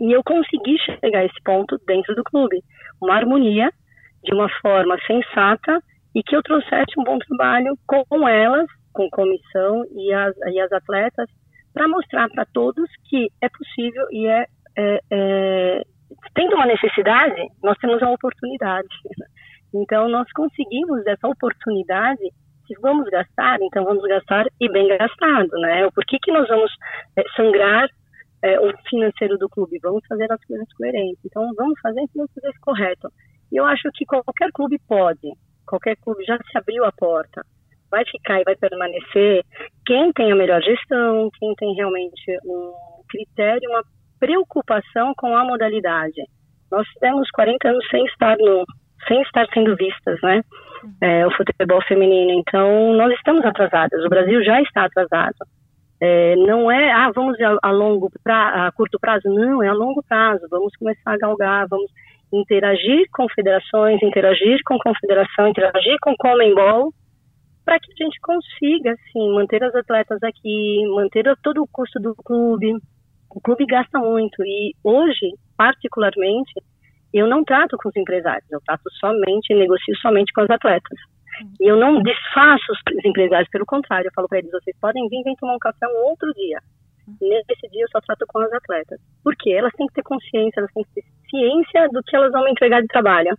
E 0.00 0.12
eu 0.12 0.22
consegui 0.22 0.78
chegar 0.78 1.20
a 1.20 1.24
esse 1.24 1.42
ponto 1.42 1.76
dentro 1.86 2.14
do 2.14 2.22
clube, 2.22 2.62
uma 3.00 3.14
harmonia 3.14 3.70
de 4.22 4.34
uma 4.34 4.48
forma 4.60 4.96
sensata 5.06 5.82
e 6.14 6.22
que 6.22 6.36
eu 6.36 6.42
trouxesse 6.42 6.98
um 6.98 7.04
bom 7.04 7.18
trabalho 7.18 7.76
com 7.86 8.28
elas, 8.28 8.66
com 8.92 9.08
comissão 9.10 9.84
e 9.92 10.12
as, 10.12 10.36
e 10.52 10.60
as 10.60 10.70
atletas, 10.70 11.28
para 11.78 11.86
mostrar 11.86 12.28
para 12.30 12.44
todos 12.46 12.90
que 13.04 13.28
é 13.40 13.48
possível 13.48 14.04
e 14.10 14.26
é, 14.26 14.46
é, 14.76 15.00
é 15.12 15.82
tendo 16.34 16.56
uma 16.56 16.66
necessidade, 16.66 17.40
nós 17.62 17.78
temos 17.78 18.02
uma 18.02 18.10
oportunidade. 18.10 18.88
Então, 19.72 20.08
nós 20.08 20.26
conseguimos 20.32 21.06
essa 21.06 21.28
oportunidade. 21.28 22.22
Se 22.66 22.74
vamos 22.80 23.08
gastar, 23.10 23.58
então 23.62 23.84
vamos 23.84 24.02
gastar 24.02 24.46
e 24.60 24.68
bem 24.70 24.88
gastado, 24.88 25.50
né? 25.60 25.88
Por 25.94 26.04
que, 26.04 26.18
que 26.18 26.32
nós 26.32 26.48
vamos 26.48 26.72
é, 27.16 27.22
sangrar 27.36 27.88
é, 28.42 28.58
o 28.58 28.72
financeiro 28.88 29.38
do 29.38 29.48
clube? 29.48 29.78
Vamos 29.82 30.04
fazer 30.08 30.30
as 30.32 30.42
coisas 30.44 30.66
coerentes. 30.74 31.22
Então, 31.24 31.48
vamos 31.56 31.78
fazer 31.80 32.00
fazer 32.14 32.48
isso 32.48 32.60
correto. 32.60 33.08
E 33.52 33.56
eu 33.56 33.64
acho 33.66 33.88
que 33.94 34.04
qualquer 34.04 34.50
clube 34.52 34.78
pode, 34.88 35.32
qualquer 35.66 35.96
clube 35.96 36.24
já 36.24 36.38
se 36.38 36.58
abriu 36.58 36.84
a 36.84 36.92
porta, 36.92 37.42
vai 37.90 38.04
ficar 38.04 38.40
e 38.40 38.44
vai 38.44 38.56
permanecer 38.56 39.44
quem 39.86 40.12
tem 40.12 40.32
a 40.32 40.36
melhor 40.36 40.62
gestão, 40.62 41.30
quem 41.38 41.54
tem 41.54 41.74
realmente 41.74 42.38
um 42.44 42.72
critério, 43.08 43.70
uma 43.70 43.82
preocupação 44.18 45.12
com 45.16 45.34
a 45.34 45.44
modalidade. 45.44 46.22
Nós 46.70 46.86
temos 47.00 47.30
40 47.30 47.68
anos 47.68 47.86
sem 47.90 48.04
estar 48.06 48.36
no, 48.38 48.64
sem 49.06 49.22
estar 49.22 49.46
sendo 49.52 49.76
vistas, 49.76 50.18
né? 50.22 50.42
É, 51.00 51.26
o 51.26 51.30
futebol 51.30 51.82
feminino. 51.82 52.32
Então, 52.32 52.92
nós 52.92 53.12
estamos 53.14 53.44
atrasadas. 53.44 54.04
O 54.04 54.08
Brasil 54.08 54.42
já 54.44 54.60
está 54.62 54.84
atrasado. 54.84 55.36
É, 56.00 56.36
não 56.36 56.70
é, 56.70 56.92
ah, 56.92 57.10
vamos 57.12 57.40
a, 57.40 57.56
a 57.62 57.70
longo 57.72 58.10
pra, 58.22 58.66
a 58.66 58.72
curto 58.72 58.98
prazo. 59.00 59.28
Não, 59.28 59.62
é 59.62 59.68
a 59.68 59.72
longo 59.72 60.02
prazo. 60.06 60.46
Vamos 60.50 60.76
começar 60.76 61.14
a 61.14 61.18
galgar, 61.18 61.66
vamos 61.68 61.90
interagir 62.32 63.06
com 63.12 63.26
federações, 63.30 64.02
interagir 64.02 64.60
com 64.64 64.78
confederação, 64.78 65.48
interagir 65.48 65.96
com 66.00 66.14
Comembol, 66.16 66.92
para 67.68 67.78
que 67.80 67.92
a 67.92 68.02
gente 68.02 68.18
consiga, 68.22 68.92
assim, 68.92 69.30
manter 69.34 69.62
as 69.62 69.74
atletas 69.74 70.22
aqui, 70.22 70.86
manter 70.86 71.30
todo 71.42 71.62
o 71.62 71.68
custo 71.70 72.00
do 72.00 72.14
clube, 72.14 72.72
o 73.28 73.40
clube 73.42 73.66
gasta 73.66 73.98
muito 73.98 74.42
e 74.42 74.72
hoje, 74.82 75.34
particularmente, 75.54 76.50
eu 77.12 77.26
não 77.26 77.44
trato 77.44 77.76
com 77.76 77.90
os 77.90 77.96
empresários, 77.96 78.50
eu 78.50 78.58
trato 78.64 78.84
somente, 78.98 79.54
negocio 79.54 79.94
somente 79.98 80.32
com 80.32 80.44
os 80.44 80.50
atletas. 80.50 80.98
E 81.60 81.70
eu 81.70 81.76
não 81.76 82.02
desfaço 82.02 82.72
os 82.72 83.04
empresários, 83.04 83.50
pelo 83.50 83.66
contrário, 83.66 84.08
eu 84.08 84.12
falo 84.14 84.28
para 84.28 84.38
eles: 84.38 84.50
vocês 84.50 84.74
podem 84.80 85.06
vir, 85.10 85.22
vem 85.22 85.36
tomar 85.36 85.56
um 85.56 85.58
café 85.58 85.86
um 85.88 86.08
outro 86.08 86.32
dia. 86.32 86.60
Nesse 87.20 87.68
dia 87.70 87.82
eu 87.82 87.88
só 87.92 88.00
trato 88.00 88.24
com 88.28 88.38
as 88.38 88.52
atletas. 88.52 88.98
Porque 89.22 89.50
elas 89.50 89.74
têm 89.74 89.86
que 89.88 89.94
ter 89.94 90.02
consciência, 90.04 90.60
elas 90.60 90.72
têm 90.72 90.84
que 90.84 91.02
ter 91.02 91.04
ciência 91.28 91.86
do 91.92 92.02
que 92.02 92.16
elas 92.16 92.32
vão 92.32 92.44
me 92.44 92.50
entregar 92.50 92.80
de 92.80 92.88
trabalho. 92.88 93.36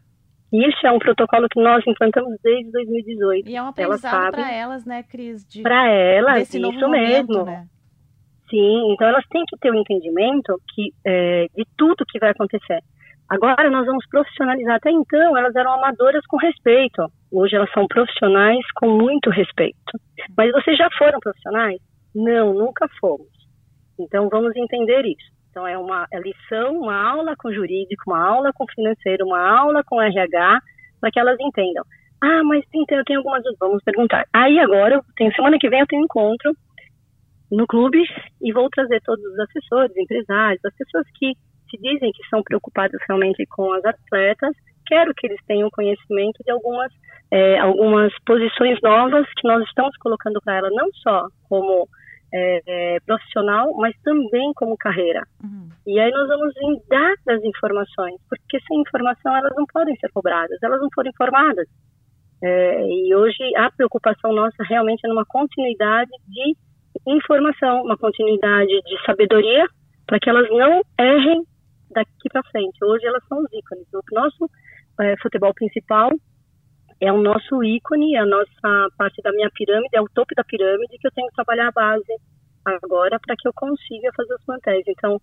E 0.52 0.68
isso 0.68 0.86
é 0.86 0.92
um 0.92 1.00
protocolo 1.00 1.48
que 1.50 1.62
nós 1.62 1.86
implantamos 1.86 2.36
desde 2.44 2.72
2018. 2.72 3.50
E 3.50 3.56
é 3.56 3.62
um 3.62 3.68
aprendizado 3.68 4.32
para 4.32 4.52
elas, 4.52 4.86
né, 4.86 5.04
Cris? 5.04 5.46
Para 5.62 5.88
elas, 5.90 6.54
isso 6.54 6.60
momento, 6.60 6.90
mesmo. 6.90 7.46
Né? 7.46 7.68
Sim, 8.50 8.94
então 8.94 9.08
elas 9.08 9.24
têm 9.30 9.44
que 9.48 9.58
ter 9.58 9.70
o 9.70 9.76
um 9.76 9.80
entendimento 9.80 10.60
que, 10.74 10.92
é, 11.06 11.46
de 11.56 11.64
tudo 11.78 12.06
que 12.08 12.20
vai 12.20 12.32
acontecer. 12.32 12.80
Agora 13.30 13.70
nós 13.70 13.86
vamos 13.86 14.08
profissionalizar. 14.08 14.78
Até 14.78 14.90
então 14.90 15.38
elas 15.38 15.56
eram 15.56 15.74
amadoras 15.74 16.26
com 16.26 16.38
respeito. 16.38 17.06
Hoje 17.32 17.56
elas 17.56 17.72
são 17.72 17.88
profissionais 17.88 18.66
com 18.76 18.90
muito 18.90 19.30
respeito. 19.30 20.00
Mas 20.36 20.52
vocês 20.52 20.76
já 20.76 20.90
foram 20.98 21.20
profissionais? 21.20 21.80
Não, 22.16 22.54
nunca 22.56 22.88
fomos. 23.00 23.28
Então 24.00 24.28
vamos 24.30 24.56
entender 24.56 25.06
isso. 25.06 25.39
Então 25.50 25.68
é 25.68 25.78
uma 25.78 26.08
é 26.12 26.20
lição, 26.20 26.80
uma 26.80 26.96
aula 26.96 27.36
com 27.38 27.52
jurídico, 27.52 28.04
uma 28.08 28.24
aula 28.24 28.52
com 28.54 28.66
financeiro, 28.74 29.26
uma 29.26 29.42
aula 29.42 29.84
com 29.84 30.02
RH, 30.02 30.60
para 31.02 31.12
que 31.12 31.20
elas 31.20 31.38
entendam. 31.40 31.84
Ah, 32.22 32.44
mas 32.44 32.64
então, 32.74 33.02
tenho 33.06 33.20
algumas 33.20 33.44
dúvidas, 33.44 33.60
vamos 33.60 33.84
perguntar. 33.84 34.26
Aí 34.34 34.60
agora, 34.60 35.02
tenho, 35.16 35.34
semana 35.34 35.58
que 35.58 35.70
vem 35.70 35.80
eu 35.80 35.88
tenho 35.88 36.02
um 36.02 36.06
encontro 36.06 36.52
no 37.52 37.66
clube 37.66 38.04
e 38.42 38.52
vou 38.52 38.70
trazer 38.70 39.02
todos 39.02 39.24
os 39.24 39.40
assessores, 39.40 39.96
empresários, 39.96 40.64
as 40.64 40.76
pessoas 40.76 41.06
que 41.16 41.34
se 41.70 41.78
dizem 41.82 42.12
que 42.12 42.28
são 42.30 42.44
preocupadas 42.44 43.00
realmente 43.08 43.46
com 43.48 43.72
as 43.74 43.86
atletas. 43.86 44.54
Quero 44.86 45.14
que 45.16 45.28
eles 45.28 45.40
tenham 45.48 45.70
conhecimento 45.72 46.44
de 46.44 46.52
algumas, 46.52 46.92
é, 47.32 47.60
algumas 47.60 48.12
posições 48.26 48.80
novas 48.82 49.26
que 49.38 49.48
nós 49.48 49.64
estamos 49.64 49.96
colocando 49.98 50.42
para 50.44 50.58
ela, 50.58 50.70
não 50.72 50.90
só 50.94 51.28
como 51.48 51.88
é, 52.34 52.62
é, 52.66 53.00
profissional, 53.02 53.74
mas 53.78 53.96
também 54.04 54.54
como 54.54 54.78
carreira. 54.78 55.24
Uhum. 55.44 55.70
E 55.88 56.00
aí 56.00 56.12
nós 56.12 56.28
vamos 56.28 56.54
dar 56.88 57.14
as 57.28 57.44
informações, 57.44 58.20
porque 58.30 58.60
sem 58.68 58.82
informação 58.82 59.36
elas 59.36 59.54
não 59.56 59.66
podem 59.66 59.96
ser 59.98 60.10
cobradas, 60.12 60.58
elas 60.62 60.80
não 60.80 60.90
foram 60.94 61.10
informadas. 61.10 61.68
É, 62.42 62.88
e 62.88 63.14
hoje 63.14 63.56
a 63.58 63.70
preocupação 63.72 64.32
nossa 64.32 64.64
realmente 64.64 65.02
é 65.04 65.10
numa 65.10 65.26
continuidade 65.26 66.12
de 66.28 66.56
informação, 67.06 67.84
uma 67.84 67.98
continuidade 67.98 68.70
de 68.70 69.06
sabedoria, 69.06 69.66
para 70.06 70.20
que 70.20 70.30
elas 70.30 70.50
não 70.50 70.82
errem 71.00 71.44
daqui 71.92 72.30
para 72.32 72.44
frente. 72.44 72.84
Hoje 72.84 73.06
elas 73.06 73.24
são 73.28 73.40
os 73.40 73.52
ícones. 73.54 73.86
O 73.94 74.02
nosso 74.14 74.50
é, 75.02 75.16
futebol 75.18 75.54
principal 75.54 76.12
é 77.02 77.12
o 77.12 77.22
nosso 77.22 77.64
ícone, 77.64 78.16
é 78.16 78.20
a 78.20 78.26
nossa 78.26 78.88
parte 78.98 79.22
da 79.22 79.32
minha 79.32 79.50
pirâmide, 79.54 79.96
é 79.96 80.02
o 80.02 80.10
topo 80.14 80.36
da 80.36 80.44
pirâmide 80.44 80.98
que 81.00 81.08
eu 81.08 81.12
tenho 81.12 81.28
que 81.30 81.36
trabalhar 81.36 81.70
a 81.70 81.72
base 81.72 82.14
agora 82.66 83.20
para 83.20 83.36
que 83.38 83.48
eu 83.48 83.54
consiga 83.56 84.12
fazer 84.16 84.34
os 84.34 84.46
plantéis. 84.46 84.84
Então, 84.88 85.20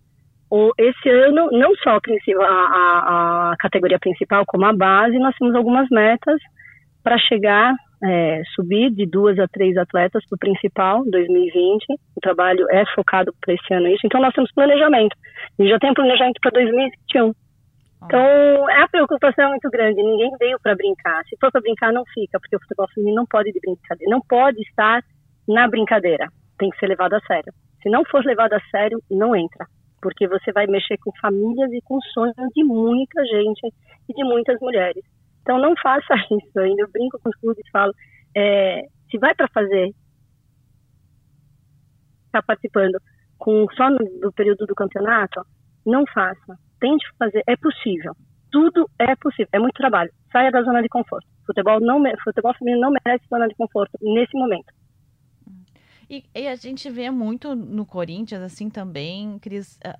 o, 0.49 0.71
esse 0.77 1.09
ano, 1.09 1.49
não 1.51 1.75
só 1.75 1.91
a, 1.91 2.45
a, 2.45 3.51
a, 3.51 3.55
categoria 3.57 3.99
principal, 3.99 4.43
como 4.45 4.65
a 4.65 4.73
base, 4.73 5.17
nós 5.19 5.35
temos 5.35 5.55
algumas 5.55 5.87
metas 5.89 6.39
para 7.03 7.17
chegar 7.19 7.73
é, 8.03 8.41
subir 8.55 8.91
de 8.91 9.05
duas 9.05 9.39
a 9.39 9.47
três 9.47 9.75
atletas 9.77 10.23
para 10.27 10.35
o 10.35 10.39
principal 10.39 11.03
2020. 11.09 11.85
O 12.15 12.21
trabalho 12.21 12.65
é 12.69 12.85
focado 12.93 13.33
para 13.41 13.53
esse 13.53 13.73
ano 13.73 13.87
isso. 13.87 14.05
Então 14.05 14.21
nós 14.21 14.33
temos 14.33 14.51
planejamento. 14.53 15.15
E 15.59 15.67
já 15.67 15.79
tem 15.79 15.93
planejamento 15.93 16.39
para 16.41 16.51
2021. 16.51 17.33
Então, 18.03 18.69
a 18.69 18.87
preocupação 18.87 19.45
é 19.45 19.49
muito 19.49 19.69
grande. 19.69 20.01
Ninguém 20.01 20.31
veio 20.39 20.59
para 20.61 20.75
brincar. 20.75 21.23
Se 21.25 21.35
for 21.39 21.51
para 21.51 21.61
brincar, 21.61 21.91
não 21.91 22.03
fica, 22.13 22.39
porque 22.39 22.55
o 22.55 22.59
futebol 22.59 22.87
feminino 22.93 23.17
não 23.17 23.25
pode 23.25 23.51
de 23.51 23.59
brincadeira, 23.59 24.11
não 24.11 24.21
pode 24.21 24.61
estar 24.61 25.03
na 25.47 25.67
brincadeira. 25.67 26.27
Tem 26.57 26.69
que 26.69 26.77
ser 26.77 26.87
levado 26.87 27.13
a 27.13 27.19
sério. 27.21 27.53
Se 27.81 27.89
não 27.89 28.03
for 28.05 28.23
levado 28.23 28.53
a 28.53 28.61
sério, 28.69 29.01
não 29.09 29.35
entra, 29.35 29.65
porque 30.01 30.27
você 30.27 30.51
vai 30.51 30.67
mexer 30.67 30.97
com 30.97 31.11
famílias 31.19 31.71
e 31.71 31.81
com 31.81 31.99
sonhos 32.13 32.35
de 32.55 32.63
muita 32.63 33.23
gente 33.25 33.73
e 34.07 34.13
de 34.13 34.23
muitas 34.23 34.59
mulheres. 34.59 35.03
Então 35.41 35.59
não 35.59 35.73
faça 35.81 36.13
isso. 36.31 36.59
Ainda 36.59 36.83
eu 36.83 36.91
brinco 36.91 37.19
com 37.21 37.29
os 37.29 37.35
clubes 37.37 37.65
e 37.65 37.71
falo, 37.71 37.93
é, 38.35 38.83
se 39.09 39.17
vai 39.17 39.33
para 39.33 39.47
fazer, 39.47 39.91
está 42.25 42.41
participando 42.41 42.99
com 43.37 43.65
só 43.75 43.89
no, 43.89 43.97
do 44.19 44.31
período 44.33 44.65
do 44.65 44.75
campeonato, 44.75 45.41
não 45.85 46.05
faça. 46.13 46.57
Tente 46.79 47.05
fazer, 47.17 47.43
é 47.47 47.55
possível. 47.55 48.15
Tudo 48.51 48.89
é 48.99 49.15
possível. 49.15 49.49
É 49.51 49.59
muito 49.59 49.75
trabalho. 49.75 50.11
Saia 50.31 50.51
da 50.51 50.61
zona 50.61 50.81
de 50.81 50.89
conforto. 50.89 51.27
Futebol 51.45 51.79
não, 51.79 52.01
futebol 52.23 52.53
feminino 52.53 52.81
não 52.81 52.91
merece 52.91 53.25
zona 53.29 53.47
de 53.47 53.55
conforto 53.55 53.97
nesse 54.01 54.37
momento. 54.37 54.73
E, 56.09 56.23
e, 56.33 56.47
a 56.47 56.55
gente 56.55 56.89
vê 56.89 57.09
muito 57.11 57.53
no 57.53 57.85
Corinthians, 57.85 58.41
assim 58.41 58.69
também, 58.69 59.37
Cris, 59.39 59.77
ah, 59.83 59.99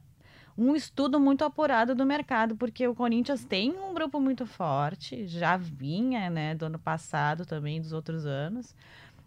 um 0.57 0.75
estudo 0.75 1.19
muito 1.19 1.43
apurado 1.43 1.93
do 1.93 2.05
mercado, 2.05 2.55
porque 2.55 2.87
o 2.87 2.95
Corinthians 2.95 3.43
tem 3.43 3.71
um 3.77 3.93
grupo 3.93 4.19
muito 4.19 4.45
forte, 4.45 5.27
já 5.27 5.57
vinha, 5.57 6.29
né, 6.29 6.55
do 6.55 6.65
ano 6.65 6.79
passado 6.79 7.45
também, 7.45 7.81
dos 7.81 7.91
outros 7.91 8.25
anos, 8.25 8.73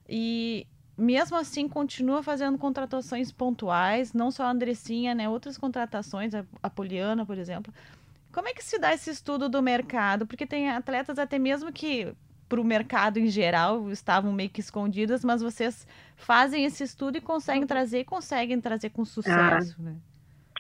e 0.09 0.67
mesmo 1.01 1.37
assim 1.37 1.69
continua 1.69 2.23
fazendo 2.23 2.59
contratações 2.59 3.33
pontuais, 3.33 4.13
não 4.13 4.31
só 4.31 4.45
a 4.45 4.51
Andressinha, 4.51 5.15
né, 5.15 5.29
outras 5.29 5.57
contratações, 5.57 6.35
a, 6.35 6.45
a 6.63 6.69
Poliana, 6.69 7.25
por 7.25 7.39
exemplo. 7.39 7.73
Como 8.33 8.47
é 8.47 8.53
que 8.53 8.63
se 8.63 8.79
dá 8.79 8.93
esse 8.93 9.11
estudo 9.11 9.49
do 9.49 9.61
mercado? 9.61 10.27
Porque 10.27 10.47
tem 10.47 10.71
atletas 10.71 11.19
até 11.19 11.39
mesmo 11.39 11.73
que 11.73 12.15
para 12.49 12.61
o 12.61 12.65
mercado 12.65 13.19
em 13.19 13.29
geral 13.29 13.91
estavam 13.91 14.33
meio 14.33 14.51
que 14.51 14.61
escondidas, 14.61 15.25
mas 15.25 15.41
vocês 15.41 15.87
fazem 16.17 16.65
esse 16.65 16.83
estudo 16.83 17.17
e 17.17 17.21
conseguem 17.21 17.67
trazer, 17.67 18.05
conseguem 18.05 18.61
trazer 18.61 18.91
com 18.91 19.05
sucesso, 19.05 19.77
ah, 19.79 19.83
né? 19.83 19.97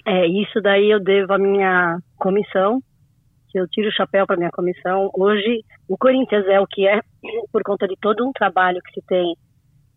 É, 0.07 0.26
isso 0.26 0.61
daí 0.62 0.91
eu 0.91 0.99
devo 0.99 1.32
à 1.34 1.38
minha 1.38 1.99
comissão, 2.16 2.82
que 3.51 3.59
eu 3.59 3.68
tiro 3.68 3.88
o 3.88 3.93
chapéu 3.93 4.26
para 4.26 4.36
minha 4.36 4.51
comissão. 4.51 5.11
Hoje, 5.12 5.62
o 5.88 5.99
Corinthians 5.99 6.47
é 6.47 6.59
o 6.61 6.66
que 6.66 6.86
é 6.86 7.01
por 7.53 7.62
conta 7.62 7.86
de 7.86 7.97
todo 8.01 8.26
um 8.26 8.32
trabalho 8.32 8.80
que 8.82 8.93
se 8.95 9.07
tem 9.07 9.36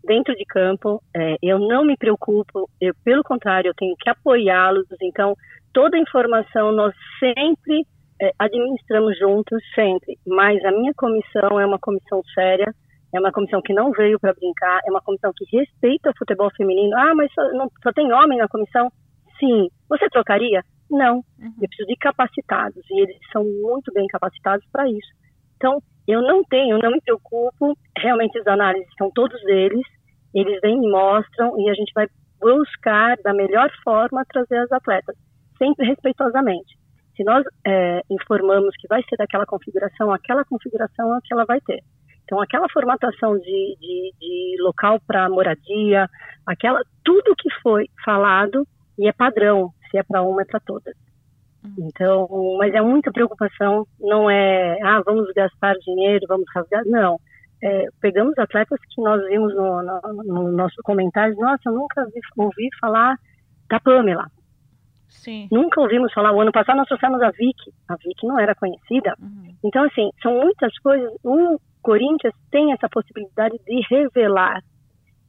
dentro 0.03 0.35
de 0.35 0.45
campo. 0.45 1.01
É, 1.15 1.37
eu 1.41 1.59
não 1.59 1.85
me 1.85 1.97
preocupo, 1.97 2.69
eu, 2.79 2.93
pelo 3.03 3.23
contrário, 3.23 3.69
eu 3.69 3.73
tenho 3.75 3.95
que 3.97 4.09
apoiá-los. 4.09 4.85
Então, 5.01 5.35
toda 5.73 5.97
a 5.97 5.99
informação 5.99 6.71
nós 6.71 6.93
sempre 7.19 7.85
é, 8.21 8.31
administramos 8.37 9.17
juntos, 9.17 9.61
sempre. 9.73 10.17
Mas 10.25 10.63
a 10.65 10.71
minha 10.71 10.93
comissão 10.95 11.59
é 11.59 11.65
uma 11.65 11.79
comissão 11.79 12.21
séria, 12.33 12.73
é 13.13 13.19
uma 13.19 13.31
comissão 13.31 13.61
que 13.61 13.73
não 13.73 13.91
veio 13.91 14.19
para 14.19 14.33
brincar, 14.33 14.79
é 14.85 14.89
uma 14.89 15.01
comissão 15.01 15.31
que 15.35 15.45
respeita 15.55 16.09
o 16.09 16.17
futebol 16.17 16.49
feminino. 16.55 16.97
Ah, 16.97 17.13
mas 17.15 17.31
só, 17.33 17.43
não, 17.53 17.69
só 17.81 17.91
tem 17.93 18.11
homem 18.11 18.37
na 18.37 18.47
comissão? 18.47 18.91
Sim. 19.39 19.69
Você 19.89 20.09
trocaria? 20.09 20.63
Não. 20.89 21.17
Uhum. 21.17 21.53
Eu 21.61 21.67
preciso 21.67 21.87
de 21.87 21.95
capacitados 21.95 22.83
e 22.89 23.01
eles 23.01 23.17
são 23.31 23.43
muito 23.43 23.91
bem 23.93 24.07
capacitados 24.07 24.65
para 24.71 24.89
isso. 24.89 25.09
Então, 25.57 25.79
eu 26.07 26.21
não 26.21 26.43
tenho, 26.43 26.77
não 26.79 26.91
me 26.91 27.01
preocupo. 27.01 27.77
Realmente 27.97 28.37
as 28.39 28.47
análises 28.47 28.89
são 28.97 29.09
todos 29.11 29.41
eles. 29.45 29.85
Eles 30.33 30.59
vêm 30.61 30.83
e 30.83 30.89
mostram 30.89 31.59
e 31.59 31.69
a 31.69 31.73
gente 31.73 31.91
vai 31.93 32.07
buscar 32.39 33.17
da 33.23 33.33
melhor 33.33 33.69
forma 33.83 34.25
trazer 34.25 34.57
as 34.57 34.71
atletas, 34.71 35.15
sempre 35.57 35.87
respeitosamente. 35.87 36.77
Se 37.15 37.23
nós 37.23 37.45
é, 37.65 38.01
informamos 38.09 38.75
que 38.77 38.87
vai 38.87 39.01
ser 39.03 39.15
daquela 39.17 39.45
configuração, 39.45 40.11
aquela 40.11 40.43
configuração 40.43 41.15
é 41.15 41.19
que 41.23 41.33
ela 41.33 41.45
vai 41.45 41.61
ter. 41.61 41.79
Então, 42.23 42.41
aquela 42.41 42.67
formatação 42.69 43.37
de, 43.37 43.77
de, 43.79 44.13
de 44.19 44.55
local 44.61 44.99
para 45.05 45.29
moradia, 45.29 46.09
aquela 46.45 46.81
tudo 47.03 47.35
que 47.37 47.49
foi 47.61 47.85
falado 48.03 48.65
e 48.97 49.07
é 49.07 49.11
padrão, 49.11 49.71
se 49.91 49.97
é 49.97 50.03
para 50.03 50.23
uma 50.23 50.41
é 50.41 50.45
para 50.45 50.59
todas. 50.59 50.95
Uhum. 51.63 51.87
Então, 51.87 52.27
mas 52.57 52.73
é 52.73 52.81
muita 52.81 53.11
preocupação, 53.11 53.85
não 53.99 54.29
é, 54.29 54.77
ah, 54.81 55.01
vamos 55.05 55.31
gastar 55.33 55.75
dinheiro, 55.75 56.25
vamos 56.27 56.45
rasgar, 56.53 56.83
não. 56.85 57.19
É, 57.65 57.87
pegamos 58.01 58.37
atletas 58.37 58.77
que 58.89 59.01
nós 59.01 59.25
vimos 59.27 59.55
no, 59.55 59.81
no, 59.81 60.23
no 60.23 60.51
nosso 60.51 60.75
comentário, 60.83 61.35
nossa, 61.37 61.61
eu 61.67 61.73
nunca 61.73 62.03
vi, 62.05 62.19
ouvi 62.37 62.69
falar 62.79 63.15
da 63.69 63.79
Pamela. 63.79 64.25
Sim. 65.07 65.47
Nunca 65.49 65.79
ouvimos 65.79 66.11
falar. 66.11 66.33
O 66.33 66.41
ano 66.41 66.51
passado 66.51 66.77
nós 66.77 66.87
trouxemos 66.87 67.21
a 67.21 67.29
Vicky. 67.29 67.71
A 67.87 67.95
Vicky 67.95 68.27
não 68.27 68.37
era 68.39 68.53
conhecida. 68.55 69.15
Uhum. 69.21 69.55
Então, 69.63 69.83
assim, 69.83 70.09
são 70.21 70.33
muitas 70.33 70.77
coisas. 70.79 71.09
O 71.23 71.57
Corinthians 71.81 72.33
tem 72.51 72.73
essa 72.73 72.89
possibilidade 72.89 73.57
de 73.65 73.81
revelar 73.89 74.61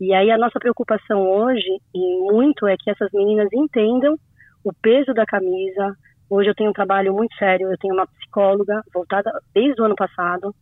e 0.00 0.12
aí 0.12 0.30
a 0.30 0.38
nossa 0.38 0.58
preocupação 0.58 1.22
hoje, 1.30 1.80
e 1.94 2.32
muito, 2.32 2.66
é 2.66 2.76
que 2.76 2.90
essas 2.90 3.10
meninas 3.12 3.48
entendam 3.52 4.16
o 4.64 4.72
peso 4.72 5.14
da 5.14 5.24
camisa. 5.24 5.96
Hoje 6.28 6.50
eu 6.50 6.54
tenho 6.54 6.70
um 6.70 6.74
trabalho 6.74 7.14
muito 7.14 7.34
sério, 7.36 7.70
eu 7.70 7.78
tenho 7.78 7.94
uma 7.94 8.06
psicóloga 8.06 8.82
voltada 8.92 9.30
desde 9.54 9.80
o 9.80 9.84
ano 9.84 9.94
passado. 9.94 10.54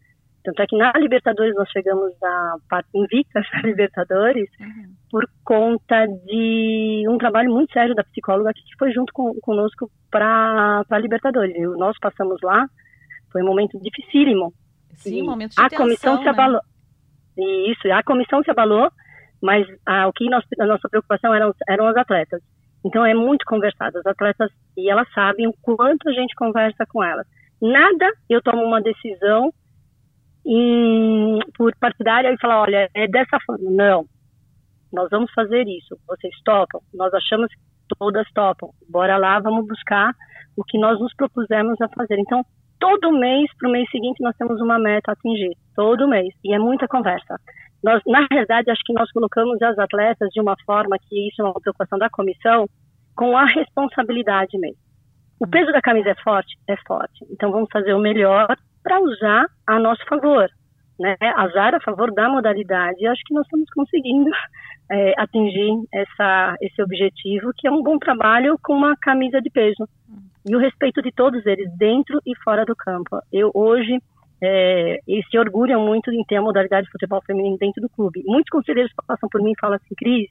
Tanto 0.45 0.61
é 0.61 0.66
que 0.66 0.76
na 0.76 0.93
Libertadores 0.93 1.55
nós 1.55 1.68
chegamos 1.70 2.12
a 2.22 2.57
parte 2.68 2.88
invicta 2.95 3.40
da 3.40 3.61
Libertadores 3.62 4.49
uhum. 4.61 4.95
por 5.11 5.24
conta 5.45 6.07
de 6.26 7.05
um 7.09 7.16
trabalho 7.18 7.51
muito 7.51 7.72
sério 7.72 7.95
da 7.95 8.05
psicóloga 8.05 8.53
que 8.53 8.62
foi 8.78 8.93
junto 8.93 9.12
com, 9.12 9.34
conosco 9.40 9.90
para 10.11 10.84
a 10.88 10.99
Libertadores. 10.99 11.55
E 11.55 11.62
nós 11.78 11.97
passamos 12.01 12.40
lá, 12.43 12.66
foi 13.30 13.43
um 13.43 13.47
momento 13.47 13.78
dificílimo. 13.80 14.53
Sim, 14.95 15.22
um 15.22 15.26
momento 15.26 15.55
de 15.55 15.61
A 15.61 15.68
tensão, 15.68 15.86
comissão 15.86 16.16
né? 16.16 16.22
se 16.22 16.28
abalou. 16.28 16.61
Isso, 17.68 17.93
a 17.93 18.03
comissão 18.03 18.43
se 18.43 18.51
abalou 18.51 18.90
mas 19.43 19.66
ah, 19.84 20.07
o 20.07 20.12
que 20.12 20.30
nós, 20.30 20.45
a 20.59 20.64
nossa 20.64 20.88
preocupação 20.88 21.34
eram, 21.34 21.53
eram 21.68 21.88
as 21.88 21.97
atletas. 21.97 22.40
Então 22.84 23.05
é 23.05 23.12
muito 23.12 23.45
conversado, 23.45 23.99
as 23.99 24.07
atletas, 24.07 24.51
e 24.76 24.88
elas 24.88 25.12
sabem 25.12 25.49
o 25.49 25.55
quanto 25.61 26.09
a 26.09 26.12
gente 26.12 26.34
conversa 26.36 26.86
com 26.86 27.03
elas. 27.03 27.26
Nada 27.61 28.09
eu 28.30 28.40
tomo 28.40 28.62
uma 28.62 28.80
decisão 28.80 29.53
em, 30.47 31.38
por 31.57 31.72
partidária 31.78 32.32
e 32.32 32.38
falar, 32.38 32.62
olha, 32.62 32.88
é 32.95 33.07
dessa 33.09 33.38
forma. 33.47 33.70
Não, 33.70 34.05
nós 34.93 35.09
vamos 35.11 35.32
fazer 35.32 35.66
isso, 35.66 35.97
vocês 36.07 36.34
topam, 36.45 36.80
nós 36.93 37.12
achamos 37.14 37.49
que 37.49 37.97
todas 37.99 38.26
topam, 38.34 38.70
bora 38.88 39.16
lá, 39.16 39.40
vamos 39.40 39.66
buscar 39.66 40.12
o 40.57 40.64
que 40.64 40.78
nós 40.78 41.01
nos 41.01 41.14
propusemos 41.14 41.80
a 41.80 41.88
fazer. 41.88 42.18
Então, 42.18 42.45
todo 42.78 43.18
mês, 43.18 43.51
para 43.59 43.68
o 43.68 43.72
mês 43.72 43.88
seguinte, 43.90 44.22
nós 44.22 44.36
temos 44.36 44.61
uma 44.61 44.78
meta 44.78 45.12
a 45.12 45.14
atingir, 45.14 45.57
todo 45.74 46.09
mês, 46.09 46.34
e 46.45 46.55
é 46.55 46.59
muita 46.59 46.86
conversa. 46.86 47.38
Nós, 47.82 48.03
na 48.07 48.26
realidade, 48.30 48.70
acho 48.70 48.82
que 48.84 48.93
nós 48.93 49.11
colocamos 49.11 49.61
as 49.62 49.78
atletas 49.78 50.28
de 50.30 50.40
uma 50.40 50.55
forma 50.64 50.97
que 50.99 51.28
isso 51.28 51.43
é 51.43 51.45
uma 51.45 51.61
preocupação 51.61 51.99
da 51.99 52.11
comissão, 52.11 52.66
com 53.16 53.36
a 53.36 53.45
responsabilidade 53.45 54.59
mesmo. 54.59 54.80
O 55.40 55.47
peso 55.47 55.72
da 55.72 55.80
camisa 55.80 56.11
é 56.11 56.14
forte? 56.22 56.57
É 56.68 56.76
forte. 56.86 57.26
Então 57.30 57.51
vamos 57.51 57.68
fazer 57.72 57.93
o 57.95 57.99
melhor 57.99 58.57
para 58.83 59.01
usar 59.01 59.47
a 59.66 59.78
nosso 59.78 60.05
favor, 60.07 60.49
né? 60.99 61.16
Azar 61.37 61.74
a 61.74 61.80
favor 61.80 62.12
da 62.12 62.28
modalidade. 62.28 63.07
Acho 63.07 63.22
que 63.24 63.35
nós 63.35 63.45
estamos 63.45 63.68
conseguindo 63.74 64.30
é, 64.91 65.14
atingir 65.16 65.72
essa, 65.93 66.57
esse 66.61 66.83
objetivo, 66.83 67.53
que 67.57 67.66
é 67.66 67.70
um 67.70 67.83
bom 67.83 67.99
trabalho 67.99 68.59
com 68.62 68.74
uma 68.74 68.97
camisa 68.97 69.41
de 69.41 69.51
peso. 69.51 69.89
E 70.49 70.57
o 70.57 70.59
respeito 70.59 71.01
de 71.01 71.12
todos 71.12 71.45
eles, 71.47 71.70
dentro 71.76 72.20
e 72.26 72.35
fora 72.43 72.64
do 72.64 72.74
campo. 72.74 73.20
Eu 73.33 73.51
hoje 73.55 73.97
é, 74.43 74.99
se 75.30 75.39
orgulham 75.39 75.87
muito 75.87 76.11
em 76.11 76.24
ter 76.24 76.37
a 76.37 76.43
modalidade 76.43 76.87
de 76.87 76.91
futebol 76.91 77.22
feminino 77.24 77.57
dentro 77.59 77.80
do 77.80 77.89
clube. 77.89 78.22
Muitos 78.26 78.51
conselheiros 78.51 78.93
passam 79.07 79.28
por 79.28 79.41
mim 79.41 79.53
e 79.53 79.61
falam 79.61 79.76
assim, 79.76 79.95
Cris, 79.97 80.28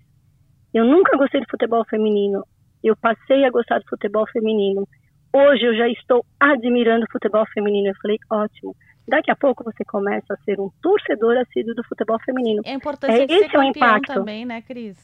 eu 0.74 0.84
nunca 0.86 1.18
gostei 1.18 1.39
de 1.39 1.49
futebol 1.49 1.86
feminino, 1.86 2.43
eu 2.84 2.95
passei 2.95 3.45
a 3.45 3.49
gostar 3.49 3.80
de 3.80 3.89
futebol 3.89 4.26
feminino. 4.32 4.88
Hoje 5.34 5.66
eu 5.66 5.76
já 5.76 5.88
estou 5.88 6.26
admirando 6.40 7.06
o 7.06 7.12
futebol 7.12 7.46
feminino. 7.54 7.90
Eu 7.90 7.96
falei, 8.02 8.18
ótimo. 8.30 8.76
Daqui 9.08 9.32
a 9.32 9.36
pouco 9.36 9.64
você 9.64 9.84
começa 9.86 10.34
a 10.34 10.38
ser 10.44 10.60
um 10.60 10.70
torcedor 10.82 11.38
assíduo 11.38 11.74
do 11.74 11.84
futebol 11.84 12.20
feminino. 12.24 12.62
É 12.66 12.74
importante 12.74 13.14
é, 13.14 13.24
esse 13.24 13.56
é 13.56 13.60
o 13.60 13.64
impacto 13.64 14.14
também, 14.14 14.46
né, 14.46 14.62
Cris? 14.62 14.98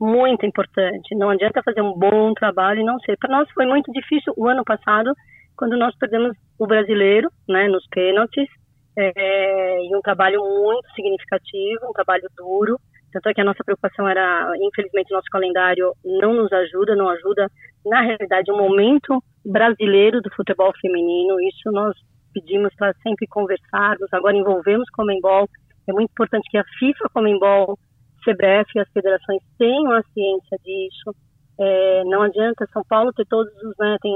Muito 0.00 0.44
importante. 0.44 1.14
Não 1.14 1.30
adianta 1.30 1.62
fazer 1.62 1.80
um 1.80 1.92
bom 1.92 2.34
trabalho 2.34 2.80
e 2.80 2.84
não 2.84 2.98
ser. 3.00 3.16
Para 3.18 3.30
nós 3.30 3.50
foi 3.52 3.66
muito 3.66 3.92
difícil 3.92 4.32
o 4.36 4.48
ano 4.48 4.64
passado 4.64 5.12
quando 5.56 5.76
nós 5.76 5.96
perdemos 5.96 6.36
o 6.58 6.66
brasileiro, 6.66 7.30
né, 7.48 7.68
nos 7.68 7.86
pênaltis, 7.88 8.48
é, 8.96 9.84
e 9.84 9.96
um 9.96 10.00
trabalho 10.00 10.40
muito 10.40 10.88
significativo, 10.94 11.88
um 11.88 11.92
trabalho 11.92 12.24
duro. 12.36 12.80
Tanto 13.12 13.28
é 13.28 13.34
que 13.34 13.40
a 13.40 13.44
nossa 13.44 13.62
preocupação 13.64 14.08
era, 14.08 14.52
infelizmente, 14.60 15.12
nosso 15.12 15.28
calendário 15.30 15.92
não 16.04 16.34
nos 16.34 16.52
ajuda, 16.52 16.96
não 16.96 17.08
ajuda, 17.08 17.48
na 17.84 18.00
realidade, 18.00 18.50
o 18.50 18.56
momento 18.56 19.22
brasileiro 19.44 20.20
do 20.20 20.30
futebol 20.34 20.72
feminino. 20.80 21.40
Isso 21.40 21.70
nós 21.70 21.94
pedimos 22.32 22.74
para 22.76 22.94
sempre 23.02 23.26
conversarmos. 23.26 24.12
Agora 24.12 24.36
envolvemos 24.36 24.88
o 24.88 24.96
Comembol. 24.96 25.48
É 25.88 25.92
muito 25.92 26.10
importante 26.10 26.48
que 26.50 26.58
a 26.58 26.64
FIFA, 26.78 27.08
Comembol, 27.12 27.78
CBF 28.24 28.70
e 28.76 28.80
as 28.80 28.88
federações 28.92 29.42
tenham 29.58 29.92
a 29.92 30.02
ciência 30.14 30.58
disso. 30.64 31.14
É, 31.58 32.04
não 32.04 32.22
adianta 32.22 32.66
São 32.72 32.82
Paulo 32.88 33.12
ter 33.12 33.26
todos 33.26 33.52
os, 33.62 33.74
né, 33.78 33.96
tem 34.00 34.14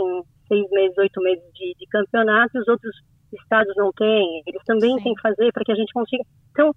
seis 0.48 0.68
meses, 0.70 0.96
oito 0.96 1.20
meses 1.20 1.44
de, 1.52 1.74
de 1.78 1.86
campeonato 1.88 2.56
e 2.56 2.60
os 2.60 2.68
outros 2.68 2.94
estados 3.32 3.74
não 3.76 3.92
têm. 3.92 4.42
Eles 4.46 4.62
também 4.64 4.96
Sim. 4.98 5.04
têm 5.04 5.14
que 5.14 5.22
fazer 5.22 5.52
para 5.52 5.64
que 5.64 5.72
a 5.72 5.74
gente 5.74 5.92
consiga. 5.92 6.22
Então, 6.50 6.72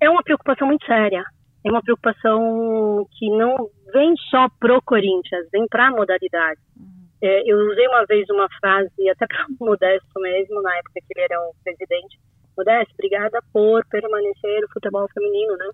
é 0.00 0.08
uma 0.08 0.22
preocupação 0.22 0.68
muito 0.68 0.86
séria. 0.86 1.24
É 1.68 1.70
uma 1.70 1.82
preocupação 1.82 3.06
que 3.18 3.28
não 3.28 3.68
vem 3.92 4.14
só 4.30 4.48
pro 4.58 4.80
Corinthians, 4.80 5.46
vem 5.52 5.66
para 5.68 5.88
a 5.88 5.90
modalidade. 5.90 6.58
Uhum. 6.74 6.88
É, 7.20 7.42
eu 7.44 7.58
usei 7.58 7.86
uma 7.88 8.06
vez 8.06 8.24
uma 8.30 8.48
frase, 8.58 9.10
até 9.10 9.26
para 9.26 9.44
o 9.44 9.52
Modesto 9.60 10.18
mesmo, 10.18 10.62
na 10.62 10.74
época 10.78 10.94
que 10.94 11.12
ele 11.14 11.26
era 11.30 11.38
o 11.42 11.52
presidente. 11.62 12.18
Modesto, 12.56 12.94
obrigada 12.94 13.38
por 13.52 13.84
permanecer 13.90 14.64
o 14.64 14.72
futebol 14.72 15.06
feminino, 15.12 15.58
né? 15.58 15.68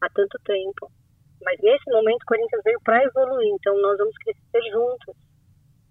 Há 0.00 0.08
tanto 0.08 0.36
tempo. 0.44 0.90
Mas 1.44 1.60
nesse 1.62 1.88
momento 1.92 2.22
o 2.22 2.26
Corinthians 2.26 2.62
veio 2.64 2.80
para 2.82 3.04
evoluir, 3.04 3.54
então 3.54 3.80
nós 3.80 3.98
vamos 3.98 4.16
crescer 4.18 4.70
juntos. 4.72 5.14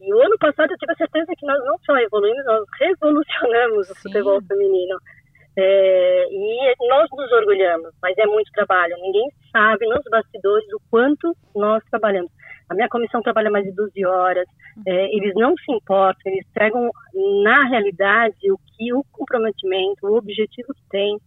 E 0.01 0.14
o 0.14 0.22
ano 0.22 0.38
passado 0.38 0.72
eu 0.72 0.78
tive 0.78 0.91
a 0.91 0.97
certeza 0.97 1.32
que 1.38 1.45
nós 1.45 1.64
não 1.64 1.78
só 1.80 1.95
evoluímos, 1.95 2.45
nós 2.45 2.66
revolucionamos 2.78 3.89
o 3.89 3.95
Sim. 3.95 4.01
futebol 4.01 4.41
feminino. 4.49 4.99
É, 5.58 6.28
e 6.30 6.76
nós 6.89 7.08
nos 7.12 7.32
orgulhamos, 7.32 7.91
mas 8.01 8.18
é 8.18 8.26
muito 8.26 8.51
trabalho. 8.51 8.95
Ninguém 9.01 9.28
sabe 9.51 9.88
nos 9.88 10.03
bastidores 10.10 10.68
o 10.74 10.82
quanto 10.89 11.36
nós 11.56 11.84
trabalhamos. 11.89 12.32
A 12.70 12.74
minha 12.74 12.89
comissão 12.89 13.22
trabalha 13.22 13.49
mais 13.49 13.64
de 13.64 13.72
12 13.74 14.06
horas, 14.06 14.45
é, 14.86 15.16
eles 15.16 15.34
não 15.36 15.56
se 15.56 15.72
importam, 15.72 16.32
eles 16.32 16.45
entregam 16.49 16.89
na 17.43 17.66
realidade 17.68 18.51
o 18.51 18.58
que 18.58 18.93
o 18.93 19.03
comprometimento, 19.12 20.08
o 20.08 20.18
objetivo 20.18 20.74
que 20.74 20.89
tem. 20.89 21.18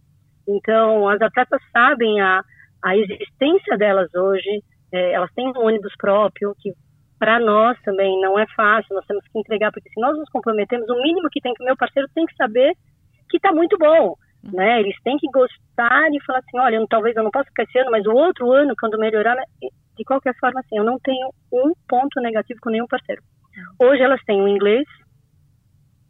Então, 0.47 1.07
as 1.07 1.21
atletas 1.21 1.61
sabem 1.71 2.19
a, 2.21 2.43
a 2.83 2.97
existência 2.97 3.77
delas 3.77 4.13
hoje, 4.13 4.61
é, 4.91 5.13
elas 5.13 5.31
têm 5.33 5.47
um 5.47 5.65
ônibus 5.65 5.93
próprio, 5.97 6.53
que 6.59 6.73
para 7.17 7.39
nós 7.39 7.79
também 7.83 8.19
não 8.21 8.37
é 8.37 8.45
fácil, 8.55 8.95
nós 8.95 9.05
temos 9.05 9.23
que 9.31 9.39
entregar, 9.39 9.71
porque 9.71 9.89
se 9.89 9.99
nós 9.99 10.17
nos 10.17 10.29
comprometemos, 10.29 10.89
o 10.89 11.01
mínimo 11.01 11.29
que 11.31 11.41
tem 11.41 11.53
que 11.53 11.63
o 11.63 11.65
meu 11.65 11.75
parceiro 11.75 12.07
tem 12.13 12.25
que 12.25 12.35
saber 12.35 12.73
que 13.29 13.37
está 13.37 13.51
muito 13.51 13.77
bom. 13.77 14.15
Né? 14.43 14.79
Eles 14.79 14.95
têm 15.03 15.17
que 15.17 15.27
gostar 15.27 16.09
e 16.11 16.23
falar 16.25 16.39
assim, 16.39 16.59
olha, 16.59 16.85
talvez 16.89 17.15
eu 17.15 17.23
não 17.23 17.31
possa 17.31 17.49
ficar 17.49 17.63
esse 17.63 17.77
ano, 17.79 17.91
mas 17.91 18.05
o 18.05 18.11
outro 18.11 18.51
ano, 18.51 18.73
quando 18.79 18.97
melhorar, 18.97 19.35
de 19.97 20.03
qualquer 20.05 20.33
forma, 20.39 20.61
assim, 20.61 20.77
eu 20.77 20.83
não 20.83 20.97
tenho 20.99 21.29
um 21.51 21.73
ponto 21.87 22.21
negativo 22.21 22.59
com 22.61 22.69
nenhum 22.69 22.87
parceiro. 22.87 23.21
Hoje 23.79 24.01
elas 24.01 24.23
têm 24.23 24.41
o 24.41 24.47
inglês, 24.47 24.85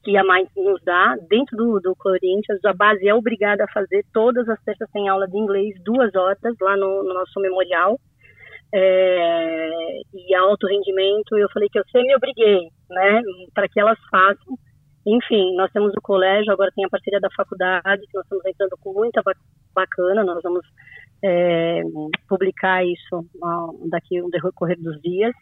que 0.03 0.15
a 0.15 0.23
mãe 0.23 0.47
nos 0.55 0.81
dá, 0.83 1.17
dentro 1.27 1.57
do, 1.57 1.79
do 1.79 1.95
Corinthians, 1.95 2.63
a 2.65 2.73
base 2.73 3.07
é 3.07 3.13
obrigada 3.13 3.63
a 3.63 3.71
fazer, 3.71 4.05
todas 4.13 4.47
as 4.47 4.61
terças 4.63 4.89
tem 4.91 5.09
aula 5.09 5.27
de 5.27 5.37
inglês, 5.37 5.75
duas 5.83 6.13
horas, 6.15 6.37
lá 6.61 6.77
no, 6.77 7.03
no 7.03 7.13
nosso 7.13 7.39
memorial, 7.39 7.99
é, 8.73 10.01
e 10.13 10.35
alto 10.35 10.67
rendimento, 10.67 11.35
eu 11.37 11.49
falei 11.51 11.67
que 11.69 11.79
eu 11.79 11.83
sempre 11.91 12.07
me 12.07 12.15
obriguei, 12.15 12.69
né, 12.89 13.21
para 13.53 13.67
que 13.67 13.79
elas 13.79 13.97
façam, 14.09 14.55
enfim, 15.15 15.55
nós 15.55 15.71
temos 15.71 15.93
o 15.95 16.01
colégio, 16.01 16.51
agora 16.51 16.71
tem 16.75 16.85
a 16.85 16.89
parceria 16.89 17.19
da 17.19 17.29
faculdade, 17.35 18.05
que 18.07 18.15
nós 18.15 18.23
estamos 18.23 18.45
entrando 18.45 18.77
com 18.81 18.93
muita 18.93 19.21
bacana, 19.73 20.23
nós 20.23 20.41
vamos 20.43 20.65
é, 21.23 21.81
publicar 22.27 22.85
isso 22.85 23.25
daqui 23.89 24.21
no 24.21 24.29
decorrer 24.29 24.79
dos 24.79 25.01
dias. 25.01 25.33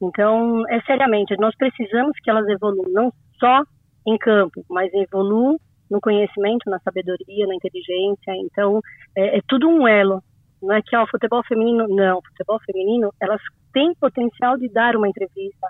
Então, 0.00 0.68
é 0.68 0.80
seriamente, 0.82 1.36
nós 1.38 1.54
precisamos 1.56 2.16
que 2.22 2.30
elas 2.30 2.46
evoluam, 2.48 2.90
não 2.90 3.12
só 3.38 3.62
em 4.06 4.18
campo, 4.18 4.64
mas 4.68 4.92
evoluam 4.92 5.58
no 5.90 6.00
conhecimento, 6.00 6.68
na 6.68 6.80
sabedoria, 6.80 7.46
na 7.46 7.54
inteligência. 7.54 8.34
Então, 8.36 8.80
é, 9.16 9.38
é 9.38 9.40
tudo 9.46 9.68
um 9.68 9.86
elo. 9.86 10.22
Não 10.60 10.74
é 10.74 10.82
que 10.82 10.96
o 10.96 11.06
futebol 11.06 11.42
feminino, 11.46 11.86
não. 11.88 12.18
O 12.18 12.22
futebol 12.28 12.58
feminino, 12.64 13.12
elas 13.20 13.40
têm 13.72 13.94
potencial 13.94 14.56
de 14.56 14.68
dar 14.68 14.96
uma 14.96 15.08
entrevista, 15.08 15.66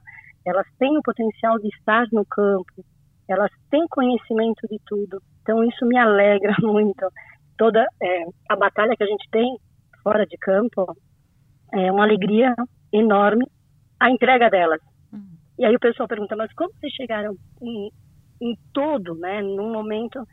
elas 0.46 0.66
têm 0.78 0.96
o 0.96 1.02
potencial 1.02 1.58
de 1.58 1.68
estar 1.68 2.06
no 2.12 2.24
campo, 2.24 2.84
elas 3.32 3.50
têm 3.70 3.86
conhecimento 3.88 4.66
de 4.68 4.78
tudo. 4.86 5.20
Então, 5.42 5.64
isso 5.64 5.84
me 5.86 5.98
alegra 5.98 6.54
muito 6.62 7.06
toda 7.56 7.86
é, 8.02 8.24
a 8.48 8.56
batalha 8.56 8.96
que 8.96 9.04
a 9.04 9.06
gente 9.06 9.28
tem 9.30 9.56
fora 10.02 10.26
de 10.26 10.36
campo 10.38 10.96
é 11.72 11.90
uma 11.92 12.02
alegria 12.02 12.54
enorme 12.92 13.46
a 14.00 14.10
entrega 14.10 14.50
delas. 14.50 14.80
Uhum. 15.12 15.36
E 15.58 15.64
aí 15.64 15.74
o 15.74 15.80
pessoal 15.80 16.08
pergunta, 16.08 16.34
mas 16.34 16.52
como 16.54 16.72
vocês 16.74 16.92
chegaram 16.92 17.36
em, 17.62 17.90
em 18.40 18.56
todo, 18.74 19.14
né, 19.14 19.40
num 19.40 19.72
momento 19.72 20.26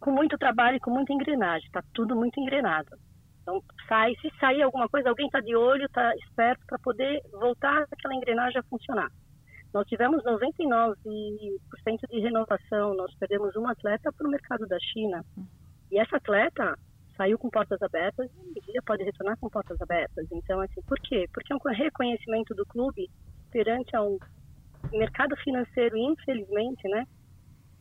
com 0.00 0.10
muito 0.10 0.38
trabalho 0.38 0.78
e 0.78 0.80
com 0.80 0.90
muita 0.90 1.12
engrenagem, 1.12 1.66
está 1.66 1.82
tudo 1.92 2.16
muito 2.16 2.40
engrenado. 2.40 2.96
Então, 3.42 3.62
sai, 3.86 4.14
se 4.22 4.30
sair 4.38 4.62
alguma 4.62 4.88
coisa, 4.88 5.10
alguém 5.10 5.26
está 5.26 5.40
de 5.40 5.54
olho, 5.54 5.84
está 5.84 6.14
esperto 6.16 6.64
para 6.66 6.78
poder 6.78 7.20
voltar 7.32 7.84
aquela 7.92 8.14
engrenagem 8.14 8.58
a 8.58 8.64
funcionar. 8.64 9.08
Nós 9.72 9.86
tivemos 9.86 10.22
99% 10.24 11.56
de 12.10 12.20
renovação, 12.20 12.94
nós 12.94 13.14
perdemos 13.14 13.54
um 13.56 13.68
atleta 13.68 14.12
para 14.12 14.26
o 14.26 14.30
mercado 14.30 14.66
da 14.66 14.78
China. 14.80 15.24
E 15.90 15.98
essa 15.98 16.16
atleta 16.16 16.76
saiu 17.16 17.38
com 17.38 17.50
portas 17.50 17.80
abertas 17.82 18.30
e 18.56 18.60
dia 18.60 18.82
pode 18.84 19.04
retornar 19.04 19.36
com 19.38 19.48
portas 19.48 19.80
abertas. 19.80 20.26
Então, 20.32 20.60
assim, 20.60 20.80
por 20.82 20.98
quê? 21.00 21.28
Porque 21.32 21.52
é 21.52 21.56
um 21.56 21.58
reconhecimento 21.72 22.54
do 22.54 22.66
clube 22.66 23.08
perante 23.50 23.94
ao 23.94 24.18
mercado 24.92 25.36
financeiro, 25.36 25.96
infelizmente, 25.96 26.88
né? 26.88 27.06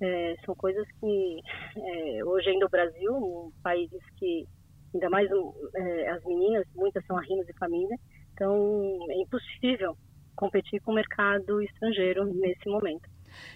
É, 0.01 0.35
são 0.45 0.55
coisas 0.55 0.87
que 0.99 1.41
é, 1.77 2.23
hoje 2.23 2.49
ainda 2.49 2.65
o 2.65 2.69
Brasil, 2.69 3.13
um 3.13 3.51
país 3.63 3.89
que 4.17 4.47
ainda 4.93 5.09
mais 5.09 5.29
é, 5.75 6.09
as 6.09 6.23
meninas, 6.23 6.65
muitas 6.75 7.05
são 7.05 7.17
arrimas 7.17 7.45
de 7.45 7.53
família, 7.53 7.97
então 8.33 9.07
é 9.09 9.21
impossível 9.21 9.97
competir 10.39 10.79
com 10.81 10.91
o 10.91 10.95
mercado 10.95 11.61
estrangeiro 11.61 12.23
nesse 12.33 12.69
momento. 12.69 13.09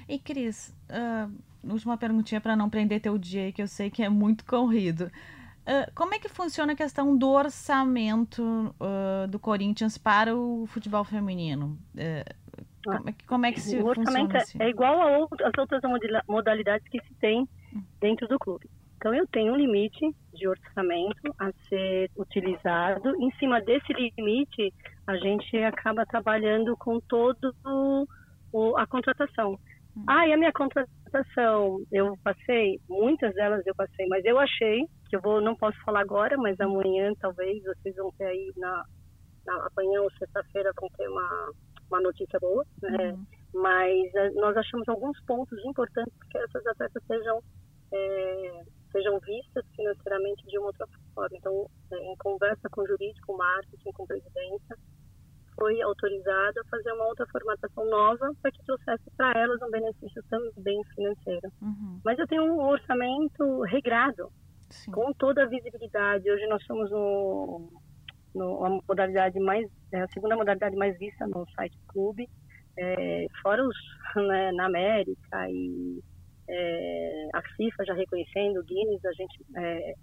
E 0.07 0.19
Cris, 0.19 0.75
uh, 0.89 1.31
última 1.63 1.97
perguntinha 1.97 2.41
para 2.41 2.57
não 2.57 2.69
prender 2.69 2.99
teu 2.99 3.17
dia 3.17 3.43
aí, 3.43 3.53
que 3.53 3.61
eu 3.61 3.67
sei 3.67 3.89
que 3.89 4.03
é 4.03 4.09
muito 4.09 4.45
corrido. 4.45 5.09
Uh, 5.65 5.89
como 5.95 6.13
é 6.13 6.19
que 6.19 6.27
funciona 6.27 6.73
a 6.73 6.75
questão 6.75 7.17
do 7.17 7.29
orçamento 7.29 8.43
uh, 8.43 9.25
do 9.29 9.39
Corinthians 9.39 9.97
para 9.97 10.35
o 10.35 10.67
futebol 10.67 11.05
feminino? 11.05 11.79
como, 12.83 13.09
é 13.09 13.13
que, 13.13 13.25
como 13.25 13.45
é 13.45 13.51
que 13.53 13.61
se 13.61 13.77
o 13.77 13.85
orçamento 13.85 14.35
assim? 14.35 14.57
é 14.61 14.69
igual 14.69 15.23
às 15.23 15.57
outras 15.57 15.81
modalidades 16.27 16.85
que 16.89 17.01
se 17.01 17.13
tem 17.15 17.47
dentro 18.01 18.27
do 18.27 18.37
clube. 18.37 18.69
Então, 18.97 19.13
eu 19.13 19.25
tenho 19.27 19.53
um 19.53 19.57
limite 19.57 20.15
de 20.33 20.47
orçamento 20.47 21.33
a 21.37 21.51
ser 21.67 22.09
utilizado. 22.15 23.13
Em 23.21 23.31
cima 23.31 23.61
desse 23.61 23.91
limite, 23.91 24.73
a 25.07 25.15
gente 25.17 25.57
acaba 25.57 26.05
trabalhando 26.05 26.75
com 26.77 26.99
todo 27.01 27.53
o, 28.53 28.77
a 28.77 28.87
contratação. 28.87 29.59
Hum. 29.95 30.03
Ah, 30.07 30.27
e 30.27 30.33
a 30.33 30.37
minha 30.37 30.51
contratação, 30.51 31.81
eu 31.91 32.17
passei, 32.23 32.79
muitas 32.89 33.33
delas 33.35 33.65
eu 33.65 33.75
passei, 33.75 34.07
mas 34.07 34.23
eu 34.25 34.39
achei, 34.39 34.85
que 35.09 35.15
eu 35.15 35.21
vou, 35.21 35.41
não 35.41 35.55
posso 35.55 35.77
falar 35.83 36.01
agora, 36.01 36.37
mas 36.37 36.59
amanhã 36.59 37.11
talvez 37.19 37.61
vocês 37.63 37.95
vão 37.95 38.11
ter 38.17 38.25
aí 38.25 38.51
na, 38.57 38.83
na 39.45 39.67
amanhã 39.75 40.01
ou 40.01 40.11
sexta-feira 40.13 40.71
vão 40.79 40.89
ter 40.97 41.07
uma, 41.07 41.51
uma 41.89 42.01
notícia 42.01 42.39
boa, 42.39 42.65
né? 42.81 43.11
Uhum. 43.11 43.25
Mas 43.53 44.15
eh, 44.15 44.31
nós 44.31 44.57
achamos 44.57 44.89
alguns 44.89 45.19
pontos 45.25 45.63
importantes 45.63 46.13
que 46.31 46.37
essas 46.39 46.65
atletas 46.65 47.03
sejam 47.05 47.39
é, 47.91 48.63
sejam 48.93 49.19
vistas 49.19 49.65
financeiramente 49.75 50.45
de 50.45 50.57
uma 50.57 50.67
outra 50.67 50.87
forma. 51.13 51.35
Então, 51.35 51.69
é, 51.91 51.97
em 51.97 52.15
conversa 52.17 52.69
com 52.69 52.81
o 52.81 52.87
jurídico, 52.87 53.35
marketing, 53.35 53.91
com 53.91 54.05
presidência, 54.05 54.77
foi 55.55 55.81
autorizado 55.81 56.59
a 56.59 56.69
fazer 56.69 56.91
uma 56.93 57.07
outra 57.07 57.25
formatação 57.27 57.85
nova 57.89 58.31
para 58.41 58.51
que 58.51 58.63
trouxesse 58.63 59.03
para 59.17 59.39
elas 59.39 59.61
um 59.61 59.69
benefício 59.69 60.23
também 60.29 60.81
financeiro. 60.95 61.51
Uhum. 61.61 61.99
Mas 62.03 62.17
eu 62.17 62.27
tenho 62.27 62.43
um 62.43 62.59
orçamento 62.65 63.61
regrado, 63.61 64.31
Sim. 64.69 64.91
com 64.91 65.11
toda 65.13 65.43
a 65.43 65.47
visibilidade. 65.47 66.31
Hoje 66.31 66.47
nós 66.47 66.63
somos 66.65 66.89
no, 66.89 67.69
no, 68.33 68.65
a 68.65 68.69
modalidade 68.87 69.39
mais, 69.39 69.69
é 69.91 70.01
a 70.01 70.07
segunda 70.07 70.35
modalidade 70.35 70.75
mais 70.75 70.97
vista 70.97 71.27
no 71.27 71.45
site 71.51 71.77
do 71.77 71.87
clube, 71.87 72.29
é, 72.77 73.27
fora 73.41 73.63
os 73.63 73.77
né, 74.15 74.51
na 74.53 74.65
América 74.65 75.49
e 75.49 76.01
é, 76.55 77.29
a 77.33 77.41
FIFA 77.41 77.85
já 77.85 77.93
reconhecendo, 77.93 78.59
o 78.59 78.63
Guinness, 78.63 79.03
a 79.03 79.13
gente 79.13 79.43
é, 79.57 79.93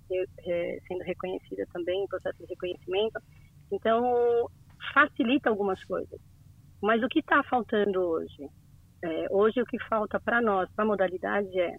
é, 0.47 0.79
sendo 0.89 1.05
reconhecida 1.05 1.65
também 1.73 2.03
em 2.03 2.09
processo 2.09 2.39
de 2.39 2.47
reconhecimento. 2.47 3.21
Então, 3.71 4.51
facilita 4.93 5.49
algumas 5.49 5.83
coisas. 5.85 6.21
Mas 6.83 7.03
o 7.03 7.09
que 7.09 7.21
está 7.21 7.43
faltando 7.45 8.01
hoje? 8.01 8.51
É, 9.03 9.27
hoje 9.31 9.63
o 9.63 9.67
que 9.67 9.79
falta 9.85 10.19
para 10.19 10.41
nós, 10.41 10.69
para 10.73 10.85
a 10.85 10.89
modalidade, 10.89 11.59
é 11.61 11.77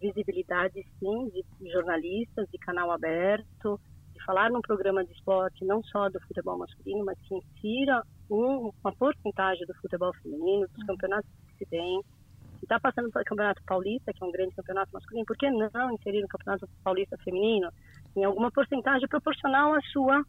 visibilidade, 0.00 0.84
sim, 0.98 1.30
de 1.30 1.70
jornalistas, 1.70 2.48
de 2.50 2.58
canal 2.58 2.90
aberto, 2.90 3.80
de 4.12 4.24
falar 4.24 4.50
num 4.50 4.60
programa 4.60 5.04
de 5.04 5.12
esporte, 5.12 5.64
não 5.64 5.82
só 5.84 6.08
do 6.08 6.20
futebol 6.20 6.58
masculino, 6.58 7.04
mas 7.04 7.18
que 7.20 7.34
insira 7.34 8.02
um, 8.30 8.70
uma 8.82 8.92
porcentagem 8.96 9.66
do 9.66 9.74
futebol 9.74 10.12
feminino, 10.22 10.66
dos 10.68 10.78
uhum. 10.80 10.86
campeonatos 10.86 11.30
que 11.48 11.64
se 11.64 11.70
tem. 11.70 12.02
Está 12.62 12.78
passando 12.80 13.10
pelo 13.10 13.24
Campeonato 13.24 13.62
Paulista, 13.64 14.12
que 14.12 14.22
é 14.22 14.26
um 14.26 14.32
grande 14.32 14.54
campeonato 14.54 14.92
masculino, 14.92 15.26
por 15.26 15.36
que 15.36 15.50
não 15.50 15.92
inserir 15.92 16.22
no 16.22 16.28
Campeonato 16.28 16.68
Paulista 16.82 17.16
feminino 17.24 17.70
em 18.16 18.24
alguma 18.24 18.50
porcentagem 18.50 19.08
proporcional 19.08 19.74
à 19.74 19.80
sua 19.92 20.22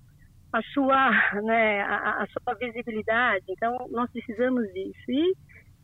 a 0.51 0.61
sua, 0.73 1.11
né, 1.43 1.81
a, 1.81 2.25
sua 2.27 2.55
visibilidade. 2.55 3.45
Então, 3.49 3.87
nós 3.91 4.09
precisamos 4.11 4.67
disso. 4.73 5.11
E, 5.11 5.35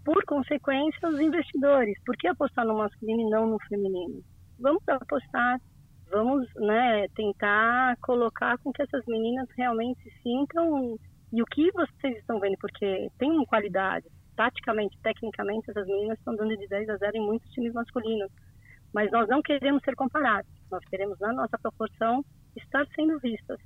por 0.03 0.23
consequência, 0.25 1.07
os 1.07 1.19
investidores. 1.19 1.95
Por 2.05 2.15
que 2.17 2.27
apostar 2.27 2.65
no 2.65 2.77
masculino 2.77 3.21
e 3.21 3.29
não 3.29 3.47
no 3.47 3.59
feminino? 3.67 4.23
Vamos 4.59 4.81
apostar, 4.87 5.59
vamos 6.09 6.47
né, 6.55 7.07
tentar 7.15 7.95
colocar 8.01 8.57
com 8.59 8.71
que 8.71 8.81
essas 8.81 9.05
meninas 9.05 9.47
realmente 9.55 10.01
sintam. 10.23 10.97
E 11.31 11.41
o 11.41 11.45
que 11.45 11.71
vocês 11.71 12.17
estão 12.17 12.39
vendo? 12.39 12.57
Porque 12.59 13.09
tem 13.19 13.45
qualidade. 13.45 14.07
Taticamente, 14.36 14.97
tecnicamente, 15.01 15.69
essas 15.69 15.88
meninas 15.88 16.17
estão 16.17 16.36
dando 16.36 16.55
de 16.57 16.67
10 16.67 16.89
a 16.89 16.97
0 16.97 17.17
em 17.17 17.25
muitos 17.25 17.49
times 17.51 17.73
masculinos. 17.73 18.31
Mas 18.93 19.11
nós 19.11 19.27
não 19.27 19.41
queremos 19.41 19.83
ser 19.83 19.95
comparados. 19.95 20.49
Nós 20.71 20.83
queremos, 20.86 21.19
na 21.19 21.33
nossa 21.33 21.57
proporção, 21.57 22.23
estar 22.55 22.86
sendo 22.95 23.19
vistas. 23.19 23.59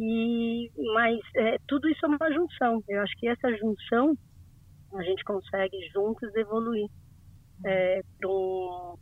E, 0.00 0.70
mas 0.94 1.20
é, 1.36 1.58
tudo 1.68 1.88
isso 1.88 2.04
é 2.04 2.08
uma 2.08 2.32
junção. 2.32 2.82
Eu 2.88 3.02
acho 3.02 3.16
que 3.16 3.28
essa 3.28 3.56
junção 3.56 4.16
a 4.94 5.02
gente 5.02 5.24
consegue 5.24 5.76
juntos 5.92 6.34
evoluir 6.34 6.88
é, 7.64 8.02
para 8.18 8.28
um, 8.28 8.96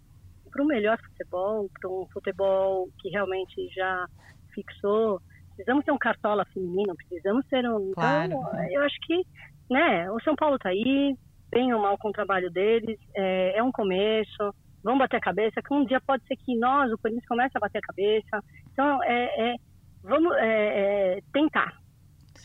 um 0.59 0.65
melhor 0.67 0.99
futebol, 1.01 1.71
para 1.81 1.91
um 1.91 2.07
futebol 2.13 2.89
que 3.01 3.09
realmente 3.09 3.69
já 3.75 4.07
fixou. 4.53 5.21
Precisamos 5.55 5.85
ter 5.85 5.93
um 5.93 5.99
cartola 5.99 6.45
feminino, 6.47 6.95
precisamos 6.97 7.47
ter 7.47 7.67
um. 7.69 7.93
Claro. 7.93 8.33
Então, 8.33 8.65
eu 8.71 8.83
acho 8.83 8.99
que 9.03 9.23
né, 9.71 10.11
o 10.11 10.21
São 10.21 10.35
Paulo 10.35 10.57
está 10.57 10.71
aí, 10.71 11.17
bem 11.51 11.73
ou 11.73 11.81
mal 11.81 11.97
com 11.99 12.09
o 12.09 12.13
trabalho 12.13 12.51
deles, 12.51 12.99
é, 13.15 13.59
é 13.59 13.63
um 13.63 13.73
começo 13.73 14.53
vamos 14.83 14.99
bater 14.99 15.17
a 15.17 15.21
cabeça, 15.21 15.63
que 15.63 15.75
um 15.75 15.85
dia 15.85 16.01
pode 16.01 16.25
ser 16.27 16.37
que 16.37 16.57
nós, 16.57 16.91
o 16.93 16.99
Corinthians, 16.99 17.27
comece 17.27 17.57
a 17.57 17.61
bater 17.61 17.79
a 17.79 17.87
cabeça. 17.87 18.45
Então, 18.73 19.03
é, 19.05 19.51
é 19.53 19.55
vamos 20.03 20.35
é, 20.37 21.17
é, 21.17 21.21
tentar. 21.33 21.79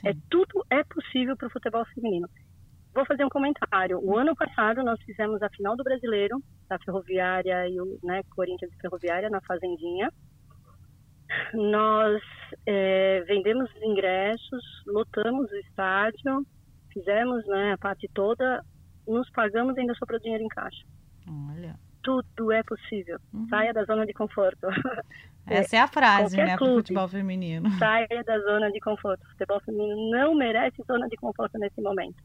É, 0.04 0.14
tudo 0.30 0.66
é 0.70 0.84
possível 0.84 1.36
para 1.38 1.48
o 1.48 1.52
futebol 1.52 1.86
feminino. 1.94 2.28
Vou 2.94 3.06
fazer 3.06 3.26
um 3.26 3.30
comentário. 3.30 4.00
O 4.02 4.18
ano 4.18 4.36
passado 4.36 4.84
nós 4.84 5.02
fizemos 5.04 5.42
a 5.42 5.50
final 5.50 5.76
do 5.76 5.84
Brasileiro, 5.84 6.42
da 6.70 6.78
Ferroviária 6.80 7.68
e 7.68 7.80
o 7.80 8.00
né, 8.04 8.22
Corinthians 8.36 8.72
e 8.72 8.82
Ferroviária 8.82 9.30
na 9.30 9.42
Fazendinha. 9.42 10.12
Nós 11.54 12.22
é, 12.66 13.22
vendemos 13.22 13.70
os 13.74 13.82
ingressos, 13.82 14.64
lotamos 14.86 15.52
o 15.52 15.56
estádio, 15.58 16.46
fizemos 16.96 17.46
né, 17.46 17.74
a 17.74 17.78
parte 17.78 18.10
toda, 18.14 18.64
nos 19.08 19.30
pagamos 19.32 19.78
e 19.78 19.82
ainda 19.82 19.94
sobrou 19.96 20.20
dinheiro 20.20 20.44
em 20.44 20.48
caixa. 20.48 20.84
Olha 21.52 21.76
tudo 22.06 22.52
é 22.52 22.62
possível. 22.62 23.18
Uhum. 23.34 23.48
Saia 23.50 23.74
da 23.74 23.84
zona 23.84 24.06
de 24.06 24.14
conforto. 24.14 24.68
Essa 25.48 25.76
é 25.76 25.80
a 25.80 25.88
frase, 25.88 26.36
Qualquer 26.36 26.52
né, 26.52 26.58
para 26.58 26.68
o 26.68 26.76
futebol 26.76 27.08
feminino. 27.08 27.70
Saia 27.78 28.24
da 28.24 28.40
zona 28.40 28.72
de 28.72 28.80
conforto. 28.80 29.24
O 29.26 29.30
futebol 29.32 29.60
feminino 29.62 30.12
não 30.12 30.36
merece 30.36 30.84
zona 30.88 31.08
de 31.08 31.16
conforto 31.18 31.58
nesse 31.58 31.82
momento. 31.82 32.16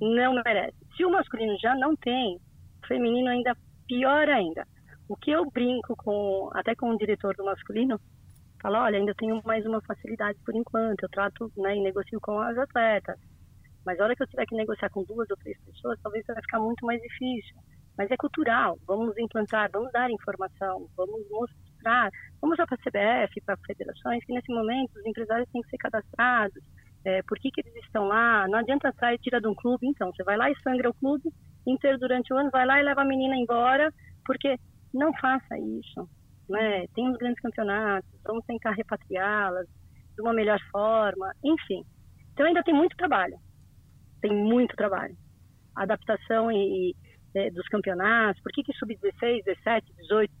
Uhum. 0.00 0.14
Não 0.14 0.42
merece. 0.42 0.76
Se 0.96 1.04
o 1.04 1.10
masculino 1.10 1.56
já 1.58 1.74
não 1.74 1.94
tem, 1.96 2.36
o 2.82 2.86
feminino 2.86 3.28
ainda 3.28 3.54
pior 3.86 4.28
ainda. 4.28 4.66
O 5.06 5.16
que 5.16 5.30
eu 5.30 5.48
brinco 5.50 5.94
com, 5.96 6.50
até 6.54 6.74
com 6.74 6.90
o 6.90 6.98
diretor 6.98 7.34
do 7.36 7.44
masculino, 7.44 8.00
fala, 8.60 8.84
olha, 8.84 8.98
ainda 8.98 9.14
tenho 9.14 9.40
mais 9.44 9.64
uma 9.66 9.80
facilidade 9.82 10.38
por 10.44 10.54
enquanto, 10.54 11.02
eu 11.02 11.08
trato 11.10 11.52
né, 11.58 11.76
e 11.76 11.82
negocio 11.82 12.18
com 12.20 12.40
as 12.40 12.56
atletas. 12.56 13.18
Mas 13.86 13.98
a 13.98 14.04
hora 14.04 14.16
que 14.16 14.22
eu 14.22 14.26
tiver 14.26 14.44
que 14.46 14.56
negociar 14.56 14.90
com 14.90 15.04
duas 15.04 15.30
ou 15.30 15.36
três 15.36 15.58
pessoas, 15.64 15.98
talvez 16.02 16.26
vai 16.26 16.42
ficar 16.42 16.58
muito 16.58 16.84
mais 16.84 17.00
difícil 17.00 17.56
mas 17.96 18.10
é 18.10 18.16
cultural. 18.16 18.78
Vamos 18.86 19.16
implantar, 19.18 19.70
vamos 19.72 19.90
dar 19.92 20.10
informação, 20.10 20.88
vamos 20.96 21.28
mostrar, 21.30 22.10
vamos 22.40 22.56
já 22.56 22.66
para 22.66 22.76
a 22.76 22.78
CBF, 22.78 23.40
para 23.40 23.56
federações, 23.66 24.24
que 24.24 24.32
nesse 24.32 24.52
momento 24.52 24.96
os 24.96 25.06
empresários 25.06 25.48
têm 25.50 25.62
que 25.62 25.70
ser 25.70 25.78
cadastrados, 25.78 26.62
é, 27.04 27.22
por 27.22 27.38
que, 27.38 27.50
que 27.50 27.60
eles 27.60 27.74
estão 27.84 28.08
lá, 28.08 28.46
não 28.48 28.58
adianta 28.58 28.92
sair 28.98 29.14
e 29.14 29.18
tira 29.18 29.40
de 29.40 29.46
um 29.46 29.54
clube, 29.54 29.86
então, 29.86 30.12
você 30.12 30.24
vai 30.24 30.36
lá 30.36 30.50
e 30.50 30.60
sangra 30.60 30.90
o 30.90 30.94
clube 30.94 31.32
inteiro 31.66 31.98
durante 31.98 32.32
o 32.32 32.36
ano, 32.36 32.50
vai 32.50 32.66
lá 32.66 32.80
e 32.80 32.84
leva 32.84 33.02
a 33.02 33.04
menina 33.04 33.36
embora, 33.36 33.92
porque 34.24 34.56
não 34.92 35.12
faça 35.14 35.56
isso, 35.58 36.08
né? 36.48 36.86
Tem 36.94 37.08
os 37.08 37.16
grandes 37.16 37.40
campeonatos, 37.40 38.10
vamos 38.24 38.44
tentar 38.44 38.72
repatriá-las 38.72 39.66
de 40.14 40.22
uma 40.22 40.32
melhor 40.32 40.58
forma, 40.70 41.32
enfim. 41.44 41.82
Então 42.32 42.46
ainda 42.46 42.62
tem 42.62 42.74
muito 42.74 42.96
trabalho, 42.96 43.36
tem 44.20 44.32
muito 44.32 44.76
trabalho. 44.76 45.16
Adaptação 45.74 46.50
e, 46.50 46.94
é, 47.34 47.50
dos 47.50 47.66
campeonatos, 47.68 48.42
por 48.42 48.50
que, 48.52 48.62
que 48.62 48.72
sub-16, 48.74 49.44
17, 49.44 49.92
18, 49.98 50.32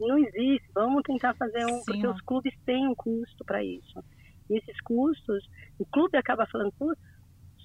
não 0.00 0.18
existe. 0.18 0.66
Vamos 0.74 1.02
tentar 1.02 1.34
fazer 1.34 1.64
um, 1.66 1.78
Sim, 1.78 1.84
porque 1.86 2.06
ó. 2.06 2.12
os 2.12 2.20
clubes 2.22 2.54
têm 2.64 2.86
um 2.88 2.94
custo 2.94 3.44
para 3.44 3.62
isso. 3.62 4.02
E 4.48 4.56
esses 4.56 4.80
custos, 4.80 5.46
o 5.78 5.84
clube 5.84 6.16
acaba 6.16 6.46
falando, 6.46 6.72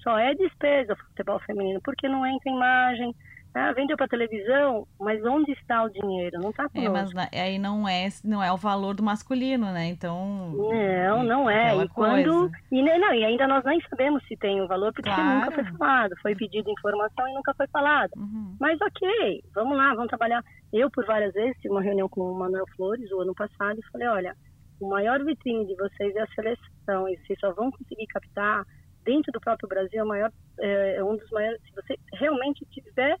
só 0.02 0.18
é 0.18 0.34
despesa 0.34 0.92
o 0.92 0.96
futebol 0.96 1.40
feminino, 1.40 1.80
porque 1.82 2.06
não 2.08 2.26
entra 2.26 2.50
imagem, 2.50 3.14
ah, 3.54 3.72
vendeu 3.72 3.96
para 3.96 4.08
televisão, 4.08 4.84
mas 4.98 5.24
onde 5.24 5.52
está 5.52 5.84
o 5.84 5.88
dinheiro? 5.88 6.40
Não 6.40 6.50
está 6.50 6.66
É, 6.74 6.88
mas 6.88 7.10
aí 7.32 7.56
não 7.56 7.88
é, 7.88 8.08
não 8.24 8.42
é 8.42 8.52
o 8.52 8.56
valor 8.56 8.94
do 8.96 9.02
masculino, 9.02 9.70
né? 9.70 9.86
Então. 9.86 10.50
Não, 10.50 11.22
não 11.22 11.48
é. 11.48 11.76
E 11.76 11.88
quando. 11.88 12.50
E, 12.72 12.82
não, 12.82 13.14
e 13.14 13.24
ainda 13.24 13.46
nós 13.46 13.64
nem 13.64 13.80
sabemos 13.88 14.26
se 14.26 14.36
tem 14.36 14.60
o 14.60 14.64
um 14.64 14.66
valor, 14.66 14.92
porque 14.92 15.08
claro. 15.08 15.38
nunca 15.38 15.52
foi 15.52 15.64
falado. 15.78 16.16
Foi 16.20 16.34
pedido 16.34 16.68
informação 16.68 17.28
e 17.28 17.34
nunca 17.34 17.54
foi 17.54 17.68
falado. 17.68 18.10
Uhum. 18.16 18.56
Mas 18.58 18.80
ok, 18.80 19.44
vamos 19.54 19.76
lá, 19.76 19.94
vamos 19.94 20.08
trabalhar. 20.08 20.42
Eu, 20.72 20.90
por 20.90 21.06
várias 21.06 21.32
vezes, 21.32 21.56
tive 21.60 21.72
uma 21.72 21.82
reunião 21.82 22.08
com 22.08 22.22
o 22.22 22.36
Manuel 22.36 22.66
Flores 22.74 23.08
o 23.12 23.20
ano 23.20 23.36
passado 23.36 23.78
e 23.78 23.90
falei: 23.92 24.08
olha, 24.08 24.36
o 24.80 24.88
maior 24.88 25.24
vitrine 25.24 25.64
de 25.64 25.76
vocês 25.76 26.14
é 26.16 26.22
a 26.22 26.26
seleção, 26.34 27.08
e 27.08 27.16
vocês 27.18 27.38
só 27.38 27.52
vão 27.52 27.70
conseguir 27.70 28.08
captar 28.08 28.64
dentro 29.04 29.30
do 29.30 29.40
próprio 29.40 29.68
Brasil, 29.68 30.00
é, 30.00 30.04
maior, 30.04 30.32
é, 30.58 30.96
é 30.96 31.04
um 31.04 31.16
dos 31.16 31.30
maiores. 31.30 31.60
Se 31.62 31.72
você 31.72 31.96
realmente 32.14 32.66
tiver 32.72 33.16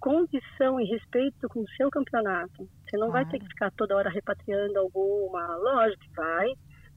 condição 0.00 0.80
e 0.80 0.84
respeito 0.86 1.48
com 1.48 1.60
o 1.60 1.70
seu 1.76 1.90
campeonato. 1.90 2.68
Você 2.84 2.96
não 2.96 3.10
vai 3.10 3.24
ter 3.26 3.38
que 3.38 3.46
ficar 3.46 3.70
toda 3.72 3.94
hora 3.96 4.10
repatriando 4.10 4.78
alguma, 4.78 5.56
lógico 5.56 6.02
que 6.02 6.16
vai, 6.16 6.52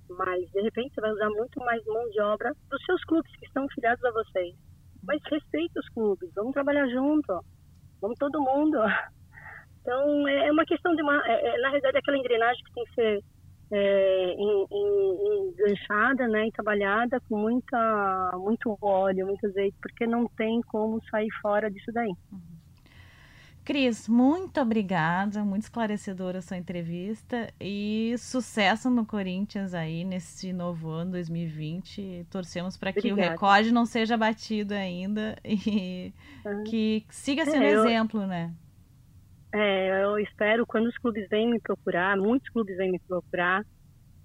mas 0.09 0.49
de 0.51 0.61
repente 0.61 0.93
você 0.95 1.01
vai 1.01 1.11
usar 1.11 1.29
muito 1.29 1.59
mais 1.59 1.85
mão 1.85 2.09
de 2.09 2.21
obra 2.21 2.51
dos 2.69 2.83
seus 2.85 3.03
clubes 3.03 3.31
que 3.35 3.45
estão 3.45 3.67
filiados 3.69 4.03
a 4.05 4.11
vocês. 4.11 4.55
Mas 5.03 5.21
respeite 5.29 5.77
os 5.77 5.89
clubes, 5.89 6.31
vamos 6.33 6.53
trabalhar 6.53 6.87
junto, 6.87 7.43
vamos 8.01 8.17
todo 8.17 8.41
mundo. 8.41 8.79
Então 9.81 10.25
é 10.29 10.49
uma 10.49 10.63
questão 10.63 10.95
de 10.95 11.01
uma, 11.01 11.21
é, 11.27 11.55
é, 11.55 11.57
na 11.59 11.67
realidade, 11.67 11.97
é 11.97 11.99
aquela 11.99 12.17
engrenagem 12.17 12.63
que 12.63 12.73
tem 12.73 12.85
que 12.85 12.93
ser 12.93 13.23
é, 13.69 14.35
enganchada, 15.51 16.25
né, 16.29 16.47
e 16.47 16.51
trabalhada 16.53 17.19
com 17.27 17.37
muita, 17.37 18.31
muito 18.35 18.77
óleo, 18.81 19.27
muito 19.27 19.45
azeite, 19.45 19.75
porque 19.81 20.07
não 20.07 20.25
tem 20.37 20.61
como 20.61 21.03
sair 21.09 21.29
fora 21.41 21.69
disso 21.69 21.91
daí. 21.91 22.13
Uhum. 22.31 22.52
Cris, 23.63 24.09
muito 24.09 24.59
obrigada, 24.59 25.43
muito 25.43 25.63
esclarecedora 25.63 26.39
a 26.39 26.41
sua 26.41 26.57
entrevista 26.57 27.49
e 27.61 28.13
sucesso 28.17 28.89
no 28.89 29.05
Corinthians 29.05 29.73
aí 29.73 30.03
nesse 30.03 30.51
novo 30.51 30.89
ano 30.89 31.11
2020. 31.11 32.27
Torcemos 32.29 32.75
para 32.75 32.91
que 32.91 33.13
o 33.13 33.15
recorde 33.15 33.71
não 33.71 33.85
seja 33.85 34.17
batido 34.17 34.73
ainda 34.73 35.37
e 35.45 36.13
uhum. 36.45 36.63
que 36.65 37.05
siga 37.09 37.45
sendo 37.45 37.63
é, 37.63 37.73
eu, 37.73 37.85
exemplo, 37.85 38.27
né? 38.27 38.53
É, 39.53 40.03
eu 40.03 40.19
espero 40.19 40.65
quando 40.65 40.87
os 40.87 40.97
clubes 40.97 41.29
vêm 41.29 41.49
me 41.49 41.59
procurar, 41.59 42.17
muitos 42.17 42.49
clubes 42.49 42.75
vêm 42.75 42.91
me 42.91 42.99
procurar, 42.99 43.63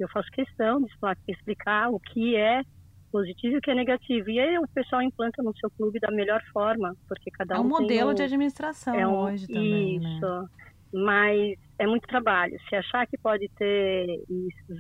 eu 0.00 0.08
faço 0.08 0.28
questão 0.32 0.80
de 0.80 0.88
explicar 1.28 1.90
o 1.90 2.00
que 2.00 2.34
é 2.34 2.62
positivo 3.10 3.54
e 3.54 3.58
o 3.58 3.60
que 3.60 3.70
é 3.70 3.74
negativo. 3.74 4.30
E 4.30 4.40
aí 4.40 4.58
o 4.58 4.68
pessoal 4.68 5.02
implanta 5.02 5.42
no 5.42 5.56
seu 5.58 5.70
clube 5.70 5.98
da 6.00 6.10
melhor 6.10 6.42
forma, 6.52 6.94
porque 7.06 7.30
cada 7.30 7.54
um. 7.54 7.58
É 7.58 7.60
um 7.60 7.68
modelo 7.68 8.10
um, 8.10 8.14
de 8.14 8.22
administração 8.22 8.94
é 8.94 9.06
um, 9.06 9.16
hoje 9.16 9.46
também. 9.46 10.00
Né? 10.00 10.14
Isso. 10.14 10.26
Né? 10.26 10.48
Mas 10.92 11.58
é 11.78 11.86
muito 11.86 12.06
trabalho. 12.06 12.58
Se 12.68 12.76
achar 12.76 13.06
que 13.06 13.18
pode 13.18 13.48
ter 13.56 14.22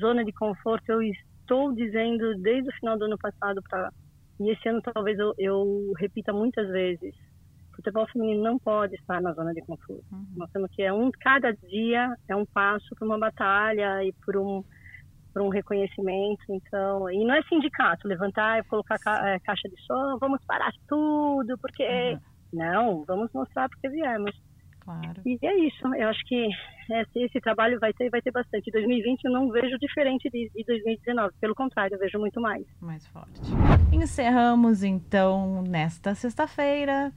zona 0.00 0.24
de 0.24 0.32
conforto, 0.32 0.90
eu 0.90 1.02
estou 1.02 1.72
dizendo 1.74 2.36
desde 2.38 2.68
o 2.68 2.74
final 2.74 2.98
do 2.98 3.04
ano 3.04 3.18
passado 3.18 3.62
para. 3.68 3.92
E 4.40 4.50
esse 4.50 4.68
ano 4.68 4.80
talvez 4.82 5.18
eu, 5.18 5.34
eu 5.38 5.92
repita 5.98 6.32
muitas 6.32 6.68
vezes. 6.68 7.14
Futebol 7.74 8.06
feminino 8.08 8.42
não 8.42 8.58
pode 8.58 8.94
estar 8.96 9.20
na 9.20 9.32
zona 9.32 9.52
de 9.52 9.60
conforto. 9.62 10.04
Uhum. 10.10 10.26
Nós 10.36 10.50
temos 10.50 10.70
que 10.72 10.82
é 10.82 10.92
um 10.92 11.10
cada 11.10 11.52
dia 11.52 12.12
é 12.28 12.34
um 12.34 12.46
passo 12.46 12.94
para 12.96 13.06
uma 13.06 13.18
batalha 13.18 14.02
e 14.04 14.12
por 14.24 14.36
um 14.36 14.64
por 15.32 15.42
um 15.42 15.48
reconhecimento. 15.48 16.42
Então, 16.48 17.10
e 17.10 17.24
não 17.24 17.34
é 17.34 17.42
sindicato 17.42 18.08
levantar 18.08 18.58
e 18.58 18.64
colocar 18.64 18.98
ca 18.98 19.28
é, 19.28 19.38
caixa 19.40 19.68
de 19.68 19.80
som, 19.82 20.18
vamos 20.18 20.40
parar 20.46 20.72
tudo, 20.88 21.56
porque. 21.58 21.84
Uhum. 21.84 22.18
Não, 22.50 23.04
vamos 23.04 23.30
mostrar 23.34 23.68
porque 23.68 23.90
viemos. 23.90 24.34
Claro. 24.80 25.20
E 25.26 25.38
é 25.42 25.54
isso. 25.66 25.86
Eu 25.94 26.08
acho 26.08 26.24
que 26.24 26.48
esse, 26.90 27.18
esse, 27.20 27.40
trabalho 27.42 27.78
vai 27.78 27.92
ter, 27.92 28.08
vai 28.08 28.22
ter 28.22 28.30
bastante. 28.30 28.70
2020 28.70 29.22
eu 29.24 29.32
não 29.32 29.50
vejo 29.50 29.76
diferente 29.78 30.30
de, 30.30 30.50
de 30.54 30.64
2019. 30.64 31.34
Pelo 31.38 31.54
contrário, 31.54 31.94
eu 31.94 31.98
vejo 31.98 32.18
muito 32.18 32.40
mais. 32.40 32.64
Mais 32.80 33.06
forte. 33.08 33.38
Encerramos 33.92 34.82
então 34.82 35.62
nesta 35.62 36.14
sexta-feira 36.14 37.12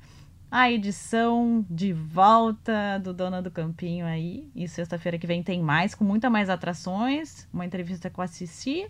a 0.52 0.70
edição 0.70 1.66
de 1.70 1.94
volta 1.94 3.00
do 3.00 3.14
Dona 3.14 3.42
do 3.42 3.50
Campinho 3.50 4.06
aí. 4.06 4.52
E 4.54 4.68
sexta-feira 4.68 5.18
que 5.18 5.26
vem 5.26 5.42
tem 5.42 5.62
mais, 5.62 5.96
com 5.96 6.04
muita 6.04 6.30
mais 6.30 6.50
atrações. 6.50 7.48
Uma 7.54 7.66
entrevista 7.66 8.10
com 8.10 8.22
a 8.22 8.28
Cici 8.28 8.86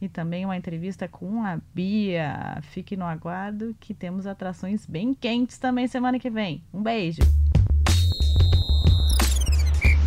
e 0.00 0.08
também 0.08 0.44
uma 0.44 0.56
entrevista 0.56 1.08
com 1.08 1.42
a 1.44 1.58
Bia. 1.74 2.60
Fique 2.62 2.96
no 2.96 3.04
aguardo 3.04 3.76
que 3.80 3.92
temos 3.92 4.24
atrações 4.24 4.86
bem 4.86 5.12
quentes 5.12 5.58
também 5.58 5.88
semana 5.88 6.16
que 6.18 6.30
vem. 6.30 6.62
Um 6.72 6.80
beijo. 6.80 7.20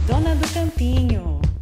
Dona 0.08 0.36
do 0.36 0.54
Campinho. 0.54 1.53